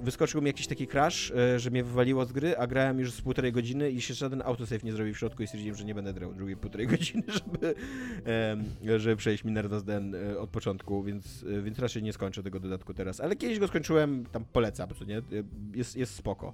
[0.00, 3.20] wyskoczył mi jakiś taki crash, e, że mnie wywaliło z gry, a grałem już z
[3.20, 6.14] półtorej godziny i się żaden autosave nie zrobił w środku i stwierdziłem, że nie będę
[6.14, 7.74] grał drugiej półtorej godziny, żeby,
[8.98, 12.94] żeby przejść Minerva's Den e, od początku, więc, e, więc raczej nie skończę tego dodatku
[12.94, 13.20] teraz.
[13.20, 15.22] Ale kiedyś go skończyłem, tam polecam, co nie?
[15.74, 16.52] Jest, jest spoko.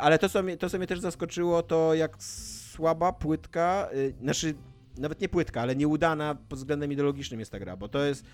[0.00, 3.88] Ale to co, mnie, to, co mnie też zaskoczyło, to jak słaba płytka,
[4.20, 4.54] znaczy
[4.98, 8.24] nawet nie płytka, ale nieudana pod względem ideologicznym jest ta gra, bo to jest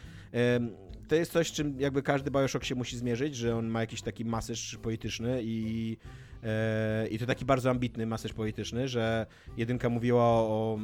[1.09, 4.25] to jest coś, czym jakby każdy Bioshock się musi zmierzyć, że on ma jakiś taki
[4.25, 5.97] masyż polityczny i,
[6.43, 9.27] e, i to taki bardzo ambitny masyż polityczny, że
[9.57, 10.79] jedynka mówiła o,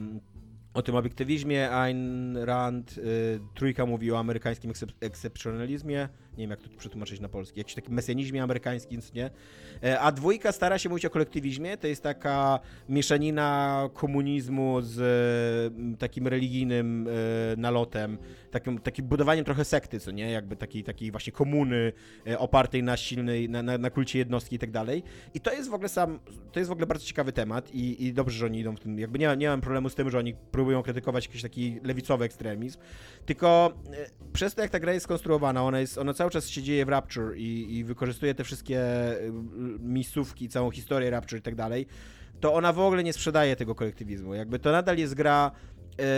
[0.74, 6.08] o tym obiektywizmie, Ayn Rand, y, trójka mówiła o amerykańskim ekscepcjonalizmie,
[6.40, 9.30] nie wiem jak to przetłumaczyć na polski, jakiś taki mesjanizmie amerykańskim, nie?
[9.82, 14.98] E, a dwójka stara się mówić o kolektywizmie, to jest taka mieszanina komunizmu z
[15.98, 18.18] takim religijnym e, nalotem,
[18.50, 20.30] takim, takim budowaniem trochę sekty, co nie?
[20.30, 21.92] Jakby takiej, takiej właśnie komuny
[22.26, 25.02] e, opartej na silnej, na, na, na kulcie jednostki i tak dalej.
[25.34, 26.18] I to jest w ogóle sam,
[26.52, 28.98] to jest w ogóle bardzo ciekawy temat i, i dobrze, że oni idą w tym,
[28.98, 32.78] jakby nie, nie mam problemu z tym, że oni próbują krytykować jakiś taki lewicowy ekstremizm,
[33.26, 33.72] tylko
[34.32, 36.88] przez to, jak ta gra jest skonstruowana, ona jest, ona cały czas się dzieje w
[36.88, 38.80] Rapture i, i wykorzystuje te wszystkie
[39.20, 39.32] y,
[39.80, 41.86] miejscówki, całą historię Rapture i tak dalej,
[42.40, 44.34] to ona w ogóle nie sprzedaje tego kolektywizmu.
[44.34, 45.50] Jakby to nadal jest gra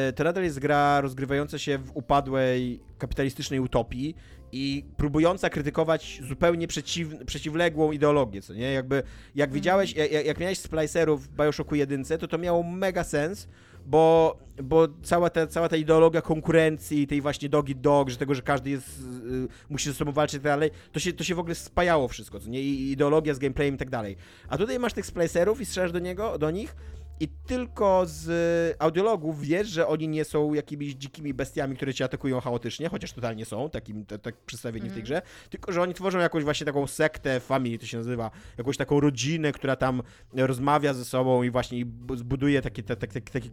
[0.08, 4.16] y, to nadal jest gra rozgrywająca się w upadłej kapitalistycznej utopii
[4.52, 8.72] i próbująca krytykować zupełnie przeciw, przeciwległą ideologię, co nie?
[8.72, 8.96] Jakby,
[9.34, 9.54] jak mhm.
[9.54, 13.48] widziałeś, jak, jak miałeś splicerów w Bioshocku 1, to to miało mega sens,
[13.86, 18.34] bo, bo cała, ta, cała ta ideologia konkurencji, tej właśnie dog i dog, że tego,
[18.34, 21.34] że każdy jest, y, musi ze sobą walczyć i tak dalej, to się, to się
[21.34, 22.60] w ogóle spajało wszystko, co nie?
[22.60, 24.16] I ideologia z gameplayem i tak dalej.
[24.48, 26.76] A tutaj masz tych splicerów i strzelasz do niego, do nich
[27.22, 32.40] i tylko z audiologów wiesz, że oni nie są jakimiś dzikimi bestiami, które cię atakują
[32.40, 34.90] chaotycznie, chociaż totalnie są, takim, tak przedstawieni mm.
[34.90, 35.22] w tej mhm.
[35.22, 39.00] grze, tylko że oni tworzą jakąś właśnie taką sektę, family to się nazywa, jakąś taką
[39.00, 40.02] rodzinę, która tam
[40.34, 43.50] rozmawia ze sobą i właśnie zbuduje takie, takie, takie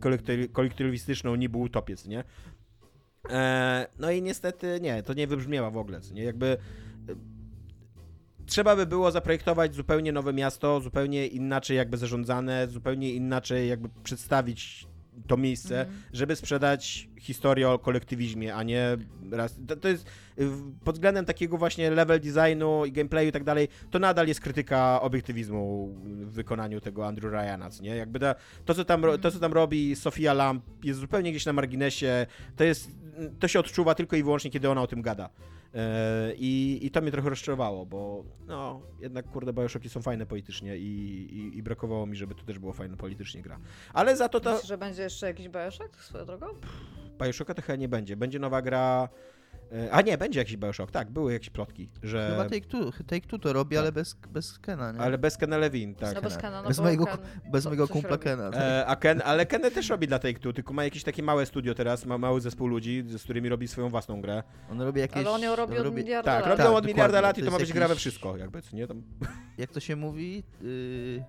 [0.53, 2.23] kolektywistyczną niby utopię, nie?
[3.29, 6.23] E, no i niestety nie, to nie wybrzmiewa w ogóle, nie?
[6.23, 6.57] Jakby
[8.49, 14.87] trzeba by było zaprojektować zupełnie nowe miasto, zupełnie inaczej jakby zarządzane, zupełnie inaczej jakby przedstawić
[15.27, 16.01] to miejsce, mhm.
[16.13, 18.97] żeby sprzedać historię o kolektywizmie, a nie
[19.31, 19.59] raz.
[19.67, 20.09] To, to, jest
[20.83, 25.01] pod względem takiego właśnie level designu i gameplayu i tak dalej, to nadal jest krytyka
[25.01, 27.95] obiektywizmu w wykonaniu tego Andrew Ryana, nie?
[27.95, 28.19] Jakby
[28.65, 32.63] to, co tam, to, co tam robi Sofia Lamp jest zupełnie gdzieś na marginesie, to
[32.63, 32.91] jest,
[33.39, 35.29] to się odczuwa tylko i wyłącznie, kiedy ona o tym gada.
[35.75, 40.77] E, I, I to mnie trochę rozczarowało, bo no, jednak kurde, Bioshocki są fajne politycznie
[40.77, 40.83] i,
[41.31, 43.59] i, i, brakowało mi, żeby to też było fajne politycznie gra.
[43.93, 44.51] Ale za to to...
[44.51, 46.47] Myślisz, że będzie jeszcze jakiś Bioshock swoją drogą?
[47.23, 48.17] Bioshocka to chyba nie będzie.
[48.17, 49.09] Będzie nowa gra
[49.71, 52.29] E, a nie, będzie jakiś Bioshock, tak, były jakieś plotki, że...
[52.31, 54.99] Chyba Take-Two take to robi, ale bez, bez Kena, nie?
[54.99, 56.15] Ale bez Kena Levin, tak.
[56.15, 57.17] No bez Kena, no bez mojego, Ken,
[57.51, 58.51] bez mojego kumpla Kena.
[58.51, 58.61] Tak.
[58.61, 61.75] E, a Ken, ale Ken też robi dla Take-Two, tylko ma jakieś takie małe studio
[61.75, 64.43] teraz, ma mały zespół ludzi, z którymi robi swoją własną grę.
[64.71, 65.17] On robi jakieś...
[65.17, 65.97] Ale on ją robi od robi...
[65.97, 66.57] miliarda tak, lat.
[66.57, 67.75] Tak, robią od miliarda lat i to, to ma być jakiś...
[67.75, 68.87] gra we wszystko, jakby, co nie?
[68.87, 69.03] Tam...
[69.57, 70.43] Jak to się mówi?
[70.61, 71.23] Yy...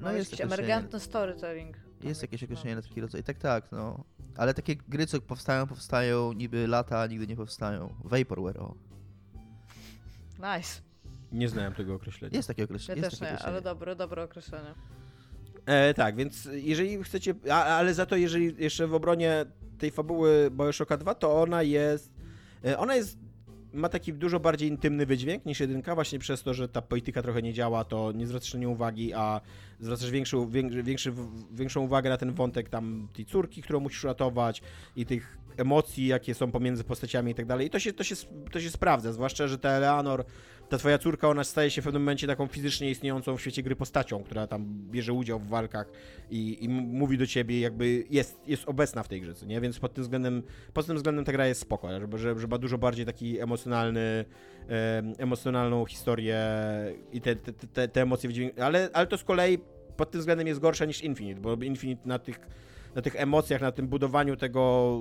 [0.00, 1.76] No, no jest jakiś emergentny storytelling.
[2.02, 3.22] Jest jakieś określenie na taki rodzaj.
[3.22, 4.04] Tak, tak, no.
[4.36, 7.94] Ale takie gry, co powstają, powstają niby lata, a nigdy nie powstają.
[8.04, 8.74] Vaporware, o.
[10.38, 10.80] Nice.
[11.32, 12.36] Nie znałem tego określenia.
[12.36, 13.02] Jest takie określenie.
[13.02, 14.74] Ja też nie, ale dobre, dobre określenie.
[15.66, 19.46] E, tak, więc jeżeli chcecie, a, ale za to jeżeli jeszcze w obronie
[19.78, 22.12] tej fabuły Bioshocka 2, to ona jest,
[22.64, 23.18] e, ona jest
[23.72, 27.42] ma taki dużo bardziej intymny wydźwięk niż jedynka, właśnie przez to, że ta polityka trochę
[27.42, 29.40] nie działa, to nie zwracasz nią uwagi, a
[29.80, 30.48] zwracasz większą,
[30.82, 31.12] większy,
[31.52, 34.62] większą uwagę na ten wątek tam tej córki, którą musisz ratować
[34.96, 37.66] i tych emocji, jakie są pomiędzy postaciami i tak dalej.
[37.66, 38.14] I to się, to, się,
[38.52, 40.24] to się sprawdza, zwłaszcza, że ta Eleanor,
[40.72, 43.76] ta twoja córka, ona staje się w pewnym momencie taką fizycznie istniejącą w świecie gry
[43.76, 45.86] postacią, która tam bierze udział w walkach
[46.30, 49.60] i, i mówi do ciebie, jakby jest, jest obecna w tej grze, nie?
[49.60, 50.42] Więc pod tym względem,
[50.74, 54.24] pod tym względem ta gra jest spoko, że, że, że dużo bardziej taki emocjonalny,
[55.18, 56.38] emocjonalną historię
[57.12, 58.30] i te, te, te, te emocje,
[58.62, 59.58] ale, ale to z kolei
[59.96, 62.40] pod tym względem jest gorsza niż Infinite, bo Infinite na tych
[62.94, 65.00] na tych emocjach, na tym budowaniu tego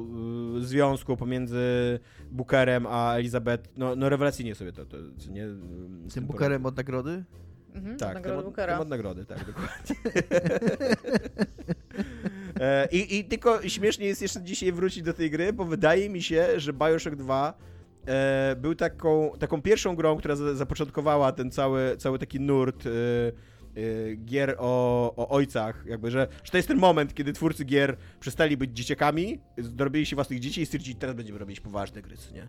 [0.57, 1.99] y, związku pomiędzy
[2.31, 4.97] Bookerem a Elizabeth, no, no rewelacyjnie sobie to, to
[5.29, 5.47] nie...
[6.07, 7.23] Z tym Bookerem od nagrody?
[7.73, 8.79] Mhm, tak, nagrody od, Bookera.
[8.79, 9.95] od nagrody, tak, dokładnie.
[12.59, 16.21] E, I, I tylko śmiesznie jest jeszcze dzisiaj wrócić do tej gry, bo wydaje mi
[16.21, 17.53] się, że Bioshock 2
[18.05, 22.89] e, był taką, taką pierwszą grą, która zapoczątkowała ten cały, cały taki nurt e,
[23.77, 27.97] Y, gier o, o ojcach, jakby, że, że to jest ten moment, kiedy twórcy gier
[28.19, 32.47] przestali być dzieciakami, dorobili się własnych dzieci i stwierdzili, teraz będziemy robić poważne gry, nie?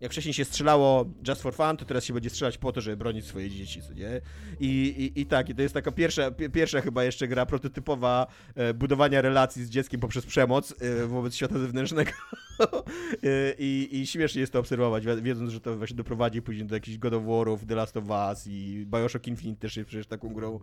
[0.00, 2.96] jak wcześniej się strzelało just for fun, to teraz się będzie strzelać po to, żeby
[2.96, 4.20] bronić swoje dzieci, co nie?
[4.60, 8.74] I, i, i tak, i to jest taka pierwsza, pierwsza chyba jeszcze gra prototypowa e,
[8.74, 12.10] budowania relacji z dzieckiem poprzez przemoc e, wobec świata zewnętrznego.
[12.60, 16.98] e, i, I śmiesznie jest to obserwować, wiedząc, że to właśnie doprowadzi później do jakichś
[16.98, 20.60] God of War'ów, The Last of Us i Bioshock Infinite też jest przecież taką grą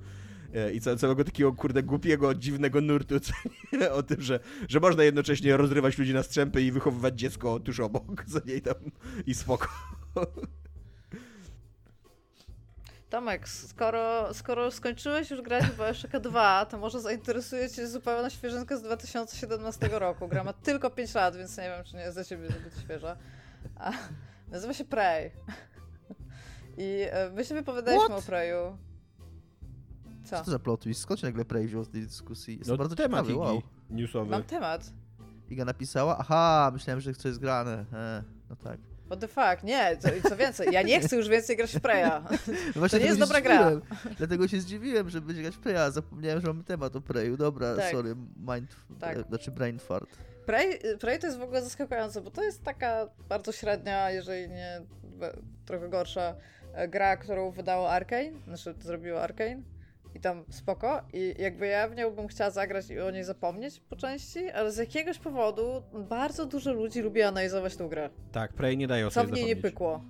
[0.74, 3.34] i całego takiego, kurde, głupiego, dziwnego nurtu, co,
[3.94, 8.26] o tym, że, że można jednocześnie rozrywać ludzi na strzępy i wychowywać dziecko tuż obok,
[8.34, 8.76] co nie, i tam,
[9.26, 9.68] i spoko.
[13.10, 18.78] Tomek, skoro, skoro skończyłeś już grać w Bioshock 2, to może zainteresuje cię zupełna świeżynka
[18.78, 20.28] z 2017 roku.
[20.28, 23.18] Gra ma tylko 5 lat, więc nie wiem, czy nie jest dla ciebie zbyt świeża.
[23.76, 23.92] A,
[24.48, 25.32] nazywa się Prey.
[26.78, 28.20] I e, my się wypowiadaliśmy What?
[28.20, 28.78] o Preyu.
[30.24, 30.38] Co?
[30.38, 31.02] Co to za plot twist?
[31.02, 32.58] Skąd się nagle Prey wziął z tej dyskusji?
[32.58, 33.62] Jest no, bardzo temat ciekawy, wow.
[33.90, 34.32] newsowy.
[34.32, 34.94] Mam temat.
[35.50, 36.18] Iga napisała?
[36.18, 37.86] Aha, myślałem, że coś jest grane.
[37.94, 38.80] E, no tak.
[39.06, 39.64] What the fuck?
[39.64, 42.12] Nie, co, co więcej, ja nie chcę już więcej grać w Preya.
[42.76, 43.72] No to nie jest dobra gra.
[44.18, 45.92] Dlatego się zdziwiłem, że będzie grać w Preya.
[45.92, 47.38] Zapomniałem, że mamy temat o Preyu.
[47.38, 47.92] Dobra, tak.
[47.92, 49.18] sorry, mind, tak.
[49.18, 50.10] e, znaczy brain fart.
[50.46, 54.82] Prey, Prey to jest w ogóle zaskakujące, bo to jest taka bardzo średnia, jeżeli nie
[55.66, 56.36] trochę gorsza
[56.74, 59.62] e, gra, którą wydało Arkane, znaczy zrobiło Arkane
[60.16, 61.02] i tam spoko.
[61.14, 64.72] I jakby ja w nią bym chciała zagrać i o niej zapomnieć po części, ale
[64.72, 68.10] z jakiegoś powodu bardzo dużo ludzi lubi analizować tę grę.
[68.32, 70.04] Tak, Prey nie daje o Co w niej nie pykło.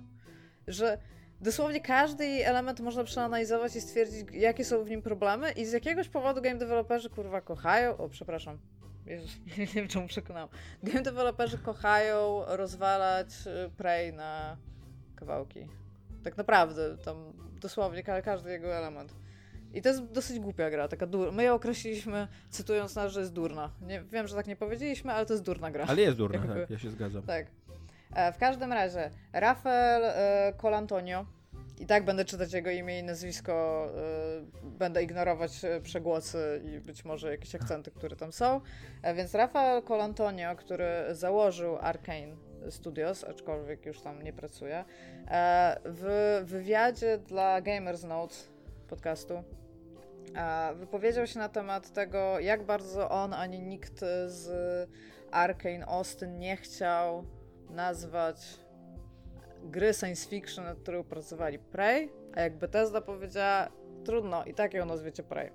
[0.66, 0.98] Że
[1.40, 5.72] dosłownie każdy jej element można przeanalizować i stwierdzić, jakie są w nim problemy i z
[5.72, 8.58] jakiegoś powodu game developerzy kurwa kochają, o przepraszam,
[9.06, 10.48] Jezus, nie wiem czemu przekonał.
[10.82, 14.56] Game developerzy kochają rozwalać y, Prey na
[15.16, 15.68] kawałki.
[16.24, 19.14] Tak naprawdę, tam dosłownie każdy jego element.
[19.74, 21.32] I to jest dosyć głupia gra, taka dur...
[21.32, 23.70] My ją określiliśmy, cytując nas, że jest durna.
[23.82, 25.86] Nie, wiem, że tak nie powiedzieliśmy, ale to jest durna gra.
[25.88, 26.60] Ale jest durna, Jakby...
[26.60, 27.22] tak, ja się zgadzam.
[27.22, 27.46] Tak.
[28.14, 31.26] E, w każdym razie, Rafael e, Colantonio,
[31.82, 37.04] i tak będę czytać jego imię i nazwisko, e, będę ignorować e, przegłosy i być
[37.04, 38.60] może jakieś akcenty, które tam są.
[39.02, 42.36] E, więc Rafael Colantonio, który założył Arkane
[42.70, 44.84] Studios, aczkolwiek już tam nie pracuje,
[45.84, 48.48] w wywiadzie dla Gamers Notes
[48.88, 49.42] podcastu
[50.74, 54.48] wypowiedział się na temat tego, jak bardzo on ani nikt z
[55.30, 57.24] Arkane Austin nie chciał
[57.70, 58.58] nazwać
[59.62, 63.68] gry science fiction, nad którą pracowali Prey, a jak Bethesda powiedziała,
[64.04, 65.52] trudno, i tak ją nazwiecie Prey.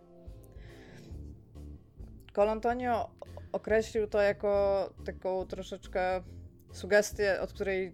[2.33, 3.09] Colantonio
[3.51, 6.23] określił to jako taką troszeczkę
[6.71, 7.93] sugestię, od której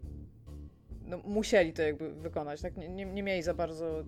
[1.06, 2.78] no, musieli to jakby wykonać, tak?
[2.78, 4.04] Nie, nie, nie mieli za bardzo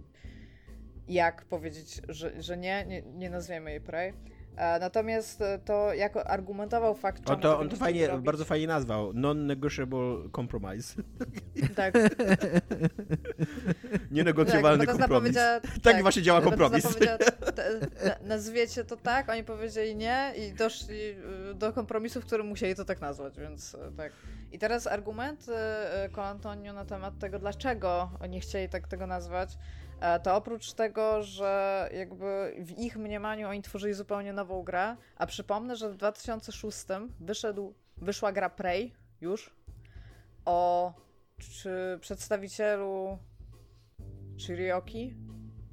[1.08, 4.14] jak powiedzieć, że, że nie, nie, nie nazwiemy jej Prey.
[4.58, 9.14] E, natomiast to jako argumentował fakt, czemu to, On to fajnie, bardzo fajnie nazwał.
[9.14, 10.96] Non-negotiable compromise.
[11.76, 11.94] Tak.
[14.12, 15.36] Nienegocjowalny tak, kompromis.
[15.38, 16.98] Tak, tak, właśnie działa kompromis.
[18.22, 21.02] nazwiecie to tak, oni powiedzieli nie i doszli
[21.52, 24.12] y, do kompromisu, w którym musieli to tak nazwać, więc y, tak.
[24.52, 25.46] I teraz argument
[26.12, 29.58] Colantonio y, na temat tego, dlaczego nie chcieli tak tego nazwać,
[30.24, 35.76] to oprócz tego, że jakby w ich mniemaniu oni tworzyli zupełnie nową grę, a przypomnę,
[35.76, 36.86] że w 2006
[37.20, 39.56] wyszedł, wyszła gra Prey już
[40.46, 40.94] o
[41.38, 43.18] czy przedstawicielu
[44.38, 45.16] Chirioki,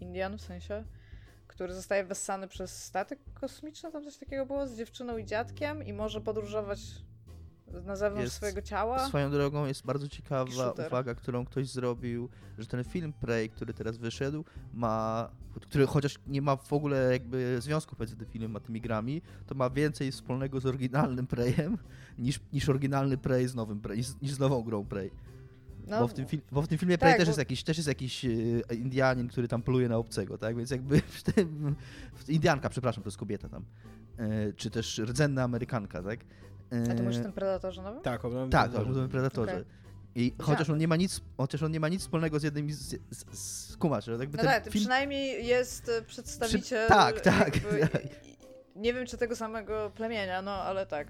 [0.00, 0.84] Indian w sensie,
[1.46, 5.92] który zostaje wessany przez statek kosmiczny, tam coś takiego było, z dziewczyną i dziadkiem i
[5.92, 6.80] może podróżować
[7.80, 9.08] na zewnątrz Jest swojego ciała.
[9.08, 12.28] Swoją drogą jest bardzo ciekawa uwaga, którą ktoś zrobił,
[12.58, 14.44] że ten film Prey, który teraz wyszedł,
[14.74, 15.28] ma,
[15.60, 19.54] który chociaż nie ma w ogóle jakby związku pomiędzy tym filmem a tymi grami, to
[19.54, 21.78] ma więcej wspólnego z oryginalnym Preyem
[22.18, 25.10] niż, niż oryginalny Prey z nowym Prey, niż, niż z nową grą Prey.
[25.86, 27.76] No, Bo, w tym bo w tym filmie tak, Prey też, bo- jest jakiś, też
[27.76, 28.28] jest jakiś e,
[28.74, 30.56] Indianin, który tam poluje na obcego, tak?
[30.56, 31.74] Więc jakby w tym,
[32.28, 33.64] Indianka, przepraszam, to jest kobieta tam.
[34.18, 36.20] E, czy też rdzenna Amerykanka, tak?
[36.72, 38.00] E, A to może ten Predatorze nowy?
[38.00, 39.52] Tak, on, tak, tak, mówimy Predatorze.
[39.52, 39.64] Okej.
[40.14, 42.96] I chociaż on nie ma nic, chociaż on nie ma nic wspólnego z jednym z,
[43.10, 46.88] z, z kumasz, że jakby No ten tak, film, przynajmniej jest e, przedstawiciel.
[46.88, 48.02] tak, tak, jakby- tak.
[48.76, 51.08] Nie wiem, czy tego samego plemienia, no ale tak.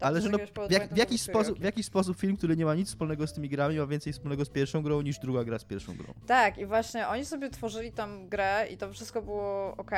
[0.00, 2.64] Tam ale że no, w, jak, w, jakiś sposób, w jakiś sposób film, który nie
[2.64, 5.58] ma nic wspólnego z tymi grami, ma więcej wspólnego z pierwszą grą niż druga gra
[5.58, 6.14] z pierwszą grą.
[6.26, 9.90] Tak, i właśnie oni sobie tworzyli tam grę i to wszystko było ok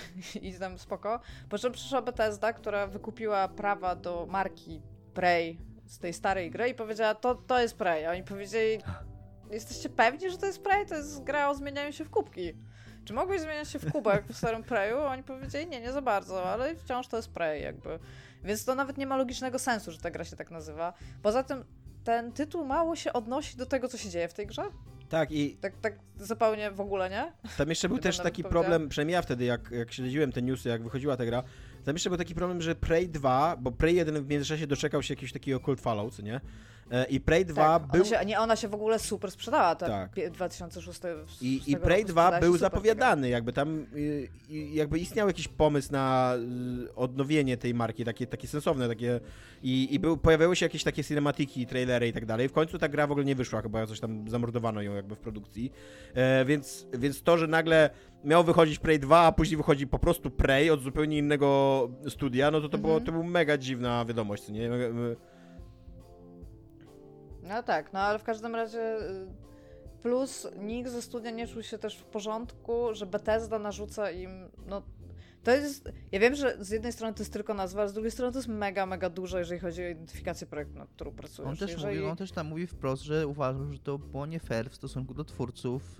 [0.42, 1.20] i tam spoko.
[1.48, 4.82] Po czym przyszła Bethesda, która wykupiła prawa do marki
[5.14, 8.06] Prey z tej starej gry i powiedziała, to, to jest Prey.
[8.06, 8.78] A oni powiedzieli,
[9.50, 10.86] jesteście pewni, że to jest Prey?
[10.86, 12.54] To jest gra o zmienianiu się w kubki.
[13.04, 14.98] Czy mogłeś zmieniać się w kubek w starym Preju?
[14.98, 17.98] Oni powiedzieli, nie, nie za bardzo, ale wciąż to jest Prey jakby.
[18.44, 20.92] Więc to nawet nie ma logicznego sensu, że ta gra się tak nazywa.
[21.22, 21.64] Poza tym
[22.04, 24.62] ten tytuł mało się odnosi do tego, co się dzieje w tej grze.
[25.08, 27.32] Tak, i Tak, tak zupełnie w ogóle, nie?
[27.58, 30.82] tam jeszcze był też taki problem, przynajmniej ja wtedy, jak, jak śledziłem te newsy, jak
[30.82, 31.42] wychodziła ta gra,
[31.84, 35.14] tam jeszcze był taki problem, że Prey 2, bo Prey 1 w międzyczasie doczekał się
[35.14, 36.40] jakiegoś takiego cult follow, co nie?
[36.90, 38.00] E, I Prey 2 tak, był...
[38.02, 40.14] Ona się, nie, ona się w ogóle super sprzedała, ta Tak.
[40.14, 41.00] pie- 2006
[41.40, 44.28] I, i roku Prey 2 sprzedała się był zapowiadany, jakby tam y,
[44.72, 46.34] jakby istniał jakiś pomysł na
[46.88, 49.20] y, odnowienie tej marki, takie, takie sensowne, takie
[49.62, 52.48] i, i był, pojawiały się jakieś takie cinematiki, trailery i tak dalej.
[52.48, 55.18] W końcu ta gra w ogóle nie wyszła, chyba coś tam zamordowano ją jakby w
[55.18, 55.72] produkcji,
[56.14, 57.90] e, więc, więc to, że nagle
[58.24, 62.60] miał wychodzić Prey 2, a później wychodzi po prostu Prey od zupełnie innego studia, no
[62.60, 63.06] to to, było, Mhm.
[63.06, 64.70] to był mega dziwna wiadomość, nie?
[67.50, 69.26] No tak, no ale w każdym razie y,
[70.02, 74.82] plus nikt ze studia nie czuł się też w porządku, że Bethesda narzuca im, no
[75.42, 78.10] to jest, ja wiem, że z jednej strony to jest tylko nazwa, ale z drugiej
[78.10, 81.50] strony to jest mega, mega dużo, jeżeli chodzi o identyfikację projektu, nad którą pracujesz.
[81.50, 81.96] On też, jeżeli...
[81.98, 85.14] mówi, on też tam mówi wprost, że uważam, że to było nie fair w stosunku
[85.14, 85.98] do twórców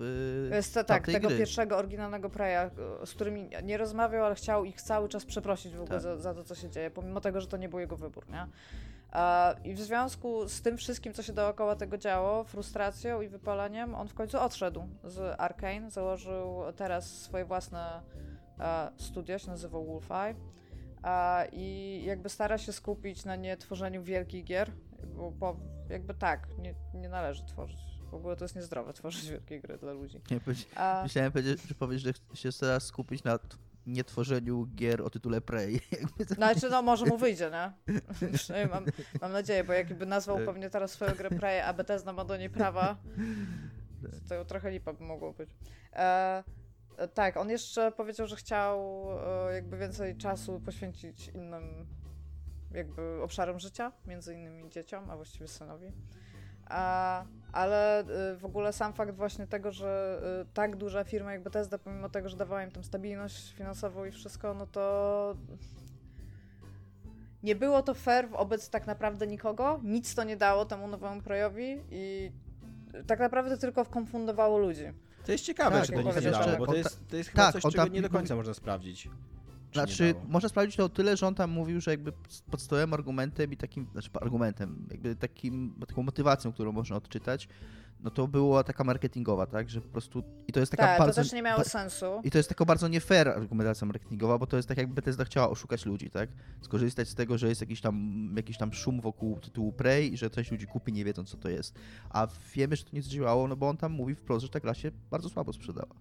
[0.51, 1.39] yy, jest to, tak, tego gry.
[1.39, 2.70] pierwszego oryginalnego Preya,
[3.02, 6.02] y, z którymi nie rozmawiał, ale chciał ich cały czas przeprosić w ogóle Tak.
[6.02, 8.47] za, za to, co się dzieje, pomimo tego, że to nie był jego wybór, nie?
[9.65, 14.09] I w związku z tym wszystkim, co się dookoła tego działo, frustracją i wypaleniem, on
[14.09, 18.03] w końcu odszedł z Arkane, założył teraz swoje własne
[18.97, 20.35] studio, się nazywa Wolfeye.
[21.53, 24.70] I jakby stara się skupić na nie tworzeniu wielkich gier,
[25.16, 25.57] bo, bo
[25.89, 27.81] jakby tak, nie, nie należy tworzyć.
[28.11, 30.20] W ogóle to jest niezdrowe tworzyć wielkie gry dla ludzi.
[30.31, 33.39] Nie, powiedz- A, Myślałem, powiedzieć, że że się teraz skupić na
[33.85, 35.81] t- nietworzeniu gier o tytule Prey.
[36.28, 37.73] To- Znaczy, no może mu wyjdzie, nie?
[38.69, 38.85] Mam,
[39.20, 40.47] mam nadzieję, bo jakby nazwał Tak.
[40.47, 42.97] pewnie teraz swoją grę Prey, a Bethesda ma do niej prawa,
[44.28, 45.51] to trochę lipa by mogło być.
[45.93, 46.44] E,
[46.97, 49.07] e, tak, on jeszcze powiedział, że chciał
[49.48, 51.86] e, jakby więcej czasu poświęcić innym
[52.70, 55.93] jakby obszarom życia, między innymi dzieciom, a właściwie synowi.
[56.66, 58.02] A, ale
[58.32, 62.09] y, w ogóle sam fakt właśnie tego, że y, tak duża firma jak Bethesda, pomimo
[62.09, 65.36] tego, że dawała im tam stabilność finansową i wszystko, no to
[67.43, 69.81] nie było to fair wobec tak naprawdę nikogo.
[69.82, 72.32] Nic to nie dało temu nowemu projowi i
[73.06, 74.85] tak naprawdę tylko konfundowało ludzi.
[75.27, 77.31] To jest ciekawe, Tak, że jak to nic nie dało, bo to jest, to jest
[77.31, 79.09] chyba tak, coś, czego nie do końca można sprawdzić.
[79.70, 82.12] Czy Znaczy, można sprawdzić to o tyle, że on tam mówił, że jakby
[82.51, 87.48] podstawowym argumentem i takim, znaczy argumentem, jakby takim, taką motywacją, którą można odczytać,
[88.02, 91.05] no to była taka marketingowa, tak, że po prostu, i to jest taka Tak, to
[91.05, 91.22] bardzo...
[91.22, 92.06] też nie miało sensu.
[92.24, 95.24] I to jest taka bardzo nie fair argumentacja marketingowa, bo to jest tak jakby Bethesda
[95.24, 96.30] chciała oszukać ludzi, tak?
[96.60, 100.30] Skorzystać z tego, że jest jakiś tam, jakiś tam szum wokół tytułu Prey i że
[100.30, 101.78] coś ludzi kupi nie wiedząc co to jest.
[102.10, 104.74] A wiemy, że to nie zdziałało, no bo on tam mówi wprost, że ta gra
[104.74, 105.94] się bardzo słabo sprzedała.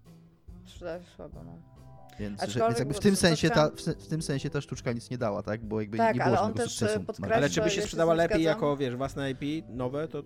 [0.64, 1.79] Sprzedaje się słabo, no.
[2.20, 4.92] Więc, że, więc jakby w bo tym, sensie ta, w, w tym sensie ta sztuczka
[4.92, 5.64] nic nie dała, tak?
[5.64, 7.00] Bo jakby Tak, nie było ale on też, sukcesu.
[7.28, 7.34] e.
[7.34, 8.56] Ale czy by się sprzedała lepiej zgadzam.
[8.56, 10.22] jako, wiesz, własne IP nowe, to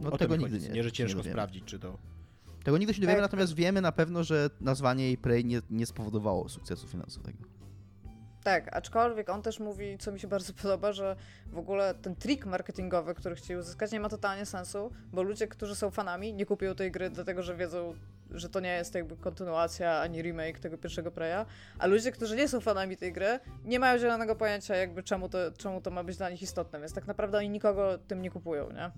[0.00, 1.32] No o tego nigdy chodzi, nie, nie, że nie ciężko dowiemy.
[1.32, 1.98] sprawdzić, czy to...
[2.64, 3.30] Tego nigdy się nie dowiemy, Tak.
[3.32, 7.38] natomiast wiemy na pewno, że nazwanie jej Prey nie, nie spowodowało sukcesu finansowego.
[8.44, 12.46] Tak, aczkolwiek on też mówi, co mi się bardzo podoba, że w ogóle ten trik
[12.46, 16.74] marketingowy, który chcieli uzyskać, nie ma totalnie sensu, bo ludzie, którzy są fanami, nie kupią
[16.74, 17.94] tej gry dlatego, że wiedzą,
[18.34, 21.46] że to nie jest jakby kontynuacja ani remake tego pierwszego Preya,
[21.78, 25.38] a ludzie, którzy nie są fanami tej gry, nie mają zielonego pojęcia jakby czemu to,
[25.56, 28.70] czemu to ma być dla nich istotne, więc tak naprawdę oni nikogo tym nie kupują,
[28.72, 28.90] nie?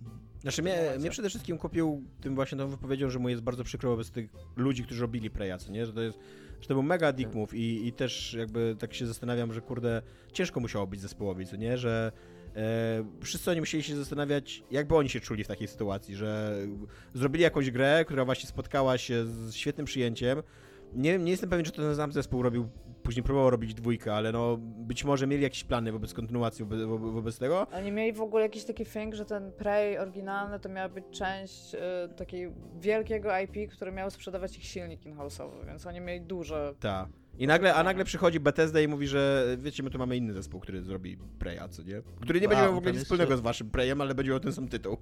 [0.43, 3.91] Znaczy mnie, mnie przede wszystkim kupił tym właśnie tą wypowiedzią, że mu jest bardzo przykro
[3.91, 5.87] wobec tych ludzi, którzy robili Preya, co nie?
[5.87, 6.19] Że to jest,
[6.61, 10.03] że to był mega dick move i, i też jakby tak się zastanawiam, że kurde,
[10.33, 11.79] ciężko musiało być zespołowi, co nie?
[11.79, 12.13] Że,
[13.23, 16.57] wszyscy oni musieli się zastanawiać, jakby oni się czuli w takiej sytuacji, że
[17.15, 20.43] zrobili jakąś grę, która właśnie spotkała się z świetnym przyjęciem.
[20.95, 22.69] Nie, nie jestem pewien, czy ten sam zespół robił,
[23.03, 27.39] później próbował robić dwójkę, ale no być może mieli jakieś plany wobec kontynuacji wo wobec
[27.39, 27.67] tego.
[27.73, 31.75] Oni mieli w ogóle jakiś taki thing, że ten Prey oryginalny to miała być część
[31.75, 31.79] y,
[32.17, 36.75] takiego wielkiego IP, który miał sprzedawać ich silnik in-house'owy, więc oni mieli duże...
[36.81, 37.09] Tak.
[37.39, 40.61] I nagle, a nagle przychodzi Bethesda i mówi, że wiecie, my tu mamy inny zespół,
[40.61, 42.03] który zrobi Preya, co nie?
[42.21, 43.43] Który nie będzie miał w ogóle nic wspólnego jeszcze...
[43.43, 44.97] z waszym Preyem, ale będzie miał ten sam tytuł.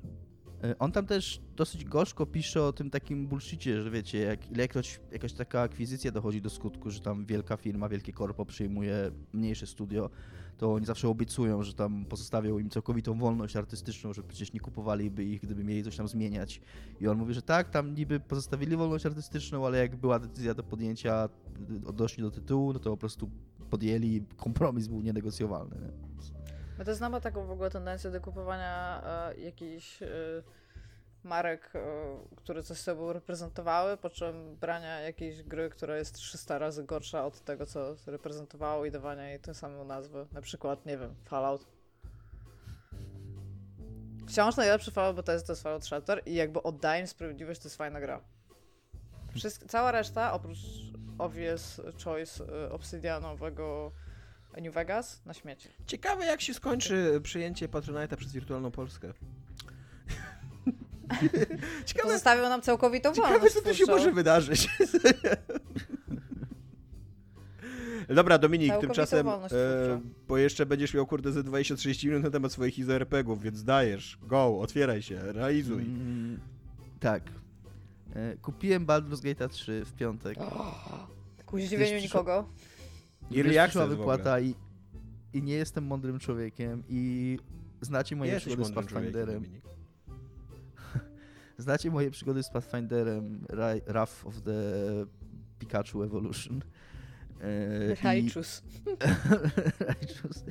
[0.65, 5.01] E, on tam też dosyć gorzko pisze o tym takim bullshicie, że wiecie, jak ilekroć
[5.13, 10.11] jakaś taka akwizycja dochodzi do skutku, że tam wielka firma, wielkie korpo przyjmuje mniejsze studio,
[10.61, 15.25] to oni zawsze obiecują, że tam pozostawią im całkowitą wolność artystyczną, że przecież nie kupowaliby
[15.25, 16.61] ich, gdyby mieli coś tam zmieniać.
[17.01, 20.63] I on mówi, że tak, tam niby pozostawili wolność artystyczną, ale jak była decyzja do
[20.63, 21.29] podjęcia
[21.87, 23.31] odnośnie do tytułu, no to po prostu
[23.71, 25.77] podjęli, kompromis był nienegocjowalny.
[25.77, 25.93] Nie?
[26.79, 30.09] My to znamy taką w ogóle tendencję do kupowania e, jakichś e,
[31.25, 31.81] marek, e,
[32.37, 37.41] które coś sobą reprezentowały, po czym brania jakiejś gry, która jest 300 razy gorsza od
[37.41, 40.27] tego, co reprezentowało i dawania jej tę samą nazwę.
[40.33, 41.67] Na przykład, nie wiem, Fallout.
[44.29, 48.01] Wciąż najlepszy Fallout, bo to jest, Fallout Shelter i jakby oddaję sprawiedliwość, to jest fajna
[48.01, 48.21] gra.
[49.69, 50.59] Cała reszta, oprócz
[51.19, 53.93] obvious choice y, obsydianowego
[54.61, 55.69] New Vegas, na śmieci.
[55.87, 59.13] Ciekawe, jak się skończy przyjęcie Patronite'a przez Wirtualną Polskę.
[61.87, 63.35] Ciekawe, Pozostawią nam całkowitą wolność.
[63.35, 64.69] Ciekawe, co tu się może wydarzyć.
[68.15, 69.41] Dobra, Dominik, tymczasem, e,
[70.29, 74.61] bo jeszcze będziesz miał kurde ze 20-30 minut na temat swoich izoRPGów, więc dajesz, go,
[74.61, 75.83] otwieraj się, realizuj.
[75.83, 76.41] Mm,
[77.01, 77.23] tak.
[78.15, 80.39] E, kupiłem Baldur's Gate 3 w piątek.
[80.39, 81.07] Oh,
[81.47, 82.49] ku zdziwieniu nikogo.
[83.31, 84.55] I przyszła wypłata i,
[85.33, 87.39] i nie jestem mądrym człowiekiem i
[87.81, 89.45] znacie moje przygody z Pathfinderem.
[91.61, 93.47] Znacie moje przygody z Pathfinderem
[93.87, 94.53] Wrath of the
[95.59, 96.61] Pikachu Evolution.
[98.03, 98.63] Rajczus.
[99.89, 100.45] Rajczus.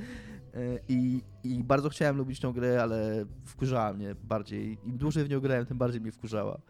[0.54, 4.78] E, I, I bardzo chciałem lubić tą grę, ale wkurzała mnie bardziej.
[4.84, 6.60] Im dłużej w nią grałem, tym bardziej mnie wkurzała.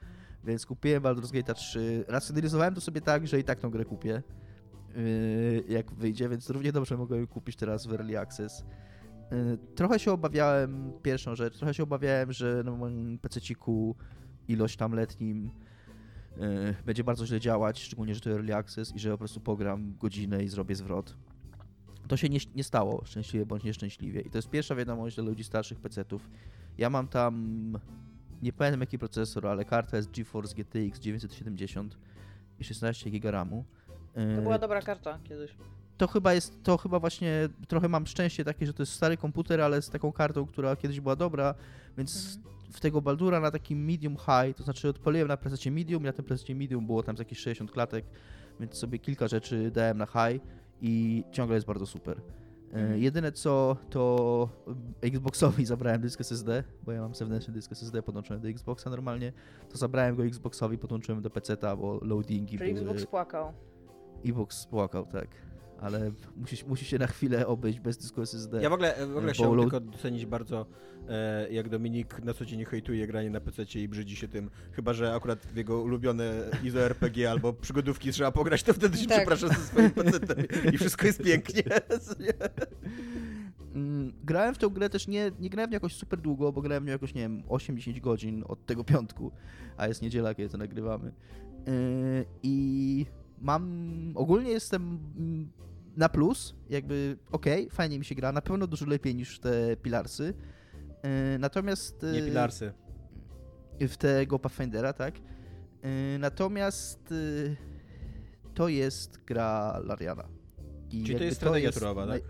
[0.45, 2.05] Więc kupiłem Baldur's Gate 3.
[2.09, 4.23] Racjonalizowałem to sobie tak, że i tak tą grę kupię.
[4.97, 8.65] Yy, jak wyjdzie, więc równie dobrze mogę ją kupić teraz w Early Access.
[9.75, 13.95] Trochę się obawiałem, pierwszą rzecz, trochę się obawiałem, że na moim PC-ciku
[14.51, 15.51] ilość tam letnim
[16.37, 19.95] yy, będzie bardzo źle działać, szczególnie, że to Early Access i że po prostu pogram
[19.99, 21.17] godzinę i zrobię zwrot.
[22.09, 24.21] To się nie, nie stało, szczęśliwie bądź nieszczęśliwie.
[24.21, 26.31] I to jest pierwsza wiadomość dla ludzi starszych PC-ów.
[26.79, 27.79] Ja mam tam,
[28.43, 31.99] nie pamiętam jaki procesor, ale karta jest GeForce GTX 970
[32.59, 33.65] i 16 GB RAMu.
[34.37, 35.55] To była dobra karta kiedyś.
[35.97, 39.61] To chyba jest, to chyba właśnie trochę mam szczęście takie, że to jest stary komputer,
[39.61, 41.55] ale z taką kartą, która kiedyś była dobra,
[41.99, 42.60] więc mhm.
[42.73, 46.13] W tego Baldura na takim medium high, to znaczy odpaliłem na presecie medium i na
[46.13, 48.05] tym presecie medium było tam jakieś 60 klatek,
[48.61, 50.43] więc sobie kilka rzeczy dałem na high
[50.83, 52.21] i ciągle jest bardzo super.
[52.73, 53.01] Mhm.
[53.01, 54.49] Jedyne co, to
[55.03, 59.33] Xboxowi zabrałem dysk SSD, bo ja mam zewnętrzny dysk SSD podłączony do Xboxa normalnie,
[59.69, 62.87] to zabrałem go Xboxowi, podłączyłem do PC-a, bo loadingi Czyli były...
[62.87, 63.53] Xbox płakał.
[64.25, 65.29] Xbox spłakał, tak.
[65.81, 68.63] Ale musi, musi się na chwilę obejść bez dysku SSD.
[68.63, 70.67] Ja w ogóle, w ogóle chciałbym tylko docenić bardzo,
[71.09, 74.51] e, jak Dominik na co dzień hejtuje granie na PC i brzydzi się tym.
[74.73, 76.33] Chyba, że akurat w jego ulubione
[76.65, 79.17] ISO RPG albo przygodówki trzeba pograć, to wtedy się tak.
[79.17, 80.19] przeprasza ze swoim PC
[80.73, 81.63] i wszystko jest pięknie.
[83.75, 86.87] Mm, grałem w tę grę też nie, nie grałem jakoś super długo, bo grałem w
[86.87, 89.33] nią jakoś, nie wiem, 8-10 godzin od tego piątku,
[89.77, 91.13] a jest niedziela, kiedy to nagrywamy.
[91.67, 93.07] Yy, I
[93.41, 94.99] mam, ogólnie jestem
[95.97, 99.77] na plus, jakby okej, okay, fajnie mi się gra, na pewno dużo lepiej niż te
[99.77, 100.35] Pilarsy.
[101.03, 102.07] E, natomiast...
[102.13, 102.73] Nie Pilarsy.
[103.81, 105.15] W tego Pathfindera, tak.
[105.83, 107.15] E, natomiast
[108.55, 110.29] to jest gra Lariana.
[110.91, 112.23] I Czyli to jest strategia turowa, tak?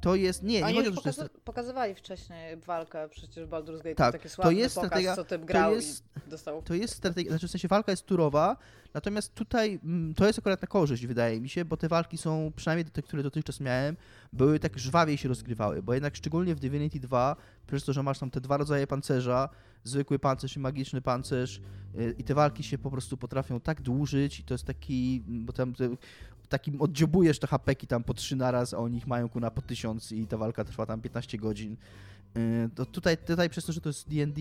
[0.00, 0.42] To jest.
[0.42, 1.34] Nie, Oni nie chodzi, pokaza- jest...
[1.44, 5.46] pokazywali wcześniej walkę, przecież Baldur's Gate tak, taki sławny to jest pokaz, strategia, co tym
[5.46, 6.62] grał to jest, i dostał.
[6.62, 8.56] To jest strategia, znaczy w sensie walka jest turowa,
[8.94, 12.52] natomiast tutaj mm, to jest akurat na korzyść, wydaje mi się, bo te walki są,
[12.56, 13.96] przynajmniej te, które dotychczas miałem,
[14.32, 17.36] były tak żwawiej się rozgrywały, bo jednak szczególnie w Divinity 2,
[17.68, 19.48] przez to, że masz tam te dwa rodzaje pancerza,
[19.84, 21.60] zwykły pancerz i magiczny pancerz
[21.98, 25.52] y, i te walki się po prostu potrafią tak dłużyć i to jest taki, bo
[25.52, 25.74] tam
[26.48, 30.12] takim oddziobujesz te hapeki tam po trzy naraz, a oni ich mają kuna po tysiąc
[30.12, 31.76] i ta walka trwa tam 15 godzin.
[32.36, 34.40] Y, to tutaj, tutaj przez to, że to jest D&D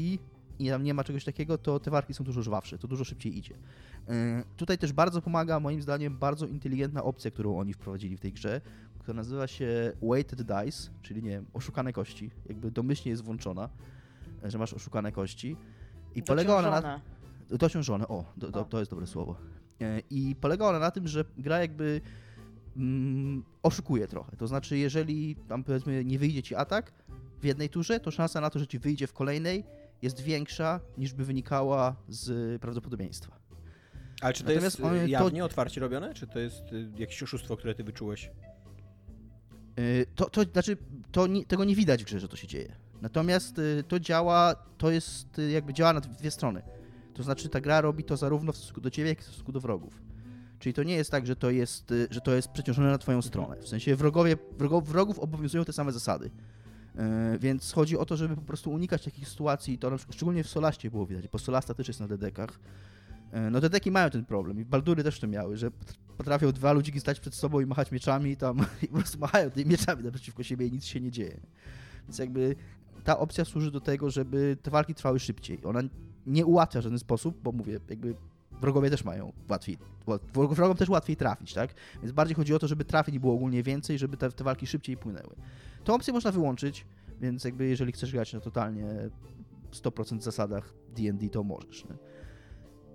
[0.59, 3.37] i tam nie ma czegoś takiego, to te walki są dużo żwawsze, to dużo szybciej
[3.37, 3.53] idzie.
[3.53, 8.33] Y, tutaj też bardzo pomaga, moim zdaniem, bardzo inteligentna opcja, którą oni wprowadzili w tej
[8.33, 8.61] grze,
[9.07, 12.31] która nazywa się Weighted Dice, czyli nie wiem, oszukane kości.
[12.45, 13.69] Jakby domyślnie jest włączona,
[14.43, 15.57] że masz oszukane kości.
[16.15, 17.01] I polega ona na.
[17.49, 19.35] Dociążone, o, do, do, to jest dobre słowo.
[19.81, 22.01] E, I polega ona na tym, że gra jakby
[22.77, 24.37] mm, oszukuje trochę.
[24.37, 26.91] To znaczy, jeżeli tam powiedzmy nie wyjdzie ci atak
[27.41, 29.63] w jednej turze, to szansa na to, że ci wyjdzie w kolejnej
[30.01, 33.37] jest większa niż by wynikała z prawdopodobieństwa.
[34.21, 35.45] Ale czy to Natomiast jest y, jawnie, to...
[35.45, 36.13] otwarcie robione?
[36.13, 36.63] Czy to jest
[36.97, 38.29] jakieś oszustwo, które ty wyczułeś?
[39.79, 40.77] Y, to, to znaczy,
[41.11, 42.75] to nie, tego nie widać w grze, że to się dzieje.
[43.01, 46.61] Natomiast to działa, to jest jakby działa na dwie strony.
[47.13, 49.51] To znaczy ta gra robi to zarówno w stosunku do ciebie, jak i w stosunku
[49.51, 50.01] do wrogów.
[50.59, 53.57] Czyli to nie jest tak, że to jest, że to jest przeciążone na twoją stronę.
[53.61, 54.37] W sensie wrogowie,
[54.85, 56.29] wrogów obowiązują te same zasady.
[57.39, 60.49] Więc chodzi o to, żeby po prostu unikać takich sytuacji, to na przykład, szczególnie w
[60.49, 62.59] Solaście było widać, bo Solasta też jest na dedekach,
[63.51, 65.71] no te deki mają ten problem i Baldury też to miały, że
[66.17, 69.51] potrafią dwa ludziki stać przed sobą i machać mieczami i tam i po prostu machają
[69.51, 71.39] tymi mieczami naprzeciwko siebie i nic się nie dzieje.
[72.03, 72.55] Więc jakby
[73.03, 75.59] ta opcja służy do tego, żeby te walki trwały szybciej.
[75.63, 75.81] Ona
[76.25, 78.15] nie ułatwia w żaden sposób, bo mówię, jakby
[78.61, 79.77] wrogowie też mają łatwiej,
[80.33, 81.73] wrogom też łatwiej trafić, tak?
[82.01, 84.97] Więc bardziej chodzi o to, żeby trafić było ogólnie więcej, żeby te, te walki szybciej
[84.97, 85.35] płynęły.
[85.83, 86.85] Tą opcję można wyłączyć,
[87.21, 88.85] więc jakby jeżeli chcesz grać na totalnie
[89.71, 91.85] 100% zasadach D&D, to możesz.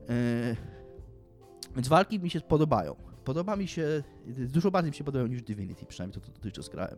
[0.09, 0.57] Yy,
[1.77, 3.12] więc walki mi się podobają.
[3.25, 6.97] Podoba mi się, dużo bardziej mi się podobają niż Divinity, przynajmniej to, to dotychczas grałem.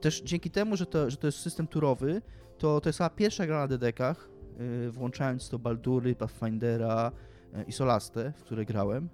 [0.00, 2.22] Też dzięki temu, że to, że to jest system turowy,
[2.58, 4.28] to to jest chyba pierwsza gra na dedekach,
[4.58, 7.12] yy, włączając to Baldury, Pathfindera
[7.52, 9.08] yy, i Solastę, w której grałem,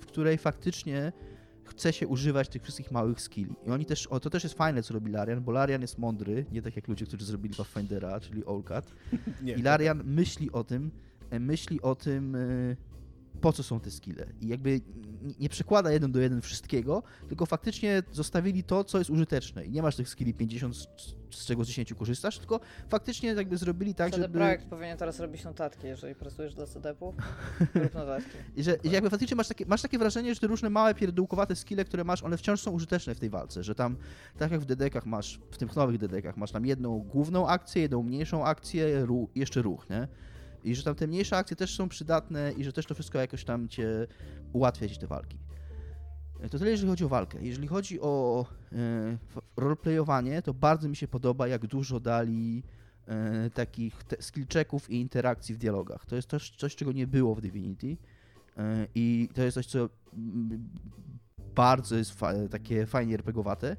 [0.00, 1.12] w której faktycznie
[1.64, 3.54] chce się używać tych wszystkich małych skilli.
[3.66, 6.46] I oni też, o, to też jest fajne, co robi Larian, bo Larian jest mądry,
[6.52, 8.92] nie tak jak ludzie, którzy zrobili Pathfindera, czyli Olcat.
[9.58, 10.90] I Larian myśli o tym,
[11.40, 12.76] myśli o tym, y,
[13.40, 14.26] po co są te skille.
[14.40, 14.80] I jakby
[15.40, 19.64] nie przekłada jeden do jeden wszystkiego, tylko faktycznie zostawili to, co jest użyteczne.
[19.64, 20.76] I nie masz tych skilli 50,
[21.30, 24.38] z czego z 10 korzystasz, tylko faktycznie jakby zrobili tak, CD żeby...
[24.38, 26.64] projekt powinien teraz robić notatki, jeżeli pracujesz dla
[27.00, 28.38] rób notatki.
[28.56, 31.84] I że jakby faktycznie masz takie, masz takie wrażenie, że te różne małe, pierdółkowate skille,
[31.84, 33.96] które masz, one wciąż są użyteczne w tej walce, że tam,
[34.38, 38.02] tak jak w dedekach masz, w tych nowych dedekach masz tam jedną główną akcję, jedną
[38.02, 40.08] mniejszą akcję, ruch, jeszcze ruch, nie?
[40.68, 43.44] I że tam te mniejsze akcje też są przydatne i że też to wszystko jakoś
[43.44, 44.06] tam cię
[44.52, 45.38] ułatwia te walki.
[46.40, 47.38] E, to tyle, jeżeli chodzi o walkę.
[47.42, 49.18] Jeżeli chodzi o e,
[49.56, 52.62] roleplayowanie, to bardzo mi się podoba, jak dużo dali
[53.06, 56.06] e, takich skill checków i interakcji w dialogach.
[56.06, 57.96] To jest też coś, czego nie było w Divinity
[58.56, 59.88] e, i to jest coś, co
[61.54, 63.76] bardzo jest fa takie fajnie RPGowate.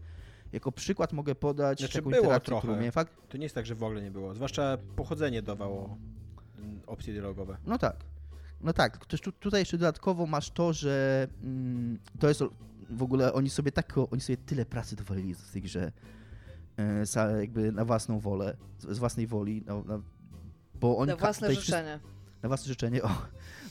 [0.53, 2.91] Jako przykład mogę podać znaczy, taką było interakcję, trochę.
[2.91, 3.13] Fakt...
[3.29, 4.35] To nie jest tak, że w ogóle nie było.
[4.35, 5.97] Zwłaszcza pochodzenie dawało
[6.87, 7.57] opcje dialogowe.
[7.65, 7.95] No tak.
[8.61, 12.43] No tak, też tu, tutaj jeszcze dodatkowo masz to, że mm, to jest
[12.89, 15.91] w ogóle oni sobie tak, oni sobie tyle pracy dowalili w tej grze,
[17.15, 20.01] e, jakby na własną wolę, z, z własnej woli, na, na,
[20.75, 21.11] bo oni...
[21.11, 21.99] Na własne życzenie.
[22.43, 23.09] Na własne życzenie, o.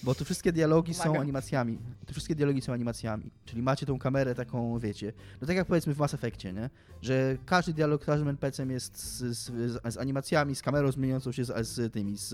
[0.02, 1.78] Bo tu wszystkie dialogi są animacjami.
[2.06, 3.30] Tu wszystkie dialogi są animacjami.
[3.44, 6.70] Czyli macie tą kamerę taką, wiecie, no tak jak powiedzmy w Mass Effectie, nie?
[7.02, 11.66] Że każdy dialog każdym NPC-em jest z, z, z, animacjami, z kamerą zmieniającą się z,
[11.66, 12.32] z tymi, z,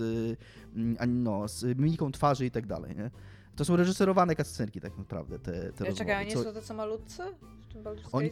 [0.75, 3.11] mm, no, z mimiką twarzy i tak dalej, nie?
[3.55, 5.93] To są reżyserowane cutscenki tak naprawdę, te, te ja rozmowy.
[5.93, 6.43] Czekaj, a nie co...
[6.43, 7.23] są tacy malutcy
[7.61, 8.29] w tym Baldur's oni,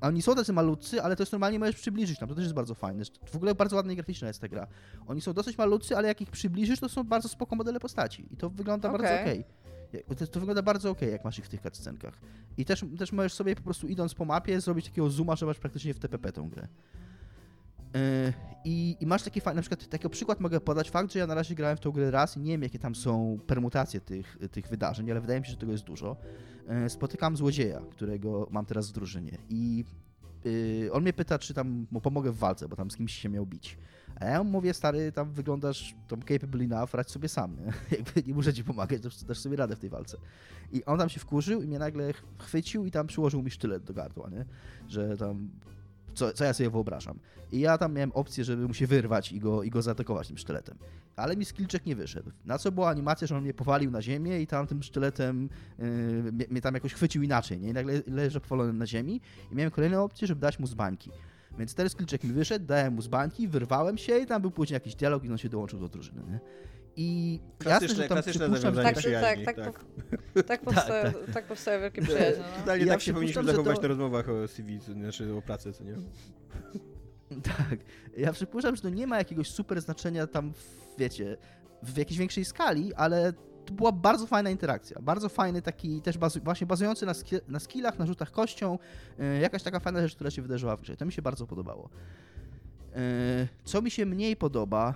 [0.00, 2.74] oni są tacy malutcy, ale to jest normalnie możesz przybliżyć tam, to też jest bardzo
[2.74, 3.04] fajne.
[3.26, 4.66] W ogóle bardzo ładna i graficzna jest ta gra.
[5.06, 8.36] Oni są dosyć malutcy, ale jak ich przybliżysz, to są bardzo spoko modele postaci i
[8.36, 9.02] to wygląda okay.
[9.02, 9.38] bardzo okej.
[9.40, 10.16] Okay.
[10.16, 12.20] To, to, wygląda bardzo ok, jak masz ich w tych cutscenkach.
[12.56, 15.58] I też, też możesz sobie po prostu idąc po mapie zrobić takiego zooma, że masz
[15.58, 16.68] praktycznie w TPP tą grę.
[17.94, 18.32] Yy,
[18.64, 21.34] I, I, masz taki fajny, na przykład taki przykład mogę podać fakt, że ja na
[21.34, 24.68] razie grałem w tą grę raz i nie wiem jakie tam są permutacje tych, tych
[24.68, 26.16] wydarzeń, ale wydaje mi się, że tego jest dużo.
[26.68, 29.84] Yy, spotykam złodzieja, którego mam teraz w drużynie i
[30.44, 33.28] yy, on mnie pyta, czy tam mu pomogę w walce, bo tam z kimś się
[33.28, 33.78] miał bić.
[34.20, 37.72] A ja mu mówię, stary, tam wyglądasz tam capable enough, radź sobie sam, nie?
[37.98, 40.16] Jakby nie muszę ci pomagać, dasz sobie radę w tej walce.
[40.72, 43.94] I on tam się wkurzył i mnie nagle chwycił i tam przyłożył mi sztylet do
[43.94, 44.44] gardła, nie?
[44.88, 45.48] Że tam
[46.14, 47.18] co, co ja sobie wyobrażam.
[47.52, 50.38] I ja tam miałem opcję, żeby mu się wyrwać i go, i go zaatakować tym
[50.38, 50.78] sztyletem.
[51.16, 52.30] Ale mi skilczek nie wyszedł.
[52.44, 56.46] Na co była animacja, że on mnie powalił na ziemię i tam tym sztyletem yy,
[56.48, 57.68] mnie, tam jakoś chwycił inaczej, nie?
[57.68, 59.20] I nagle leżę powalony na ziemi
[59.52, 61.10] i miałem kolejną opcję, żeby dać mu z bańki.
[61.58, 64.74] Więc ten skilczek mi wyszedł, dałem mu z bańki, wyrwałem się i tam był później
[64.74, 66.40] jakiś dialog i on się dołączył do drużyny, nie?
[66.96, 69.44] I klasyczne, jasne, klasyczne zawiązanie tak, przyjaźni.
[69.44, 69.84] Tak, tak, tak,
[70.34, 71.34] tak, tak, powstaje, tak, tak.
[71.34, 72.44] tak powstaje wielkie przyjaźnie.
[72.52, 72.60] No.
[72.60, 73.82] Totalnie tak się powinniśmy zachować to...
[73.82, 75.94] na rozmowach o CV, znaczy o pracy, co nie?
[77.42, 77.78] Tak.
[78.16, 81.36] Ja przypuszczam, że to nie ma jakiegoś super znaczenia tam, w, wiecie,
[81.82, 83.32] w jakiejś większej skali, ale
[83.64, 87.12] to była bardzo fajna interakcja, bardzo fajny taki też bazu, właśnie bazujący na,
[87.48, 88.78] na skillach, na rzutach kością,
[89.18, 90.96] yy, jakaś taka fajna rzecz, która się wydarzyła w grze.
[90.96, 91.88] To mi się bardzo podobało.
[92.94, 93.00] Yy,
[93.64, 94.94] co mi się mniej podoba,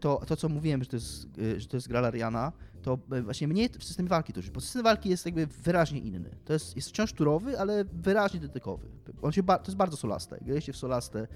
[0.00, 1.26] to, to co mówiłem, że to jest,
[1.56, 2.52] że to jest gra Lariana,
[2.82, 6.30] to właśnie mniej w systemie walki to już, bo system walki jest jakby wyraźnie inny.
[6.44, 8.86] To jest, jest wciąż turowy, ale wyraźnie dedykowy.
[9.22, 10.38] On się, to jest bardzo solaste.
[10.42, 11.26] Graliście w solaste,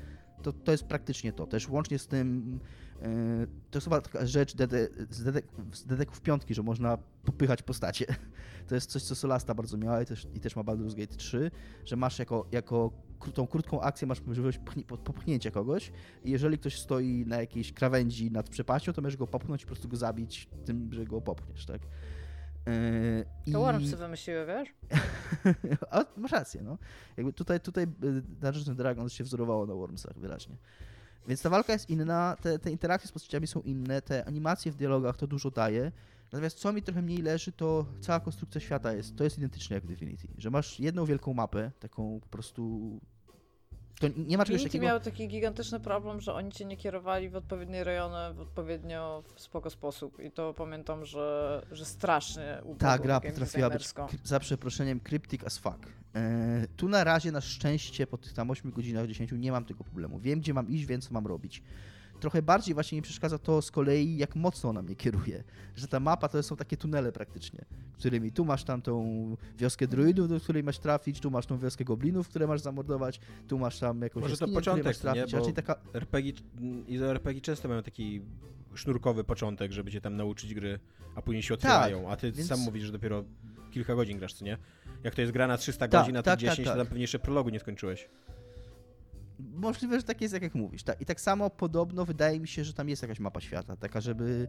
[0.43, 1.47] to, to jest praktycznie to.
[1.47, 2.61] Też łącznie z tym E,
[3.71, 8.07] to jest chyba taka rzecz dede, z, dedek, z dedeków piątki, że można popychać postacie.
[8.67, 11.51] To jest coś, co Solasta bardzo miała i też, i też ma Baldur's Gate 3,
[11.85, 12.91] że masz jako, jako
[13.35, 14.61] tą krótką akcję masz możliwość
[15.05, 15.93] popchnięcia kogoś
[16.25, 19.69] i jeżeli ktoś stoi na jakiejś krawędzi nad przepaścią, to możesz go popchnąć i po
[19.69, 21.81] prostu go zabić tym, że go popchniesz, tak?
[23.47, 24.69] Yy, to Wormsy wymyśliły, wiesz?
[25.91, 26.79] A, masz rację, no.
[27.17, 30.57] Jakby tutaj, tutaj y, Dungeons Dragons się wzorowało na Wormsach wyraźnie.
[31.29, 34.77] Więc ta walka jest inna, te, te interakcje z postaciami są inne, te animacje w
[34.77, 35.93] dialogach to dużo daje.
[36.33, 39.85] Natomiast co mi trochę mniej leży, to cała konstrukcja świata jest, to jest identyczne jak
[39.85, 40.29] w Divinity.
[40.39, 43.01] Że masz jedną wielką mapę, taką po prostu
[44.01, 44.85] to nie ma czegoś takiego...
[44.85, 49.41] miał taki gigantyczny problem, że oni cię nie kierowali w odpowiednie rejony, w odpowiednio w
[49.41, 50.21] spoko sposób.
[50.21, 53.89] I to pamiętam, że, że strasznie Ta gra potrafiła być,
[54.25, 55.87] za przeproszeniem, cryptic as fuck.
[56.15, 59.85] E, tu na razie na szczęście po tych tam 8 godzinach, 10 nie mam tego
[59.85, 60.19] problemu.
[60.19, 61.63] Wiem, gdzie mam iść, wiem, co mam robić.
[62.21, 65.45] Trochę bardziej właśnie mi przeszkadza to z kolei, jak mocno ona mnie kieruje.
[65.77, 70.29] Że ta mapa to są takie tunele praktycznie, którymi tu masz tam tą wioskę druidów,
[70.29, 74.03] do której masz trafić, tu masz tą wioskę goblinów, które masz zamordować, tu masz tam
[74.03, 75.33] jakąś Może to początek, trafić.
[75.33, 75.39] Nie?
[75.41, 75.77] Bo taka...
[75.95, 76.33] RPG,
[77.01, 78.23] RPG często mają taki
[78.75, 80.79] sznurkowy początek, żeby cię tam nauczyć gry,
[81.15, 82.03] a później się otwierają.
[82.03, 82.49] Tak, a ty więc...
[82.49, 83.25] sam mówisz, że dopiero
[83.71, 84.59] kilka godzin grasz, co nie?
[85.05, 86.87] Jak to jest gra na 300 tak, godzin, a ty tak, 10, tak, to tam
[86.87, 88.09] pewnie jeszcze prologu nie skończyłeś.
[89.39, 90.83] Możliwe, że tak jest, jak, jak mówisz.
[90.83, 91.01] Tak.
[91.01, 94.49] I tak samo podobno wydaje mi się, że tam jest jakaś mapa świata, taka, żeby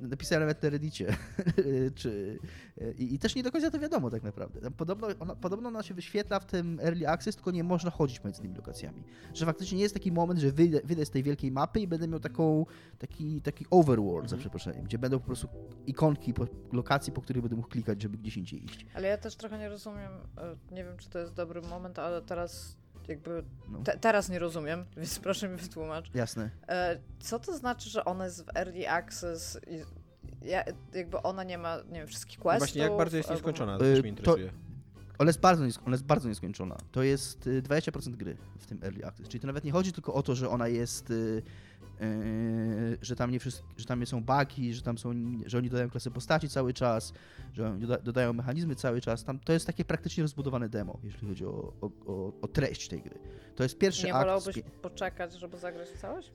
[0.00, 1.16] yy, napisałem nawet na Reddicie.
[1.94, 2.38] Czy,
[2.76, 4.60] yy, i, też nie do końca to wiadomo tak naprawdę.
[4.60, 8.24] Tam podobno, ona, podobno ona się wyświetla w tym Early Access, tylko nie można chodzić
[8.24, 9.02] między tymi lokacjami.
[9.34, 12.08] Że faktycznie nie jest taki moment, że wyjdę, wyjdę z tej wielkiej mapy i będę
[12.08, 12.66] miał taką,
[12.98, 14.28] taki, taki overworld, mhm.
[14.28, 15.48] za przeproszeniem, gdzie będą po prostu
[15.86, 18.86] ikonki po, lokacji, po których będę mógł klikać, żeby gdzieś indziej iść.
[18.94, 22.22] Ale ja też trochę nie rozumiem, e, nie wiem, czy to jest dobry moment, ale
[22.22, 22.79] teraz
[23.10, 23.78] jakby no.
[23.82, 26.14] te, teraz nie rozumiem, więc proszę mi wytłumacz.
[26.14, 26.50] Jasne.
[26.68, 29.80] E, co to znaczy, że ona jest w early access i
[30.48, 30.64] ja,
[30.94, 32.60] jakby ona nie ma, nie wiem, wszystkich questów?
[32.60, 34.48] No właśnie, jak bardzo jest nieskończona, to też mnie interesuje.
[34.48, 34.70] To...
[35.18, 36.76] Ona jest, bardzo, ona jest bardzo nieskończona.
[36.92, 39.28] To jest 20% y, gry w tym Early Access.
[39.28, 41.42] Czyli to nawet nie chodzi tylko o to, że ona jest y,
[43.02, 45.12] że tam nie wszystko, że tam są bugi, że tam są,
[45.46, 47.12] że oni dodają klasy postaci cały czas,
[47.52, 49.24] że oni dodają mechanizmy cały czas.
[49.24, 53.02] Tam to jest takie praktycznie rozbudowane demo, jeśli chodzi o, o, o, o treść tej
[53.02, 53.18] gry.
[53.56, 54.20] To jest pierwszy nie akt.
[54.20, 56.32] Nie wolałbyś poczekać, żeby zagrać w całość?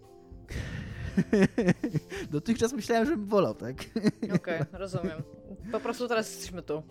[2.31, 3.75] Dotychczas myślałem, że bym wolał, tak?
[4.23, 5.23] Okej, okay, rozumiem.
[5.71, 6.83] Po prostu teraz jesteśmy tu.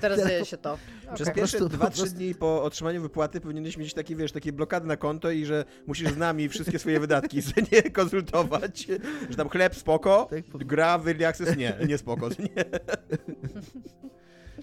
[0.00, 0.78] Teraz dzieje się to.
[1.14, 1.34] Przez okay.
[1.34, 5.44] pierwsze 2-3 dni po otrzymaniu wypłaty powinieneś mieć takie, wiesz, takie blokady na konto i
[5.44, 7.40] że musisz z nami wszystkie swoje wydatki
[7.72, 8.86] nie konsultować.
[9.30, 12.28] Że tam chleb spoko, tak, gra w Early Access nie, nie spoko.
[12.28, 12.64] Nie.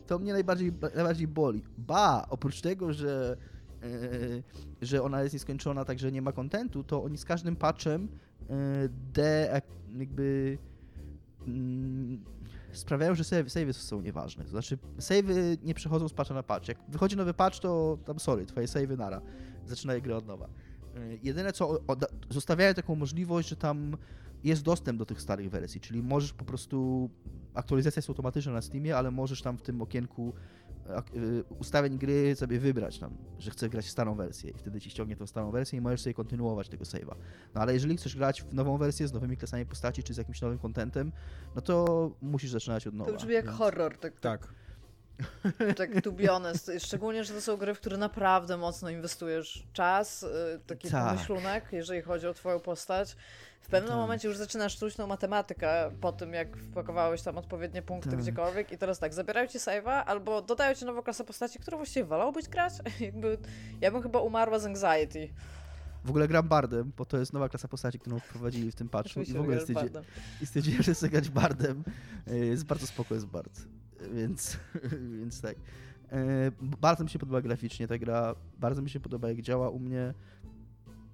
[0.07, 1.63] To mnie najbardziej, najbardziej boli.
[1.77, 3.37] Ba, oprócz tego, że
[3.83, 4.43] Yy,
[4.81, 8.07] że ona jest nieskończona, także nie ma kontentu, to oni z każdym patchem
[8.49, 8.55] yy,
[9.13, 9.61] de,
[9.97, 10.57] jakby
[11.47, 12.23] mm,
[12.71, 14.43] sprawiają, że save, savey są nieważne.
[14.43, 16.67] To znaczy, savey nie przechodzą z patcha na patch.
[16.67, 19.21] Jak wychodzi nowy patch, to tam sorry, twoje savey nara.
[19.65, 20.49] Zaczynają grę od nowa.
[20.97, 21.79] Y, jedyne co,
[22.29, 23.97] zostawiają taką możliwość, że tam
[24.43, 27.09] jest dostęp do tych starych wersji, czyli możesz po prostu,
[27.53, 30.33] aktualizacja jest automatyczna na Steamie, ale możesz tam w tym okienku
[31.59, 35.15] ustawień gry sobie wybrać tam, że chcesz grać w starą wersję i wtedy ci ściągnie
[35.15, 37.15] tą starą wersję i możesz sobie kontynuować tego save'a.
[37.55, 40.41] No ale jeżeli chcesz grać w nową wersję z nowymi klasami postaci czy z jakimś
[40.41, 41.11] nowym contentem,
[41.55, 43.11] no to musisz zaczynać od nowa.
[43.11, 43.57] To brzmi jak więc...
[43.57, 43.97] horror.
[43.97, 44.19] Tak.
[44.19, 44.53] tak.
[45.77, 45.89] tak
[46.27, 46.71] honest.
[46.79, 51.09] Szczególnie, że to są gry, w które naprawdę mocno inwestujesz czas, y, taki tak.
[51.09, 53.15] pomyślunek, jeżeli chodzi o twoją postać.
[53.61, 53.97] W pewnym tak.
[53.97, 58.19] momencie już zaczynasz sztuczną matematykę po tym, jak wpakowałeś tam odpowiednie punkty tak.
[58.19, 62.05] gdziekolwiek i teraz tak, zabierają ci save'a albo dodają ci nową klasę postaci, którą właściwie
[62.05, 62.73] wolałbyś grać.
[62.99, 63.37] Jakby,
[63.81, 65.29] ja bym chyba umarła z anxiety.
[66.05, 69.21] W ogóle gram Bardem, bo to jest nowa klasa postaci, którą wprowadzili w tym patchu
[69.21, 69.59] i w ogóle
[70.45, 71.83] stwierdziłem, że chcę grać Bardem.
[72.27, 73.61] E, jest bardzo spoko, jest Bard.
[74.17, 74.57] Więc,
[75.19, 75.55] więc tak.
[76.11, 79.79] E, bardzo mi się podoba graficznie ta gra, bardzo mi się podoba jak działa u
[79.79, 80.13] mnie.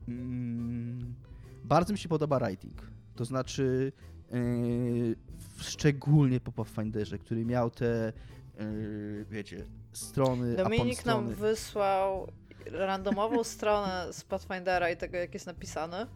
[0.07, 1.16] Mm,
[1.64, 2.82] bardzo mi się podoba writing.
[3.16, 3.91] To znaczy,
[4.32, 5.16] yy,
[5.57, 8.14] szczególnie po Pathfinderze, który miał te,
[8.60, 10.56] yy, wiecie, strony.
[10.56, 12.28] Dominik nam wysłał
[12.72, 16.07] randomową stronę z Pathfindera i tego, jak jest napisane.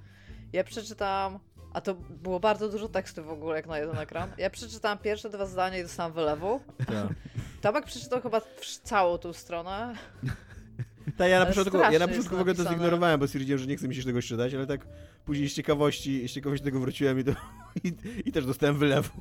[0.54, 1.40] Ja przeczytałam
[1.74, 4.32] A to było bardzo dużo tekstu w ogóle, jak na jeden ekran.
[4.38, 6.60] Ja przeczytałam pierwsze dwa zdania i dostałam wylewu.
[6.78, 7.08] Tak.
[7.62, 8.42] Tomek przeczytał chyba
[8.84, 9.96] całą tą stronę.
[11.18, 13.78] Tak, ja na początku, ja na początku w ogóle to zignorowałem, bo stwierdziłem, że nie
[13.78, 14.88] chcę mi się tego czytać, ale tak
[15.26, 17.32] później z ciekawości, z ciekawości tego wróciłem i, to,
[17.84, 17.94] i,
[18.26, 19.12] i też dostałem wylewu.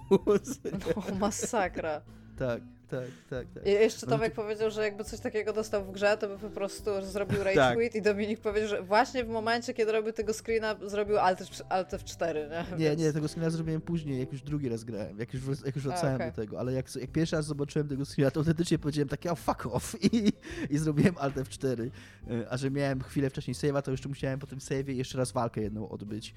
[0.97, 2.01] No, masakra.
[2.39, 3.67] Tak tak, tak, tak.
[3.67, 4.43] I jeszcze Tomek to...
[4.43, 7.77] powiedział, że jakby coś takiego dostał w grze, to by po prostu zrobił rage tak.
[7.77, 11.39] quit i Dominik powiedział, że właśnie w momencie, kiedy robił tego screena, zrobił Alt,
[11.69, 12.79] Alt F4, nie?
[12.79, 15.85] Nie, nie, tego screena zrobiłem później, jak już drugi raz grałem, jak już, jak już
[15.85, 16.31] wracałem okay.
[16.31, 19.41] do tego, ale jak, jak pierwszy raz zobaczyłem tego screena, to autentycznie powiedziałem takie, oh
[19.41, 20.33] fuck off i,
[20.71, 21.91] i zrobiłem Alt F4,
[22.31, 25.33] e, a że miałem chwilę wcześniej save'a, to jeszcze musiałem po tym save'ie jeszcze raz
[25.33, 26.35] walkę jedną odbyć,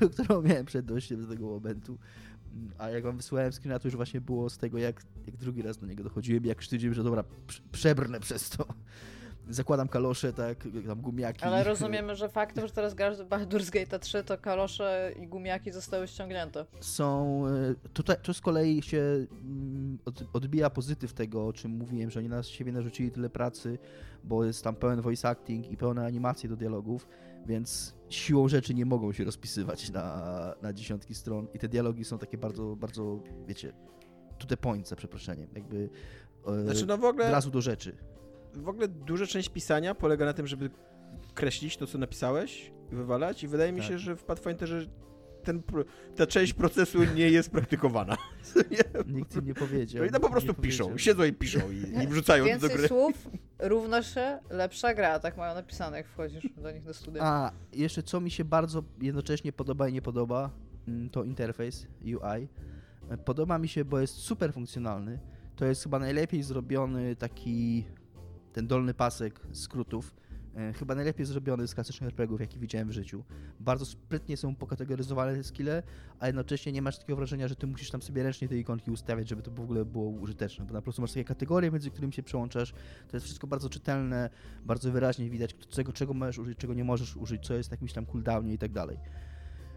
[0.00, 1.98] e, którą miałem przed dojściem do tego momentu.
[2.78, 5.78] A jak wam wysłałem screena, to już właśnie było z tego, jak, jak drugi raz
[5.78, 7.24] do niego dochodziłem, jak sztydziłem, że dobra,
[7.72, 8.66] przebrnę przez to.
[9.48, 11.44] Zakładam kalosze, tak, tam gumiaki.
[11.44, 15.72] Ale rozumiemy, że faktem, że teraz grasz do Baldur's Gate 3, to kalosze i gumiaki
[15.72, 16.66] zostały ściągnięte.
[16.80, 19.98] Są, e, tutaj, to z kolei się mm,
[20.32, 23.78] odbija pozytyw tego, o czym mówiłem, że oni na siebie narzucili tyle pracy,
[24.24, 27.06] bo jest tam pełen voice acting i pełne animacje do dialogów,
[27.46, 32.18] więc siłą rzeczy nie mogą się rozpisywać na, na dziesiątki stron i te dialogi są
[32.18, 33.72] takie bardzo, bardzo, wiecie,
[34.38, 35.90] to the point, za przeproszeniem, jakby
[36.46, 37.96] e, znaczy, no w ogóle, od razu do rzeczy.
[38.54, 40.70] W ogóle duża część pisania polega na tym, żeby
[41.34, 43.88] kreślić to, co napisałeś i wywalać i wydaje mi tak.
[43.88, 44.86] się, że w Pathfinderze
[45.44, 45.62] ten,
[46.16, 48.16] ta część procesu nie jest praktykowana.
[49.06, 50.04] Nikt im nie powiedział.
[50.12, 52.88] No po prostu piszą, siedzą i piszą i, i wrzucają Więcej do gry.
[52.88, 57.22] słów równa się lepsza gra, tak mają napisane, jak wchodzisz do nich do studia.
[57.24, 60.50] A, jeszcze co mi się bardzo jednocześnie podoba i nie podoba,
[60.88, 62.48] mm, to interfejs UI.
[63.24, 65.18] Podoba mi się, bo jest super funkcjonalny.
[65.56, 67.84] To jest chyba najlepiej zrobiony taki
[68.52, 70.14] ten dolny pasek skrótów
[70.78, 73.24] chyba najlepiej zrobiony z klasycznych RPGów, jaki widziałem w życiu.
[73.60, 75.82] Bardzo sprytnie są pokategoryzowane te skille,
[76.20, 79.28] a jednocześnie nie masz takiego wrażenia, że ty musisz tam sobie ręcznie te ikonki ustawiać,
[79.28, 82.22] żeby to w ogóle było użyteczne, bo na prostu masz takie kategorie, między którymi się
[82.22, 82.72] przełączasz.
[83.08, 84.30] To jest wszystko bardzo czytelne,
[84.64, 87.92] bardzo wyraźnie widać, czego, czego możesz użyć, czego nie możesz użyć, co jest na jakimś
[87.92, 88.98] tam cooldownie i tak dalej.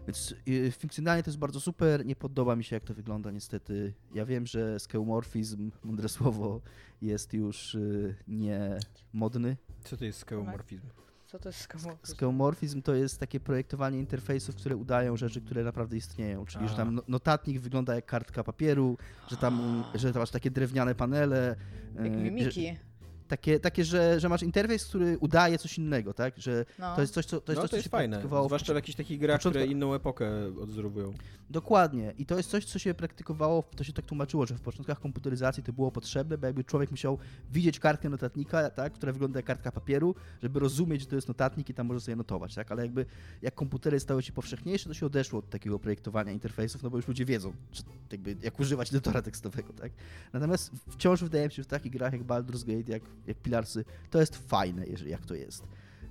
[0.08, 3.94] Więc y, funkcjonalnie to jest bardzo super, nie podoba mi się jak to wygląda niestety.
[4.14, 6.60] Ja wiem, że skeumorfizm, mądre słowo,
[7.02, 8.78] jest już y, nie
[9.12, 9.56] modny.
[9.84, 10.86] Co to jest skeumorfizm?
[11.26, 12.14] Co to jest skeumorfizm?
[12.14, 16.46] Skeumorfizm to jest takie projektowanie interfejsów, które udają rzeczy, które naprawdę istnieją.
[16.46, 16.68] Czyli, A.
[16.68, 18.98] że tam no, notatnik wygląda jak kartka papieru,
[19.30, 21.56] że tam, że tam masz takie drewniane panele.
[21.94, 22.66] Jak mimiki.
[22.66, 22.87] Że,
[23.28, 26.38] takie, takie że, że masz interfejs, który udaje coś innego, tak?
[26.38, 26.94] Że no.
[26.94, 29.20] to jest coś, co, to jest, no, coś, to jest fajne, zwłaszcza w jakichś takich
[29.20, 29.58] grach, początku...
[29.58, 30.30] które inną epokę
[30.60, 31.12] odzorowują.
[31.50, 32.14] Dokładnie.
[32.18, 35.62] I to jest coś, co się praktykowało, to się tak tłumaczyło, że w początkach komputeryzacji
[35.62, 37.18] to było potrzebne, bo jakby człowiek musiał
[37.52, 38.92] widzieć kartkę notatnika, tak?
[38.92, 42.16] która wygląda jak kartka papieru, żeby rozumieć, że to jest notatnik i tam może sobie
[42.16, 42.72] notować, tak?
[42.72, 43.06] Ale jakby
[43.42, 47.08] jak komputery stały się powszechniejsze, to się odeszło od takiego projektowania interfejsów, no bo już
[47.08, 47.82] ludzie wiedzą, czy,
[48.12, 49.92] jakby, jak używać edytora tekstowego, tak?
[50.32, 53.84] Natomiast wciąż wydaje mi się, że w takich grach jak Baldur's Gate, jak jak Pilarsy,
[54.10, 55.64] to jest fajne, jeżeli jak to jest.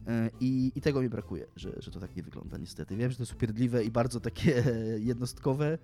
[0.08, 2.98] E, I, I, tego mi brakuje, że, że to tak nie wygląda niestety.
[2.98, 4.64] Wiem, że to jest upierdliwe i bardzo takie
[5.00, 5.78] jednostkowe.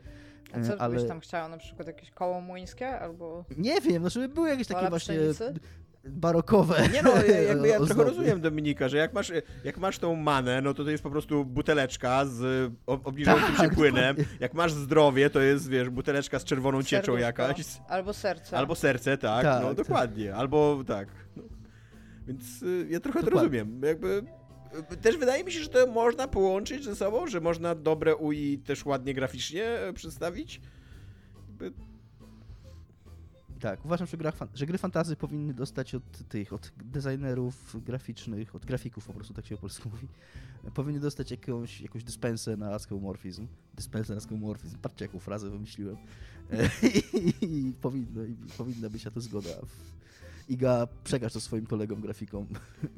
[0.53, 0.95] A co ale...
[0.95, 1.49] byś tam chciał?
[1.49, 3.45] Na przykład jakieś koło młyńskie albo...
[3.57, 5.15] Nie wiem, no żeby były jakieś takie właśnie
[6.03, 6.89] barokowe.
[6.93, 7.11] Nie no,
[7.49, 9.31] jakby ja trochę rozumiem Dominika, że jak masz,
[9.63, 13.75] jak masz tą manę, no to to jest po prostu buteleczka z obniżającym tak, się
[13.75, 14.15] płynem.
[14.15, 14.37] Dokładnie.
[14.39, 16.97] Jak masz zdrowie, to jest, wiesz, buteleczka z czerwoną Serduszko.
[16.97, 17.65] cieczą jakaś.
[17.87, 18.57] Albo serce.
[18.57, 19.77] Albo serce, tak, tak no tak.
[19.77, 20.35] dokładnie.
[20.35, 21.07] Albo tak.
[21.35, 21.43] No.
[22.27, 23.59] Więc y, ja trochę dokładnie.
[23.59, 23.81] to rozumiem.
[23.83, 24.23] Jakby
[24.93, 28.57] y, też wydaje mi się, że to można połączyć ze sobą, że można dobre UI
[28.65, 30.61] też ładnie graficznie e, przedstawić.
[31.47, 31.71] Jakby
[33.63, 38.65] tak, uważam, że, gra, że gry fantazy powinny dostać od tych, od designerów graficznych, od
[38.65, 40.07] grafików po prostu, tak się po polsku mówi,
[40.73, 43.47] powinny dostać jakąś, jakąś dyspensę na skeumorfizm.
[43.75, 45.97] Dyspensę na skeumorfizm, patrzcie jaką frazę wymyśliłem.
[46.83, 49.49] I, i, powinno, i powinna być na to zgoda.
[50.49, 52.47] Iga, przekaż to swoim kolegom grafikom.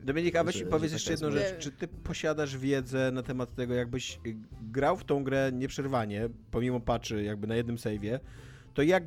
[0.05, 1.57] Dominika, weź mi powiedz jeszcze jedną rzecz.
[1.59, 4.19] Czy ty posiadasz wiedzę na temat tego, jakbyś
[4.61, 8.19] grał w tą grę nieprzerwanie, pomimo patchy jakby na jednym save'ie,
[8.73, 9.03] to jak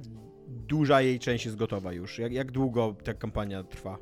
[0.49, 2.19] duża jej część jest gotowa już?
[2.19, 3.99] Jak, jak długo ta kampania trwa?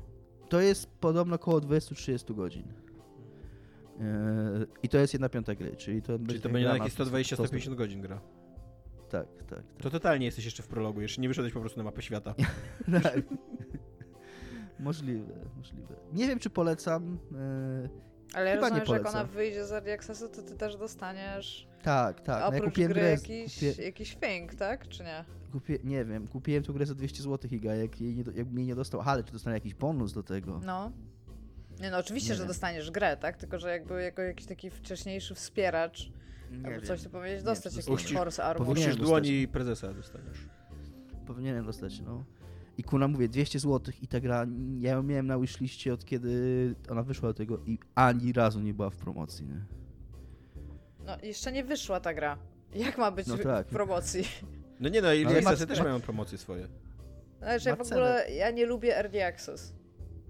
[0.49, 2.73] To jest podobno około 20-30 godzin.
[3.99, 7.75] Yy, I to jest jedna piąta gry, czyli to, czyli to będzie na jakieś 120-150
[7.75, 8.21] godzin gra.
[9.11, 9.63] Tak, tak, tak.
[9.83, 12.35] To totalnie jesteś jeszcze w prologu, jeszcze nie wyszedłeś po prostu na mapę świata.
[13.03, 13.23] tak.
[14.79, 15.95] możliwe, możliwe.
[16.13, 17.19] Nie wiem, czy polecam.
[17.33, 17.89] Yy,
[18.35, 22.21] ale ja rozumiem, że jak ona wyjdzie z Early Accessu, to ty też dostaniesz tak,
[22.21, 22.43] tak.
[22.43, 23.85] Oprócz no ja kupiłem gry grę, jakiś, kupię...
[23.85, 24.89] jakiś thing, tak?
[24.89, 25.25] Czy nie?
[25.53, 28.67] Kupię, nie wiem, kupiłem tę grę za 200 zł Iga, jak, jej nie, jak mnie
[28.67, 30.61] nie dostał, ale czy dostanę jakiś bonus do tego?
[30.65, 30.93] No.
[31.81, 32.49] Nie no, oczywiście, nie że wiem.
[32.49, 33.37] dostaniesz grę, tak?
[33.37, 36.13] Tylko, że jakby jako jakiś taki wcześniejszy wspieracz
[36.51, 36.81] Nie Albo wiem.
[36.83, 38.67] coś tu powinieneś dostać, Nie, jakiś Force Armor.
[38.67, 40.49] powinienem Uścisz dłoni prezesa dostaniesz.
[41.27, 42.25] Powinienem dostać, no.
[42.79, 44.47] I kuna mówię, 200 zł i ta gra,
[44.81, 48.75] ja ją miałem na wishliście od kiedy ona wyszła do tego i ani razu nie
[48.75, 49.61] była w promocji, nie?
[51.07, 52.39] No, jeszcze nie wyszła ta gra.
[52.75, 53.67] Jak ma być No w- tak.
[53.67, 54.29] w promocji?
[54.81, 56.69] No nie no, i Accessy ma- też ma- mają promocje swoje.
[57.39, 59.73] Znaczy, ja w ogóle, ja nie lubię Early Access.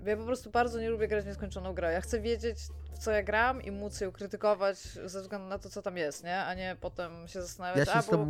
[0.05, 1.93] Ja po prostu bardzo nie lubię grać w nieskończoną grę.
[1.93, 2.59] Ja chcę wiedzieć,
[2.95, 6.25] w co ja gram i móc ją krytykować ze względu na to, co tam jest,
[6.25, 6.39] nie?
[6.39, 8.27] A nie potem się Ja zastanawiać, się, a bo...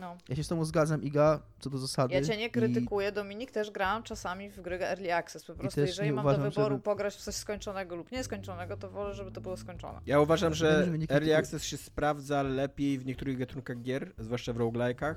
[0.00, 0.16] No.
[0.28, 2.14] ja się z tobą zgadzam, Iga, co do zasady.
[2.14, 5.44] Ja cię nie i- krytykuję, Dominik, też grałam czasami w gry Early Access.
[5.44, 8.90] Po prostu, jeżeli mam uważam, do wyboru żeby- pograć w coś skończonego lub nieskończonego, to
[8.90, 10.00] wolę, żeby to było skończone.
[10.06, 15.14] Ja uważam, że Early Access się sprawdza lepiej w niektórych gatunkach gier, zwłaszcza w roguelike'ach,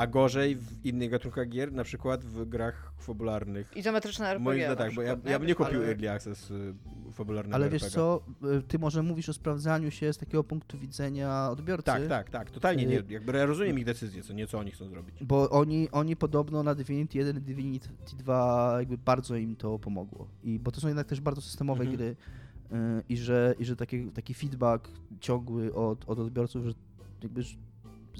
[0.00, 3.72] a gorzej w innych gatunkach gier, na przykład w grach fabularnych.
[3.76, 6.50] Izometryczne RPG Moim zdaniem na tak, bo ja, ja bym nie kupił Ale- Early Access
[6.50, 6.74] y,
[7.12, 7.84] fabularnego Ale RPG.
[7.86, 8.20] wiesz co,
[8.58, 11.84] y, ty może mówisz o sprawdzaniu się z takiego punktu widzenia odbiorcy.
[11.86, 12.98] Tak, tak, tak, totalnie nie.
[12.98, 15.24] Y- Jakby ja rozumiem ich decyzje, co nie, co oni chcą zrobić.
[15.24, 20.28] Bo oni, oni podobno na Divinity 1 i Divinity 2 jakby bardzo im to pomogło.
[20.44, 21.96] I, bo to są jednak też bardzo systemowe Mhm.
[21.96, 22.16] gry
[23.08, 24.88] i że, i że taki, taki feedback
[25.20, 26.72] ciągły od, od odbiorców, że
[27.22, 27.42] jakby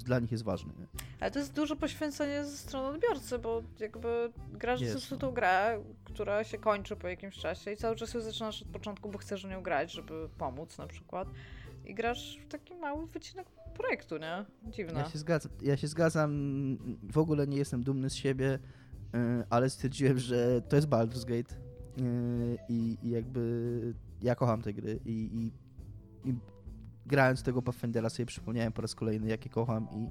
[0.03, 0.73] dla nich jest ważny.
[0.79, 0.85] Nie?
[1.19, 5.33] Ale to jest duże poświęcenie ze strony odbiorcy, bo jakby grasz Jest, w zepsutą no.
[5.33, 9.17] grę, która się kończy po jakimś czasie i cały czas ją zaczynasz od początku, bo
[9.17, 11.27] chcesz nią grać, żeby pomóc na przykład.
[11.85, 14.45] I grasz w taki mały wycinek projektu, nie?
[14.71, 14.99] Dziwne.
[14.99, 16.31] Ja się, zgadzam, ja się zgadzam,
[17.03, 18.59] w ogóle nie jestem dumny z siebie,
[19.15, 19.19] y,
[19.49, 24.99] ale stwierdziłem, że to jest Baldur's Gate y, i, i jakby ja kocham te gry
[25.05, 25.51] i, i,
[26.29, 26.33] i
[27.11, 30.09] grając tego Pathfindera sobie przypomniałem po raz kolejny, jakie kocham i,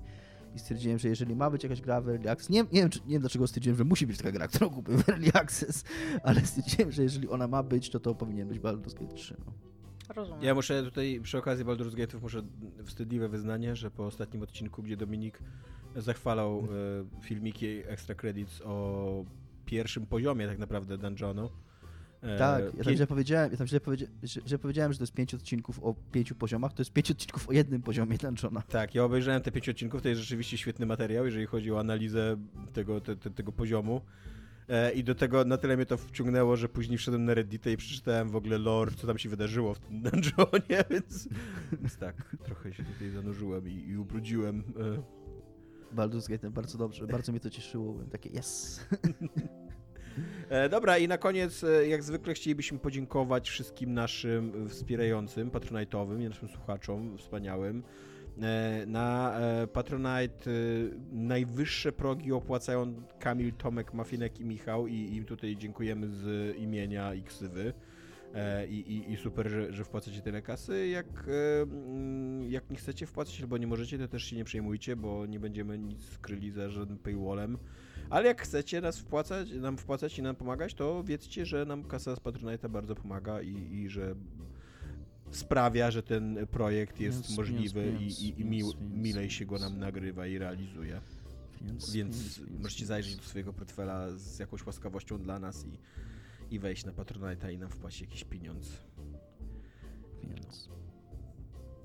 [0.56, 3.00] i stwierdziłem, że jeżeli ma być jakaś gra w Early Access, nie, nie, wiem, czy,
[3.00, 5.84] nie wiem dlaczego stwierdziłem, że musi być taka gra, którą kupię w Early Access,
[6.22, 9.36] ale stwierdziłem, że jeżeli ona ma być, to to powinien być Baldur's Gate 3.
[9.46, 9.52] No.
[10.14, 10.42] Rozumiem.
[10.42, 12.42] Ja muszę tutaj przy okazji Baldur's Gate'ów muszę
[12.84, 15.42] wstydliwe wyznanie, że po ostatnim odcinku, gdzie Dominik
[15.96, 19.24] zachwalał e, filmiki Extra Credits o
[19.66, 21.50] pierwszym poziomie tak naprawdę dungeonu.
[22.22, 25.02] E, Tak, ja tam źle powiedziałem, ja tam źle powiedzia że, że powiedziałem, że to
[25.02, 28.62] jest pięć odcinków o pięciu poziomach, to jest pięć odcinków o jednym poziomie dungeona.
[28.62, 32.36] Tak, ja obejrzałem te pięć odcinków, to jest rzeczywiście świetny materiał, jeżeli chodzi o analizę
[32.72, 34.00] tego, te, te, tego poziomu.
[34.68, 37.76] E, I do tego na tyle mnie to wciągnęło, że później wszedłem na Reddita i
[37.76, 41.28] przeczytałem w ogóle lore, co tam się wydarzyło w tym dungeonie, więc,
[41.72, 44.58] więc tak, trochę się tutaj zanurzyłem i, i ubrudziłem.
[44.58, 45.20] E,
[45.96, 48.80] Baldur's Gate bardzo dobrze, bardzo mnie to cieszyło, byłem takie yes.
[50.48, 56.48] E, dobra, i na koniec, e, jak zwykle, chcielibyśmy podziękować wszystkim naszym wspierającym, patronajtowym, naszym
[56.48, 57.82] słuchaczom wspaniałym.
[58.42, 59.40] E, Na
[59.72, 60.50] Patronite
[61.12, 67.22] najwyższe progi opłacają Kamil, Tomek, Mafinek i Michał i im tutaj dziękujemy z imienia i
[67.22, 67.72] ksywy.
[68.68, 70.88] I, i, I super, że, że wpłacacie tyle kasy.
[70.88, 71.06] Jak,
[71.62, 75.40] mm, jak nie chcecie wpłacać albo nie możecie, to też się nie przejmujcie, bo nie
[75.40, 77.58] będziemy nic skryli za żadnym paywallem.
[78.10, 82.16] Ale jak chcecie nas wpłacać, nam wpłacać i nam pomagać, to wiedzcie, że nam kasa
[82.16, 84.14] z Patronite'a bardzo pomaga i, i że
[85.30, 89.58] sprawia, że ten projekt jest Więc, możliwy więc, i, i, i więc, milej się go
[89.58, 91.00] nam nagrywa i realizuje.
[91.60, 95.78] Więc, Więc możecie zajrzeć do swojego portfela z jakąś łaskawością dla nas i,
[96.54, 98.72] i wejść na Patronite'a i nam wpłacić jakiś pieniądz.
[100.22, 100.68] Więc.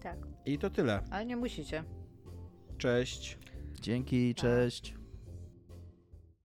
[0.03, 1.03] Tak, I to tyle.
[1.09, 1.83] ale nie musicie.
[2.77, 3.37] Cześć.
[3.81, 4.95] Dzięki, cześć.